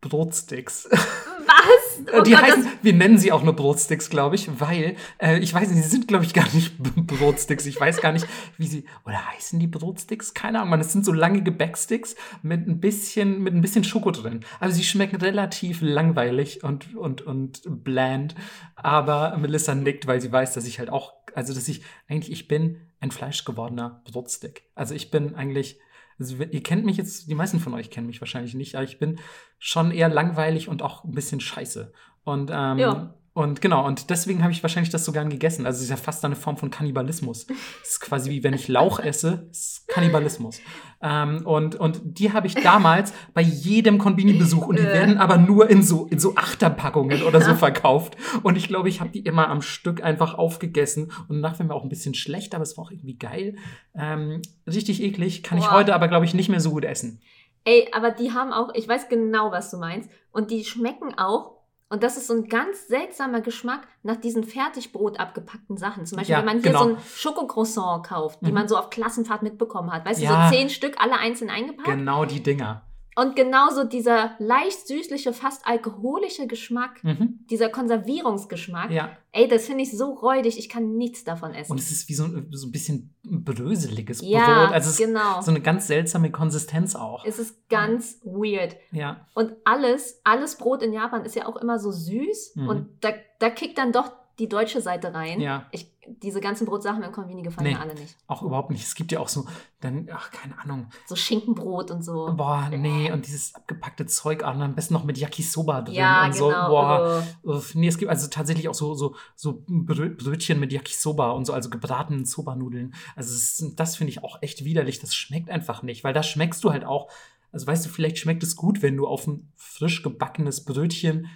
[0.00, 0.88] Brotsticks.
[0.90, 0.98] Was?
[2.12, 5.54] Oh die Gott, heißen, wir nennen sie auch nur Brotsticks, glaube ich, weil, äh, ich
[5.54, 7.66] weiß nicht, sie sind, glaube ich, gar nicht Brotsticks.
[7.66, 8.26] Ich weiß gar nicht,
[8.58, 10.34] wie sie, oder heißen die Brotsticks?
[10.34, 14.10] Keine Ahnung, man, es sind so lange Gebäcksticks mit ein bisschen, mit ein bisschen Schoko
[14.10, 14.40] drin.
[14.58, 18.34] Also sie schmecken relativ langweilig und, und, und bland.
[18.74, 22.48] Aber Melissa nickt, weil sie weiß, dass ich halt auch, also dass ich, eigentlich, ich
[22.48, 24.64] bin ein fleischgewordener Brotstick.
[24.74, 25.78] Also ich bin eigentlich,
[26.18, 28.98] also ihr kennt mich jetzt, die meisten von euch kennen mich wahrscheinlich nicht, aber ich
[28.98, 29.18] bin
[29.58, 31.92] schon eher langweilig und auch ein bisschen scheiße.
[32.24, 33.14] Und ähm, ja.
[33.34, 35.66] Und genau, und deswegen habe ich wahrscheinlich das so gern gegessen.
[35.66, 37.46] Also es ist ja fast eine Form von Kannibalismus.
[37.82, 40.60] Es ist quasi wie wenn ich Lauch esse, ist Kannibalismus.
[41.06, 44.92] Ähm, und, und die habe ich damals bei jedem Konbini-Besuch und die äh.
[44.92, 48.16] werden aber nur in so, in so Achterpackungen oder so verkauft.
[48.42, 51.12] Und ich glaube, ich habe die immer am Stück einfach aufgegessen.
[51.28, 53.56] Und danach war mir auch ein bisschen schlecht, aber es war auch irgendwie geil.
[53.94, 55.64] Ähm, richtig eklig, kann Boah.
[55.66, 57.20] ich heute aber, glaube ich, nicht mehr so gut essen.
[57.64, 60.08] Ey, aber die haben auch, ich weiß genau, was du meinst.
[60.32, 61.53] Und die schmecken auch
[61.94, 66.06] und das ist so ein ganz seltsamer Geschmack nach diesen Fertigbrot abgepackten Sachen.
[66.06, 66.82] Zum Beispiel, ja, wenn man hier genau.
[66.82, 68.54] so ein Schokocroissant kauft, die mhm.
[68.54, 70.04] man so auf Klassenfahrt mitbekommen hat.
[70.04, 70.48] Weißt ja.
[70.48, 71.86] du, so zehn Stück, alle einzeln eingepackt.
[71.86, 72.82] Genau die Dinger.
[73.16, 77.40] Und genauso dieser leicht süßliche, fast alkoholische Geschmack, mhm.
[77.50, 79.16] dieser Konservierungsgeschmack, ja.
[79.32, 81.72] ey, das finde ich so räudig, ich kann nichts davon essen.
[81.72, 84.74] Und es ist wie so, so ein bisschen bröseliges ja, Brot.
[84.74, 85.38] Also es genau.
[85.38, 87.24] ist so eine ganz seltsame Konsistenz auch.
[87.24, 88.76] Es ist ganz weird.
[88.90, 89.26] Ja.
[89.34, 92.68] Und alles, alles Brot in Japan ist ja auch immer so süß mhm.
[92.68, 95.40] und da, da kickt dann doch die deutsche Seite rein.
[95.40, 95.66] Ja.
[95.70, 98.16] Ich, diese ganzen Brotsachen im Konvini gefallen nee, mir alle nicht.
[98.26, 98.84] Auch überhaupt nicht.
[98.84, 99.46] Es gibt ja auch so,
[99.80, 100.88] dann, ach, keine Ahnung.
[101.06, 102.34] So Schinkenbrot und so.
[102.36, 106.34] Boah, nee, und dieses abgepackte Zeug und am besten noch mit Yakisoba drin ja, und
[106.34, 106.48] so.
[106.48, 106.68] Genau.
[106.68, 107.60] Boah, oh.
[107.74, 111.70] nee, es gibt also tatsächlich auch so, so, so Brötchen mit Yakisoba und so, also
[111.70, 112.94] gebratenen Soba-Nudeln.
[113.16, 114.98] Also das, das finde ich auch echt widerlich.
[114.98, 117.08] Das schmeckt einfach nicht, weil da schmeckst du halt auch,
[117.52, 121.28] also weißt du, vielleicht schmeckt es gut, wenn du auf ein frisch gebackenes Brötchen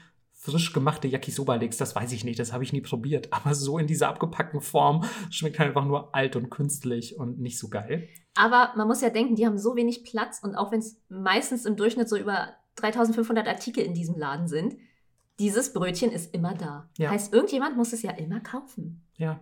[0.49, 3.33] frisch gemachte Yakisoba legst, das weiß ich nicht, das habe ich nie probiert.
[3.33, 7.59] Aber so in dieser abgepackten Form schmeckt halt einfach nur alt und künstlich und nicht
[7.59, 8.09] so geil.
[8.35, 11.65] Aber man muss ja denken, die haben so wenig Platz und auch wenn es meistens
[11.67, 14.77] im Durchschnitt so über 3500 Artikel in diesem Laden sind,
[15.39, 16.89] dieses Brötchen ist immer da.
[16.99, 17.11] Ja.
[17.11, 19.05] Heißt, irgendjemand muss es ja immer kaufen.
[19.17, 19.41] Ja.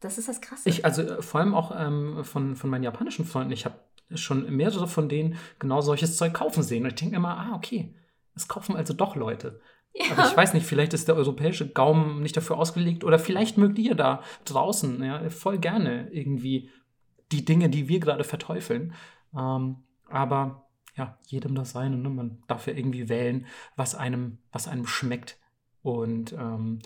[0.00, 0.68] Das ist das Krasse.
[0.68, 3.80] Ich, also äh, vor allem auch ähm, von, von meinen japanischen Freunden, ich habe
[4.14, 6.84] schon mehrere von denen genau solches Zeug kaufen sehen.
[6.84, 7.94] Und ich denke immer, ah, okay,
[8.34, 9.60] es kaufen also doch Leute.
[9.94, 10.12] Ja.
[10.12, 13.78] Aber ich weiß nicht, vielleicht ist der europäische Gaumen nicht dafür ausgelegt oder vielleicht mögt
[13.78, 16.70] ihr da draußen ja, voll gerne irgendwie
[17.32, 18.94] die Dinge, die wir gerade verteufeln.
[19.36, 19.76] Ähm,
[20.08, 21.96] aber ja, jedem das seine.
[21.96, 22.10] Ne?
[22.10, 25.38] Man darf ja irgendwie wählen, was einem, was einem schmeckt.
[25.82, 26.80] Und ähm,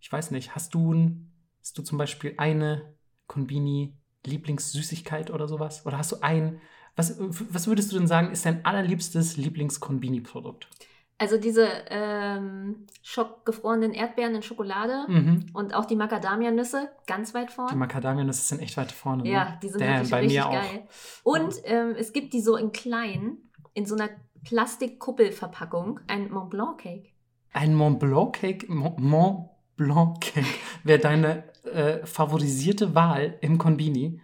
[0.00, 1.12] ich weiß nicht, hast du,
[1.60, 2.94] hast du zum Beispiel eine
[3.26, 5.84] Konbini Lieblingssüßigkeit oder sowas?
[5.86, 6.60] Oder hast du ein,
[6.96, 10.68] was, was würdest du denn sagen, ist dein allerliebstes Lieblings-Konbini-Produkt?
[11.16, 15.46] Also diese ähm, schockgefrorenen Erdbeeren in Schokolade mhm.
[15.52, 17.70] und auch die Macadamia-Nüsse ganz weit vorne.
[17.70, 19.22] Die Macadamia-Nüsse sind echt weit vorne.
[19.22, 19.30] Ne?
[19.30, 20.88] Ja, die sind Damn, wirklich bei richtig mir geil.
[21.22, 21.34] Auch.
[21.34, 23.38] Und ähm, es gibt die so in klein,
[23.74, 24.10] in so einer
[24.44, 27.10] Plastikkuppelverpackung, ein Mont Blanc Cake.
[27.52, 28.66] Ein Mont Blanc Cake?
[28.68, 30.46] Mont Blanc Cake
[30.82, 34.20] wäre deine äh, favorisierte Wahl im Konbini.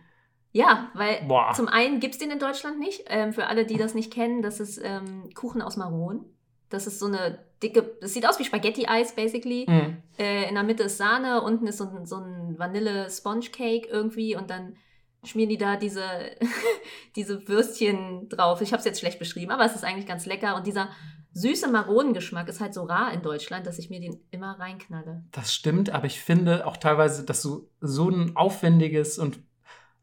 [0.52, 1.52] Ja, weil Boah.
[1.54, 3.04] zum einen gibt es den in Deutschland nicht.
[3.06, 6.24] Ähm, für alle, die das nicht kennen, das ist ähm, Kuchen aus Maronen.
[6.70, 9.66] Das ist so eine dicke, das sieht aus wie Spaghetti-Eis, basically.
[9.68, 9.98] Mhm.
[10.18, 14.50] Äh, in der Mitte ist Sahne, unten ist so ein, so ein Vanille-Sponge-Cake irgendwie und
[14.50, 14.76] dann
[15.24, 16.02] schmieren die da diese,
[17.16, 18.60] diese Würstchen drauf.
[18.62, 20.56] Ich habe es jetzt schlecht beschrieben, aber es ist eigentlich ganz lecker.
[20.56, 20.88] Und dieser
[21.32, 25.24] süße Maronengeschmack ist halt so rar in Deutschland, dass ich mir den immer reinknalle.
[25.32, 29.38] Das stimmt, aber ich finde auch teilweise, dass du so ein aufwendiges und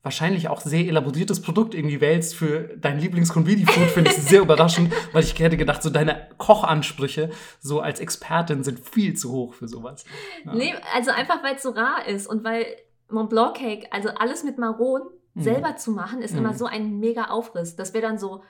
[0.08, 5.22] wahrscheinlich auch sehr elaboriertes Produkt irgendwie wählst für dein Lieblings-Convidi-Food, finde ich sehr überraschend, weil
[5.22, 7.30] ich hätte gedacht, so deine Kochansprüche
[7.60, 10.06] so als Expertin sind viel zu hoch für sowas.
[10.46, 10.56] Ja.
[10.56, 12.66] Nee, also einfach, weil es so rar ist und weil
[13.10, 15.02] Mont Blanc Cake, also alles mit Maron
[15.34, 15.42] mhm.
[15.42, 16.40] selber zu machen, ist mhm.
[16.40, 17.76] immer so ein mega Aufriss.
[17.76, 18.44] Das wäre dann so,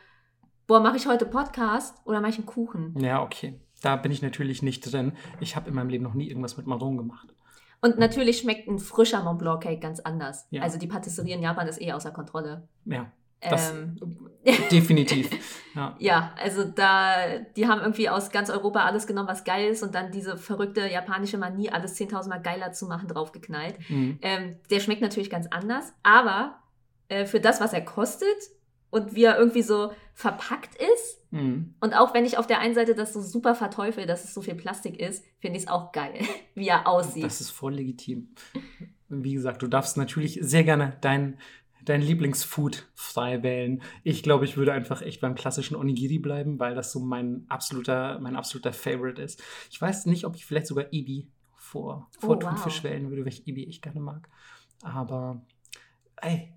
[0.67, 2.93] boah, mache ich heute Podcast oder mache ich einen Kuchen?
[2.99, 3.59] Ja, okay.
[3.81, 5.13] Da bin ich natürlich nicht drin.
[5.39, 7.33] Ich habe in meinem Leben noch nie irgendwas mit Maron gemacht.
[7.81, 10.47] Und natürlich schmeckt ein frischer Mont Blanc Cake ganz anders.
[10.49, 10.63] Ja.
[10.63, 12.67] Also die Patisserie in Japan ist eh außer Kontrolle.
[12.85, 13.11] Ja.
[13.39, 13.95] Das ähm,
[14.71, 15.29] definitiv.
[15.75, 15.95] Ja.
[15.99, 19.93] ja, also da, die haben irgendwie aus ganz Europa alles genommen, was geil ist und
[19.93, 23.77] dann diese verrückte japanische Manie, alles 10.000 Mal geiler zu machen, draufgeknallt.
[23.89, 24.17] Mhm.
[24.21, 26.55] Ähm, der schmeckt natürlich ganz anders, aber
[27.09, 28.37] äh, für das, was er kostet,
[28.97, 31.21] und wie er irgendwie so verpackt ist.
[31.31, 31.75] Mhm.
[31.79, 34.41] Und auch wenn ich auf der einen Seite das so super verteufel, dass es so
[34.41, 36.19] viel Plastik ist, finde ich es auch geil,
[36.55, 37.23] wie er aussieht.
[37.23, 38.29] Das ist voll legitim.
[39.09, 41.37] Wie gesagt, du darfst natürlich sehr gerne dein,
[41.83, 43.81] dein Lieblingsfood frei wählen.
[44.03, 48.19] Ich glaube, ich würde einfach echt beim klassischen Onigiri bleiben, weil das so mein absoluter,
[48.19, 49.41] mein absoluter Favorite ist.
[49.69, 52.91] Ich weiß nicht, ob ich vielleicht sogar Ebi vor, vor oh, Thunfisch wow.
[52.91, 54.27] wählen würde, weil ich Ebi echt gerne mag.
[54.81, 55.41] Aber
[56.21, 56.56] ey,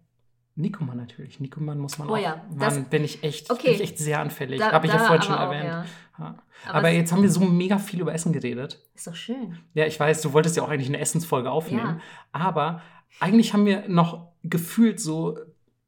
[0.57, 1.41] Nikoman natürlich.
[1.41, 2.19] Nikoman muss man oh, auch.
[2.19, 3.69] Ja, Mann, bin ich echt, okay.
[3.69, 4.63] bin ich echt sehr anfällig.
[4.63, 5.65] Habe ich ja vorhin schon auch, erwähnt.
[5.65, 5.85] Ja.
[6.19, 6.39] Ja.
[6.67, 8.79] Aber, aber jetzt haben wir so mega viel über Essen geredet.
[8.95, 9.59] Ist doch schön.
[9.73, 12.01] Ja, ich weiß, du wolltest ja auch eigentlich eine Essensfolge aufnehmen.
[12.33, 12.83] Aber
[13.21, 15.39] eigentlich haben wir noch gefühlt so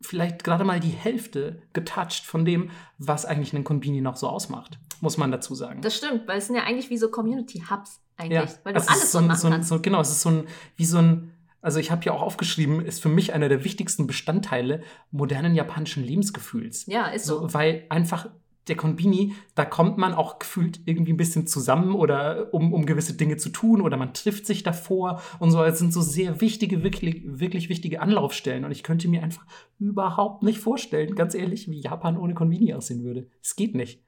[0.01, 4.79] vielleicht gerade mal die Hälfte getoucht von dem, was eigentlich einen Konbini noch so ausmacht,
[5.01, 5.81] muss man dazu sagen.
[5.81, 9.13] Das stimmt, weil es sind ja eigentlich wie so Community-Hubs eigentlich, ja, weil du alles
[9.13, 9.69] so, machen so, kannst.
[9.69, 11.33] So, genau, es ist so ein, wie so ein
[11.63, 16.05] also ich habe ja auch aufgeschrieben, ist für mich einer der wichtigsten Bestandteile modernen japanischen
[16.05, 16.87] Lebensgefühls.
[16.87, 17.41] Ja, ist so.
[17.41, 18.29] so weil einfach
[18.69, 23.15] der Konbini, da kommt man auch gefühlt irgendwie ein bisschen zusammen oder um, um gewisse
[23.15, 25.63] Dinge zu tun oder man trifft sich davor und so.
[25.65, 29.45] Es sind so sehr wichtige, wirklich, wirklich wichtige Anlaufstellen und ich könnte mir einfach
[29.81, 33.27] überhaupt nicht vorstellen, ganz ehrlich, wie Japan ohne Konbini aussehen würde.
[33.43, 34.01] Es geht nicht.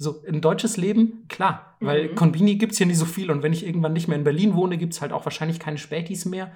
[0.00, 2.14] So, ein deutsches Leben, klar, weil mhm.
[2.14, 4.54] Konbini gibt es ja nicht so viel und wenn ich irgendwann nicht mehr in Berlin
[4.54, 6.52] wohne, gibt es halt auch wahrscheinlich keine Spätis mehr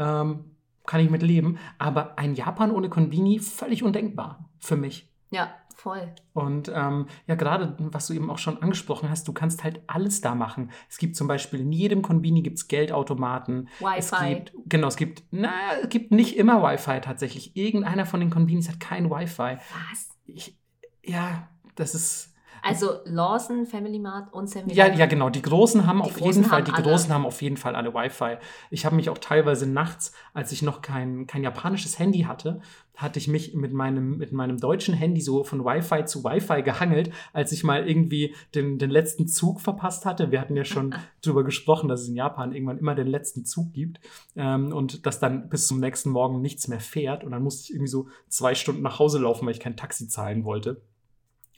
[0.00, 0.56] ähm,
[0.86, 1.58] kann ich mit leben.
[1.78, 5.08] Aber ein Japan ohne Konbini, völlig undenkbar für mich.
[5.30, 6.12] Ja, voll.
[6.32, 10.20] Und ähm, ja, gerade was du eben auch schon angesprochen hast, du kannst halt alles
[10.20, 10.72] da machen.
[10.88, 13.68] Es gibt zum Beispiel in jedem Konbini gibt's Geldautomaten.
[13.78, 13.98] Wi-Fi.
[13.98, 15.52] Es gibt, genau, es gibt, na,
[15.82, 17.56] es gibt nicht immer Wi-Fi tatsächlich.
[17.56, 19.58] Irgendeiner von den Konbinis hat kein Wi-Fi.
[19.58, 20.08] Was?
[20.26, 20.58] Ich,
[21.04, 22.29] ja, das ist
[22.62, 25.30] also Lawson, Family Mart und Family Ja, ja, genau.
[25.30, 26.82] Die Großen haben die auf Großen jeden Fall, die alle.
[26.82, 28.36] Großen haben auf jeden Fall alle Wi-Fi.
[28.70, 32.60] Ich habe mich auch teilweise nachts, als ich noch kein, kein japanisches Handy hatte,
[33.00, 37.10] hatte ich mich mit meinem, mit meinem deutschen Handy so von Wi-Fi zu Wi-Fi gehangelt,
[37.32, 40.30] als ich mal irgendwie den, den letzten Zug verpasst hatte.
[40.30, 43.72] Wir hatten ja schon drüber gesprochen, dass es in Japan irgendwann immer den letzten Zug
[43.72, 44.00] gibt
[44.36, 47.24] ähm, und dass dann bis zum nächsten Morgen nichts mehr fährt.
[47.24, 50.08] Und dann musste ich irgendwie so zwei Stunden nach Hause laufen, weil ich kein Taxi
[50.08, 50.82] zahlen wollte.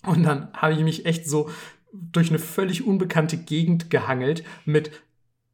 [0.06, 1.50] Und dann habe ich mich echt so
[1.92, 4.90] durch eine völlig unbekannte Gegend gehangelt mit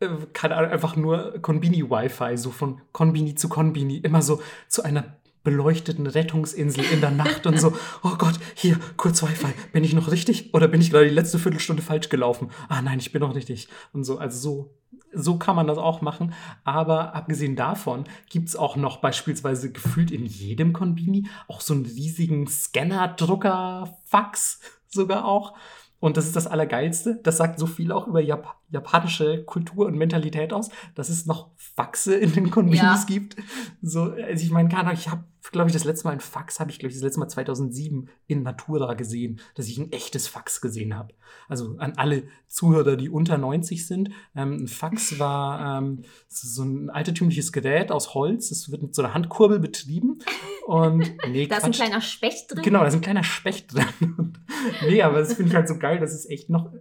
[0.01, 5.17] äh, keine Ahnung, einfach nur Konbini-Wi-Fi, so von Konbini zu Konbini, immer so zu einer
[5.45, 10.11] beleuchteten Rettungsinsel in der Nacht und so, oh Gott, hier, kurz Wi-Fi, bin ich noch
[10.11, 12.51] richtig oder bin ich gerade die letzte Viertelstunde falsch gelaufen?
[12.69, 13.69] Ah nein, ich bin noch richtig.
[13.93, 14.78] Und so, also so,
[15.23, 16.35] so kann man das auch machen.
[16.65, 21.85] Aber abgesehen davon gibt es auch noch beispielsweise gefühlt in jedem Konbini auch so einen
[21.85, 25.55] riesigen Scanner, Drucker, Fax sogar auch.
[26.01, 27.19] Und das ist das Allergeilste.
[27.23, 31.51] Das sagt so viel auch über Jap japanische Kultur und Mentalität aus, dass es noch
[31.57, 33.05] Faxe in den Konbinis ja.
[33.07, 33.37] gibt.
[33.83, 36.79] So, also ich meine, ich habe glaube ich, das letzte Mal ein Fax habe ich,
[36.79, 40.97] glaube ich, das letzte Mal 2007 in Natura gesehen, dass ich ein echtes Fax gesehen
[40.97, 41.15] habe.
[41.49, 44.11] Also an alle Zuhörer, die unter 90 sind.
[44.35, 48.51] Ähm, ein Fax war ähm, so ein altertümliches Gerät aus Holz.
[48.51, 50.19] Es wird mit so einer Handkurbel betrieben.
[50.67, 52.63] Und, nee, da ist ein kleiner Specht drin.
[52.63, 54.39] Genau, da ist ein kleiner Specht drin.
[54.89, 56.73] nee, aber das finde ich halt so geil, dass es echt noch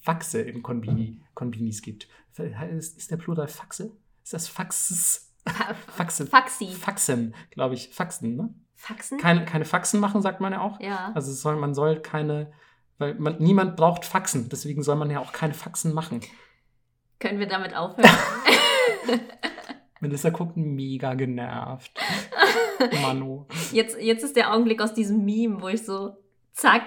[0.00, 2.08] Faxe in Konbini, Konbinis gibt.
[2.36, 3.96] Ist, ist der Plural Faxe?
[4.22, 5.32] Ist das Faxes?
[5.96, 6.26] Faxen.
[6.26, 6.68] Faxi.
[6.68, 7.90] Faxen, glaube ich.
[7.90, 8.54] Faxen, ne?
[8.74, 9.18] Faxen?
[9.18, 10.80] Keine, keine Faxen machen, sagt man ja auch.
[10.80, 11.12] Ja.
[11.14, 12.50] Also soll, man soll keine,
[12.98, 16.20] weil man, niemand braucht Faxen, deswegen soll man ja auch keine Faxen machen.
[17.18, 18.08] Können wir damit aufhören?
[20.00, 21.92] Melissa guckt mega genervt.
[23.02, 23.46] Manu.
[23.72, 26.16] Jetzt, jetzt ist der Augenblick aus diesem Meme, wo ich so,
[26.52, 26.84] zack.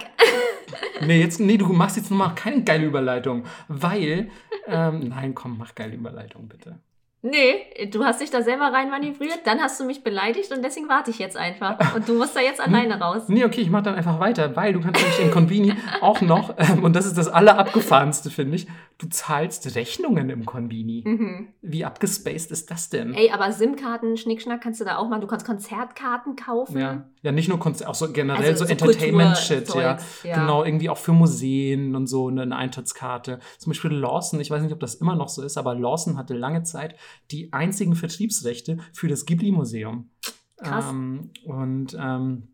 [1.02, 4.30] Nee, jetzt, nee, du machst jetzt nochmal keine geile Überleitung, weil,
[4.68, 6.80] ähm, nein, komm, mach geile Überleitung, bitte.
[7.26, 11.10] Nee, du hast dich da selber reinmanövriert, dann hast du mich beleidigt und deswegen warte
[11.10, 11.95] ich jetzt einfach.
[11.95, 13.24] Und du musst da jetzt alleine raus.
[13.30, 16.56] Nee, okay, ich mach dann einfach weiter, weil du kannst nämlich in Convini auch noch,
[16.58, 18.68] ähm, und das ist das Allerabgefahrenste, finde ich,
[18.98, 21.04] du zahlst Rechnungen im Konbini.
[21.06, 21.48] Mhm.
[21.62, 23.14] Wie abgespaced ist das denn?
[23.14, 25.22] Ey, aber SIM-Karten, Schnickschnack kannst du da auch machen.
[25.22, 26.78] Du kannst Konzertkarten kaufen.
[26.78, 29.98] Ja, ja nicht nur Konzert, auch so generell also so, so Entertainment-Shit, ja.
[30.26, 30.36] ja.
[30.41, 33.40] Genau, irgendwie auch für Museen und so eine Eintrittskarte.
[33.60, 36.34] Zum Beispiel Lawson, ich weiß nicht, ob das immer noch so ist, aber Lawson hatte
[36.34, 36.95] lange Zeit
[37.31, 40.10] die einzigen Vertriebsrechte für das Ghibli-Museum.
[40.57, 40.85] Krass.
[40.90, 42.49] Ähm, und ähm,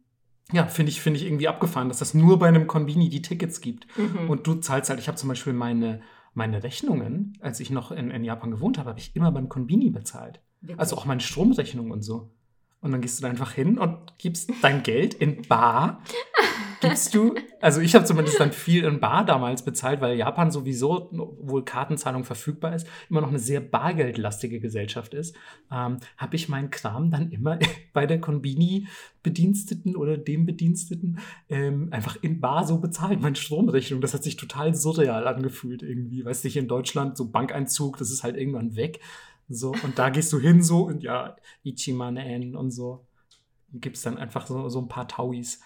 [0.52, 3.62] ja, finde ich, find ich irgendwie abgefahren, dass das nur bei einem Konbini die Tickets
[3.62, 3.86] gibt.
[3.98, 4.30] Mhm.
[4.30, 6.02] Und du zahlst halt, ich habe zum Beispiel meine,
[6.34, 9.92] meine Rechnungen, als ich noch in, in Japan gewohnt habe, habe ich immer beim Konbini
[9.92, 10.42] bezahlt.
[10.62, 10.80] Witzig.
[10.80, 12.32] Also auch meine Stromrechnung und so.
[12.82, 16.02] Und dann gehst du da einfach hin und gibst dein Geld in Bar
[16.82, 21.10] gibst du, also ich habe zumindest dann viel in Bar damals bezahlt, weil Japan sowieso,
[21.12, 25.36] obwohl Kartenzahlung verfügbar ist, immer noch eine sehr bargeldlastige Gesellschaft ist,
[25.72, 27.60] ähm, habe ich meinen Kram dann immer
[27.94, 31.20] bei der Konbini-Bediensteten oder dem Bediensteten
[31.50, 34.02] ähm, einfach in Bar so bezahlt, meine Stromrechnung.
[34.02, 36.26] Das hat sich total surreal angefühlt irgendwie.
[36.26, 39.00] Weißt du, hier in Deutschland so Bankeinzug, das ist halt irgendwann weg.
[39.48, 43.06] So, und da gehst du hin so und ja, Ichiman N und so
[43.74, 45.60] gibt es dann einfach so, so ein paar Tauis.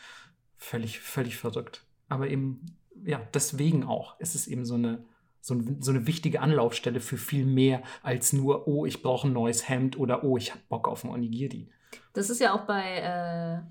[0.63, 1.83] Völlig, völlig verrückt.
[2.07, 4.15] Aber eben, ja, deswegen auch.
[4.19, 5.03] Es ist eben so eine,
[5.41, 9.67] so, so eine wichtige Anlaufstelle für viel mehr als nur, oh, ich brauche ein neues
[9.67, 11.69] Hemd oder oh, ich habe Bock auf ein Onigiri.
[12.13, 13.61] Das ist ja auch bei, äh,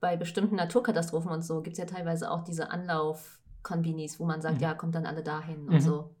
[0.00, 4.56] bei bestimmten Naturkatastrophen und so, gibt es ja teilweise auch diese Anlauf-Konbinis, wo man sagt,
[4.56, 4.62] mhm.
[4.62, 5.80] ja, kommt dann alle dahin und mhm.
[5.80, 6.16] so.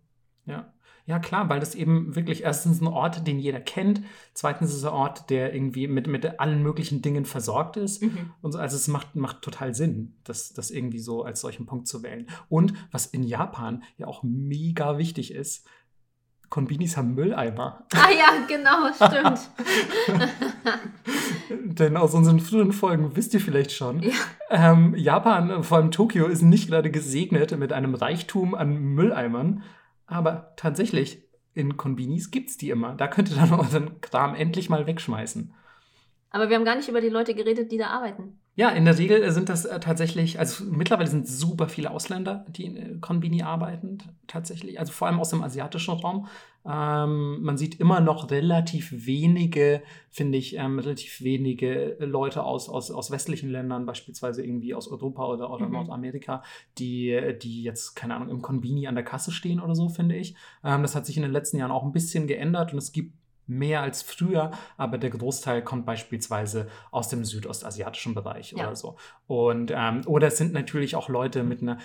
[0.46, 0.72] Ja.
[1.06, 4.02] Ja, klar, weil das eben wirklich erstens ein Ort, den jeder kennt.
[4.32, 8.02] Zweitens ist es ein Ort, der irgendwie mit, mit allen möglichen Dingen versorgt ist.
[8.02, 8.30] Mhm.
[8.40, 11.88] Und so, also es macht, macht total Sinn, das, das irgendwie so als solchen Punkt
[11.88, 12.26] zu wählen.
[12.48, 15.66] Und was in Japan ja auch mega wichtig ist,
[16.48, 17.84] Konbinis haben Mülleimer.
[17.92, 19.50] Ah ja, genau, stimmt.
[21.78, 24.12] Denn aus unseren früheren Folgen wisst ihr vielleicht schon, ja.
[24.50, 29.64] ähm, Japan, vor allem Tokio, ist nicht gerade gesegnet mit einem Reichtum an Mülleimern.
[30.06, 31.22] Aber tatsächlich,
[31.54, 32.94] in Konbinis gibt es die immer.
[32.94, 35.54] Da könnt ihr dann euren Kram endlich mal wegschmeißen.
[36.30, 38.40] Aber wir haben gar nicht über die Leute geredet, die da arbeiten.
[38.56, 42.64] Ja, in der Regel sind das äh, tatsächlich, also mittlerweile sind super viele Ausländer, die
[42.64, 43.98] in äh, Konbini arbeiten,
[44.28, 44.78] tatsächlich.
[44.78, 46.28] Also vor allem aus dem asiatischen Raum.
[46.64, 52.92] Ähm, man sieht immer noch relativ wenige, finde ich, ähm, relativ wenige Leute aus, aus,
[52.92, 55.72] aus westlichen Ländern, beispielsweise irgendwie aus Europa oder, oder mhm.
[55.72, 56.44] Nordamerika,
[56.78, 60.36] die, die jetzt, keine Ahnung, im Konbini an der Kasse stehen oder so, finde ich.
[60.62, 63.14] Ähm, das hat sich in den letzten Jahren auch ein bisschen geändert und es gibt
[63.46, 68.66] mehr als früher, aber der Großteil kommt beispielsweise aus dem südostasiatischen Bereich ja.
[68.66, 68.96] oder so.
[69.26, 71.78] Und ähm, oder es sind natürlich auch Leute mit einer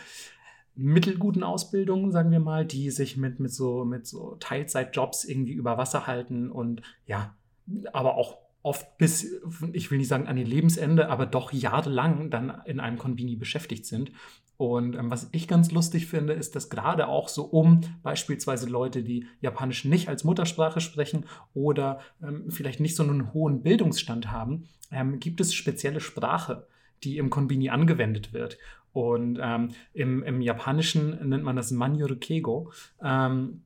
[0.76, 5.78] mittelguten Ausbildung, sagen wir mal, die sich mit, mit so, mit so Teilzeitjobs irgendwie über
[5.78, 7.36] Wasser halten und ja,
[7.92, 9.26] aber auch oft bis,
[9.74, 13.86] ich will nicht sagen an ihr Lebensende, aber doch jahrelang dann in einem Konbini beschäftigt
[13.86, 14.12] sind.
[14.58, 19.04] Und ähm, was ich ganz lustig finde, ist, dass gerade auch so um beispielsweise Leute,
[19.04, 24.68] die Japanisch nicht als Muttersprache sprechen oder ähm, vielleicht nicht so einen hohen Bildungsstand haben,
[24.92, 26.68] ähm, gibt es spezielle Sprache,
[27.04, 28.58] die im Konbini angewendet wird.
[28.92, 32.72] Und ähm, im, im, Japanischen nennt man das Manyoru Keigo.
[33.02, 33.62] Ähm,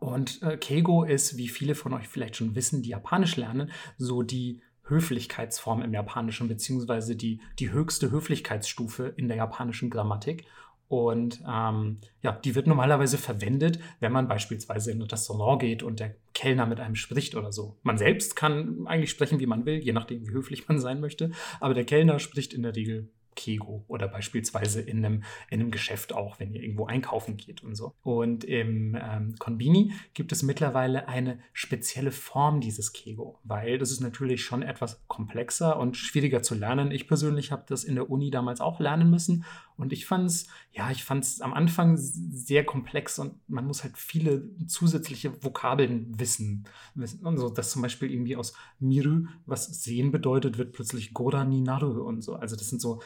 [0.00, 4.22] und äh, Keigo ist, wie viele von euch vielleicht schon wissen, die Japanisch lernen, so
[4.22, 10.44] die Höflichkeitsform im Japanischen, beziehungsweise die, die höchste Höflichkeitsstufe in der japanischen Grammatik.
[10.88, 16.00] Und ähm, ja, die wird normalerweise verwendet, wenn man beispielsweise in ein Restaurant geht und
[16.00, 17.78] der Kellner mit einem spricht oder so.
[17.82, 21.30] Man selbst kann eigentlich sprechen, wie man will, je nachdem, wie höflich man sein möchte.
[21.60, 26.12] Aber der Kellner spricht in der Regel Kego oder beispielsweise in einem, in einem Geschäft
[26.12, 27.94] auch, wenn ihr irgendwo einkaufen geht und so.
[28.02, 34.00] Und im ähm, Konbini gibt es mittlerweile eine spezielle Form dieses Kego, weil das ist
[34.00, 36.90] natürlich schon etwas komplexer und schwieriger zu lernen.
[36.90, 39.44] Ich persönlich habe das in der Uni damals auch lernen müssen
[39.76, 43.82] und ich fand es, ja, ich fand es am Anfang sehr komplex und man muss
[43.82, 46.64] halt viele zusätzliche Vokabeln wissen.
[47.22, 52.02] Und so, dass zum Beispiel irgendwie aus Miru, was sehen bedeutet, wird plötzlich Gora Ninaru
[52.02, 52.34] und so.
[52.34, 53.02] Also das sind so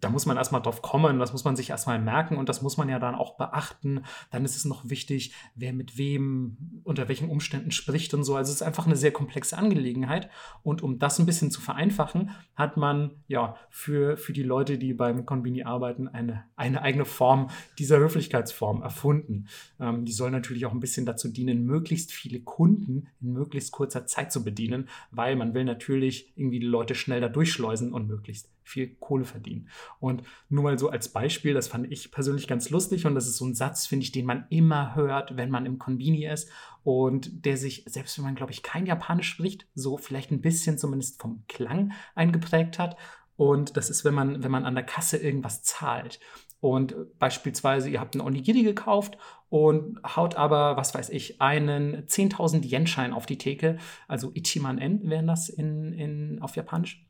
[0.00, 2.76] da muss man erstmal drauf kommen, das muss man sich erstmal merken und das muss
[2.76, 4.02] man ja dann auch beachten.
[4.30, 8.36] Dann ist es noch wichtig, wer mit wem, unter welchen Umständen spricht und so.
[8.36, 10.30] Also es ist einfach eine sehr komplexe Angelegenheit.
[10.62, 14.94] Und um das ein bisschen zu vereinfachen, hat man ja für, für die Leute, die
[14.94, 19.48] beim Konbini arbeiten, eine, eine eigene Form dieser Höflichkeitsform erfunden.
[19.80, 24.06] Ähm, die soll natürlich auch ein bisschen dazu dienen, möglichst viele Kunden in möglichst kurzer
[24.06, 28.50] Zeit zu bedienen, weil man will natürlich irgendwie die Leute schnell da durchschleusen und möglichst
[28.66, 29.68] viel Kohle verdienen.
[30.00, 33.36] Und nur mal so als Beispiel, das fand ich persönlich ganz lustig und das ist
[33.36, 36.50] so ein Satz, finde ich, den man immer hört, wenn man im Konbini ist
[36.82, 40.78] und der sich, selbst wenn man, glaube ich, kein Japanisch spricht, so vielleicht ein bisschen
[40.78, 42.96] zumindest vom Klang eingeprägt hat.
[43.36, 46.18] Und das ist, wenn man, wenn man an der Kasse irgendwas zahlt.
[46.60, 49.18] Und beispielsweise, ihr habt einen Onigiri gekauft
[49.50, 53.78] und haut aber, was weiß ich, einen 10.000 Yen-Schein auf die Theke,
[54.08, 57.06] also Ichiman-en wären das in, in, auf Japanisch.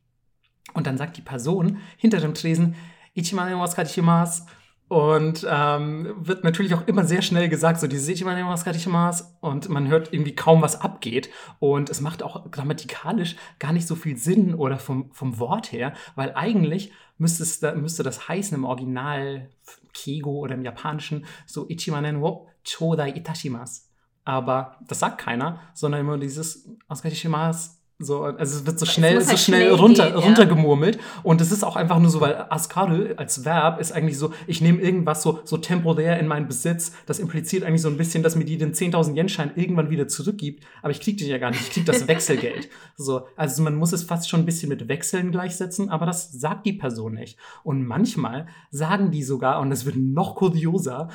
[0.73, 2.75] Und dann sagt die Person hinter dem Tresen,
[3.13, 4.43] Ichimane waskarichimasu.
[4.89, 9.25] Und ähm, wird natürlich auch immer sehr schnell gesagt, so dieses Ichimane waskarichimasu.
[9.41, 11.29] Und man hört irgendwie kaum, was abgeht.
[11.59, 15.93] Und es macht auch grammatikalisch gar nicht so viel Sinn oder vom, vom Wort her,
[16.15, 19.49] weil eigentlich müsste, es, müsste das heißen im Original
[19.93, 23.81] Kego oder im Japanischen so Ichimanen wo chodai itashimasu.
[24.23, 29.29] Aber das sagt keiner, sondern immer dieses Askarishimasu so, also es wird so schnell, so
[29.29, 30.99] halt schnell, runter, gehen, runtergemurmelt.
[31.23, 34.61] Und es ist auch einfach nur so, weil Askaru als Verb ist eigentlich so, ich
[34.61, 36.91] nehme irgendwas so, so temporär in meinen Besitz.
[37.07, 40.63] Das impliziert eigentlich so ein bisschen, dass mir die den 10.000 Yen-Schein irgendwann wieder zurückgibt.
[40.83, 41.61] Aber ich kriege den ja gar nicht.
[41.61, 42.69] Ich kriege das Wechselgeld.
[42.97, 46.67] so, also man muss es fast schon ein bisschen mit Wechseln gleichsetzen, aber das sagt
[46.67, 47.39] die Person nicht.
[47.63, 51.09] Und manchmal sagen die sogar, und es wird noch kurioser,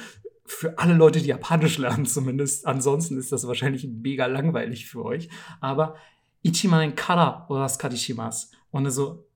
[0.44, 2.66] für alle Leute, die Japanisch lernen zumindest.
[2.66, 5.28] Ansonsten ist das wahrscheinlich mega langweilig für euch.
[5.60, 5.94] Aber
[6.42, 8.48] Ichiman kara orasukari shimasu.
[8.70, 9.26] Und dann so,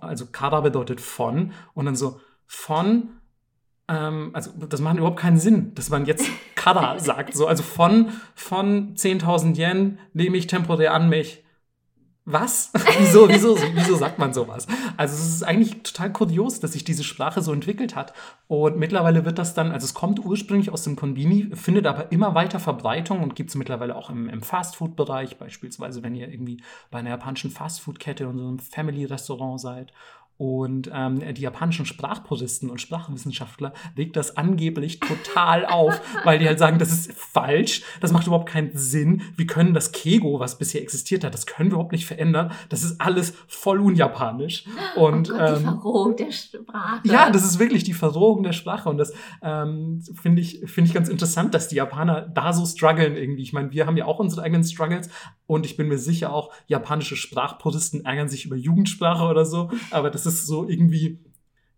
[0.00, 3.20] also Kara bedeutet von und dann so von,
[3.88, 7.34] ähm, also das macht überhaupt keinen Sinn, dass man jetzt Kara sagt.
[7.34, 11.43] So, also von, von 10.000 Yen nehme ich temporär an mich
[12.24, 12.70] was?
[12.98, 14.66] wieso, wieso, wieso sagt man sowas?
[14.96, 18.14] Also es ist eigentlich total kurios, dass sich diese Sprache so entwickelt hat.
[18.48, 22.34] Und mittlerweile wird das dann, also es kommt ursprünglich aus dem Konbini, findet aber immer
[22.34, 26.98] weiter Verbreitung und gibt es mittlerweile auch im, im Fastfood-Bereich, beispielsweise wenn ihr irgendwie bei
[26.98, 29.92] einer japanischen Fastfood-Kette und so einem Family-Restaurant seid
[30.36, 36.58] und ähm, die japanischen Sprachpuristen und Sprachwissenschaftler legt das angeblich total auf, weil die halt
[36.58, 39.22] sagen, das ist falsch, das macht überhaupt keinen Sinn.
[39.36, 42.50] Wir können das Kego, was bisher existiert hat, das können wir überhaupt nicht verändern.
[42.68, 44.64] Das ist alles voll unjapanisch.
[44.96, 47.00] Und, oh Gott, ähm, die Verrohung der Sprache.
[47.04, 48.88] Ja, das ist wirklich die Verrohung der Sprache.
[48.88, 53.16] Und das ähm, finde ich, finde ich ganz interessant, dass die Japaner da so strugglen
[53.16, 53.42] irgendwie.
[53.42, 55.08] Ich meine, wir haben ja auch unsere eigenen Struggles
[55.46, 60.10] und ich bin mir sicher auch, japanische Sprachpuristen ärgern sich über Jugendsprache oder so, aber
[60.10, 61.18] das ist so irgendwie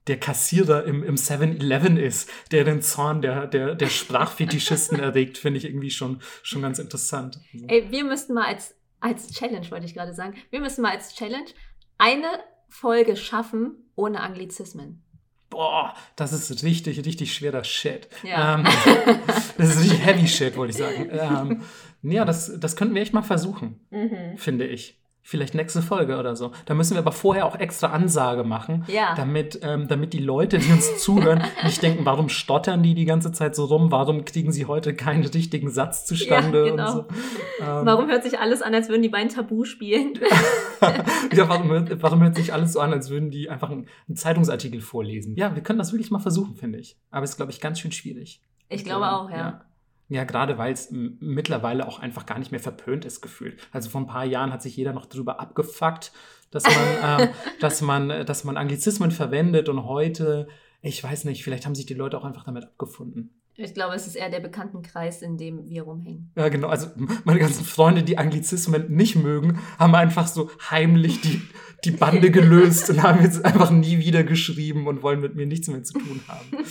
[0.07, 5.59] der Kassierer im, im 7-Eleven ist, der den Zorn der, der, der Sprachfetischisten erregt, finde
[5.59, 7.41] ich irgendwie schon, schon ganz interessant.
[7.67, 11.15] Ey, wir müssten mal als, als Challenge, wollte ich gerade sagen, wir müssen mal als
[11.15, 11.51] Challenge
[11.99, 12.29] eine
[12.69, 15.03] Folge schaffen ohne Anglizismen.
[15.51, 18.09] Boah, das ist richtig, richtig schwerer Shit.
[18.23, 18.57] Ja.
[18.57, 18.65] Ähm,
[19.59, 21.09] das ist richtig heavy Shit, wollte ich sagen.
[21.11, 21.63] Ähm,
[22.03, 24.37] ja, das, das könnten wir echt mal versuchen, mhm.
[24.37, 25.01] finde ich.
[25.29, 26.53] Vielleicht nächste Folge oder so.
[26.67, 29.13] Da müssen wir aber vorher auch extra Ansage machen, ja.
[29.17, 33.33] damit, ähm, damit die Leute, die uns zuhören, nicht denken, warum stottern die die ganze
[33.33, 33.91] Zeit so rum?
[33.91, 36.67] Warum kriegen sie heute keinen richtigen Satz zustande?
[36.67, 36.93] Ja, genau.
[36.93, 37.05] So.
[37.59, 40.13] Ähm, warum hört sich alles an, als würden die beiden Tabu spielen?
[41.33, 44.83] ja, warum, warum hört sich alles so an, als würden die einfach einen, einen Zeitungsartikel
[44.83, 45.35] vorlesen?
[45.37, 46.99] Ja, wir können das wirklich mal versuchen, finde ich.
[47.11, 48.43] Aber es ist, glaube ich, ganz schön schwierig.
[48.69, 49.37] Ich glaube auch, ja.
[49.37, 49.65] ja.
[50.09, 53.61] Ja, gerade weil es mittlerweile auch einfach gar nicht mehr verpönt ist, gefühlt.
[53.73, 56.13] Also vor ein paar Jahren hat sich jeder noch drüber abgefuckt,
[56.51, 57.29] dass man, ähm,
[57.61, 60.47] dass man, dass man Anglizismen verwendet und heute,
[60.81, 63.41] ich weiß nicht, vielleicht haben sich die Leute auch einfach damit abgefunden.
[63.59, 66.31] Ich glaube, es ist eher der Bekanntenkreis, in dem wir rumhängen.
[66.37, 66.69] Ja, genau.
[66.69, 66.89] Also
[67.25, 71.41] meine ganzen Freunde, die Anglizismen nicht mögen, haben einfach so heimlich die,
[71.85, 75.69] die Bande gelöst und haben jetzt einfach nie wieder geschrieben und wollen mit mir nichts
[75.69, 76.47] mehr zu tun haben.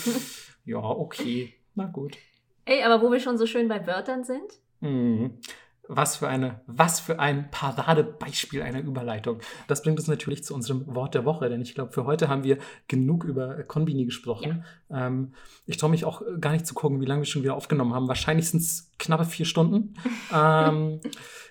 [0.67, 1.53] Ja, okay.
[1.75, 2.17] Na gut.
[2.65, 4.59] Ey, aber wo wir schon so schön bei Wörtern sind.
[4.81, 5.37] Mhm.
[5.87, 9.39] Was für, eine, was für ein Paradebeispiel einer Überleitung.
[9.67, 12.43] Das bringt uns natürlich zu unserem Wort der Woche, denn ich glaube, für heute haben
[12.43, 14.65] wir genug über Konbini gesprochen.
[14.89, 15.07] Ja.
[15.07, 15.35] Ähm,
[15.67, 18.07] ich traue mich auch gar nicht zu gucken, wie lange wir schon wieder aufgenommen haben.
[18.07, 19.93] Wahrscheinlich sind es knappe vier Stunden.
[20.33, 21.01] ähm,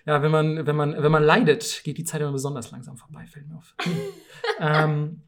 [0.04, 3.26] ja, wenn man, wenn, man, wenn man leidet, geht die Zeit immer besonders langsam vorbei,
[3.26, 3.74] fällt mir auf.
[4.58, 5.22] ähm,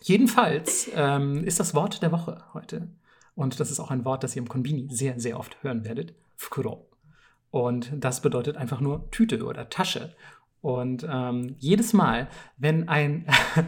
[0.00, 2.88] jedenfalls ähm, ist das Wort der Woche heute
[3.34, 6.14] und das ist auch ein Wort, das ihr im Konbini sehr, sehr oft hören werdet.
[6.36, 6.88] Fukuro.
[7.50, 10.14] Und das bedeutet einfach nur Tüte oder Tasche.
[10.60, 13.26] Und ähm, jedes Mal, wenn ein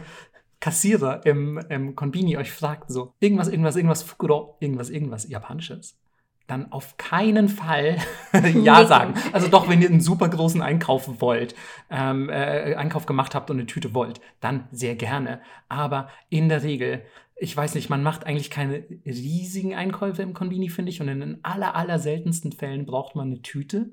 [0.59, 5.99] Kassierer im, im Konbini euch fragt, so irgendwas, irgendwas, irgendwas, Fukuro, irgendwas, irgendwas Japanisches,
[6.47, 7.97] dann auf keinen Fall
[8.63, 9.15] Ja sagen.
[9.33, 11.55] Also doch, wenn ihr einen super großen Einkauf wollt,
[11.89, 15.41] ähm, äh, Einkauf gemacht habt und eine Tüte wollt, dann sehr gerne.
[15.69, 17.03] Aber in der Regel
[17.37, 21.01] ich weiß nicht, man macht eigentlich keine riesigen Einkäufe im Konbini, finde ich.
[21.01, 23.89] Und in den aller, aller seltensten Fällen braucht man eine Tüte.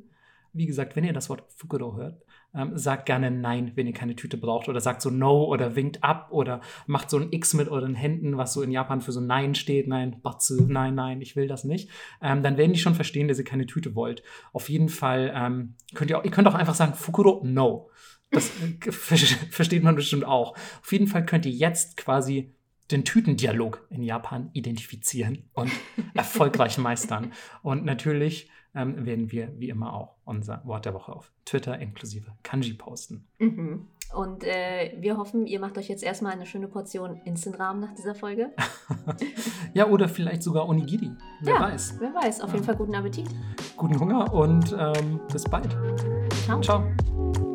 [0.52, 2.22] Wie gesagt, wenn ihr das Wort Fukuro hört,
[2.54, 4.68] ähm, sagt gerne Nein, wenn ihr keine Tüte braucht.
[4.68, 8.36] Oder sagt so No oder winkt ab oder macht so ein X mit euren Händen,
[8.36, 9.88] was so in Japan für so Nein steht.
[9.88, 11.90] Nein, Batsu, nein, nein, ich will das nicht.
[12.20, 14.22] Ähm, dann werden die schon verstehen, dass ihr keine Tüte wollt.
[14.52, 17.90] Auf jeden Fall ähm, könnt ihr auch, ihr könnt auch einfach sagen Fukuro No.
[18.30, 20.56] Das äh, versteht man bestimmt auch.
[20.80, 22.54] Auf jeden Fall könnt ihr jetzt quasi
[22.92, 25.70] den Tütendialog in Japan identifizieren und
[26.14, 27.32] erfolgreich meistern.
[27.62, 32.32] Und natürlich ähm, werden wir wie immer auch unser Wort der Woche auf Twitter inklusive
[32.42, 33.26] Kanji posten.
[33.38, 33.88] Mhm.
[34.14, 38.14] Und äh, wir hoffen, ihr macht euch jetzt erstmal eine schöne Portion Instant-Rahmen nach dieser
[38.14, 38.50] Folge.
[39.74, 41.10] ja, oder vielleicht sogar Onigiri.
[41.40, 41.96] Wer ja, weiß.
[41.98, 42.42] Wer weiß.
[42.42, 42.56] Auf ja.
[42.56, 43.28] jeden Fall guten Appetit.
[43.76, 45.76] Guten Hunger und ähm, bis bald.
[46.44, 46.60] Ciao.
[46.60, 47.51] Ciao.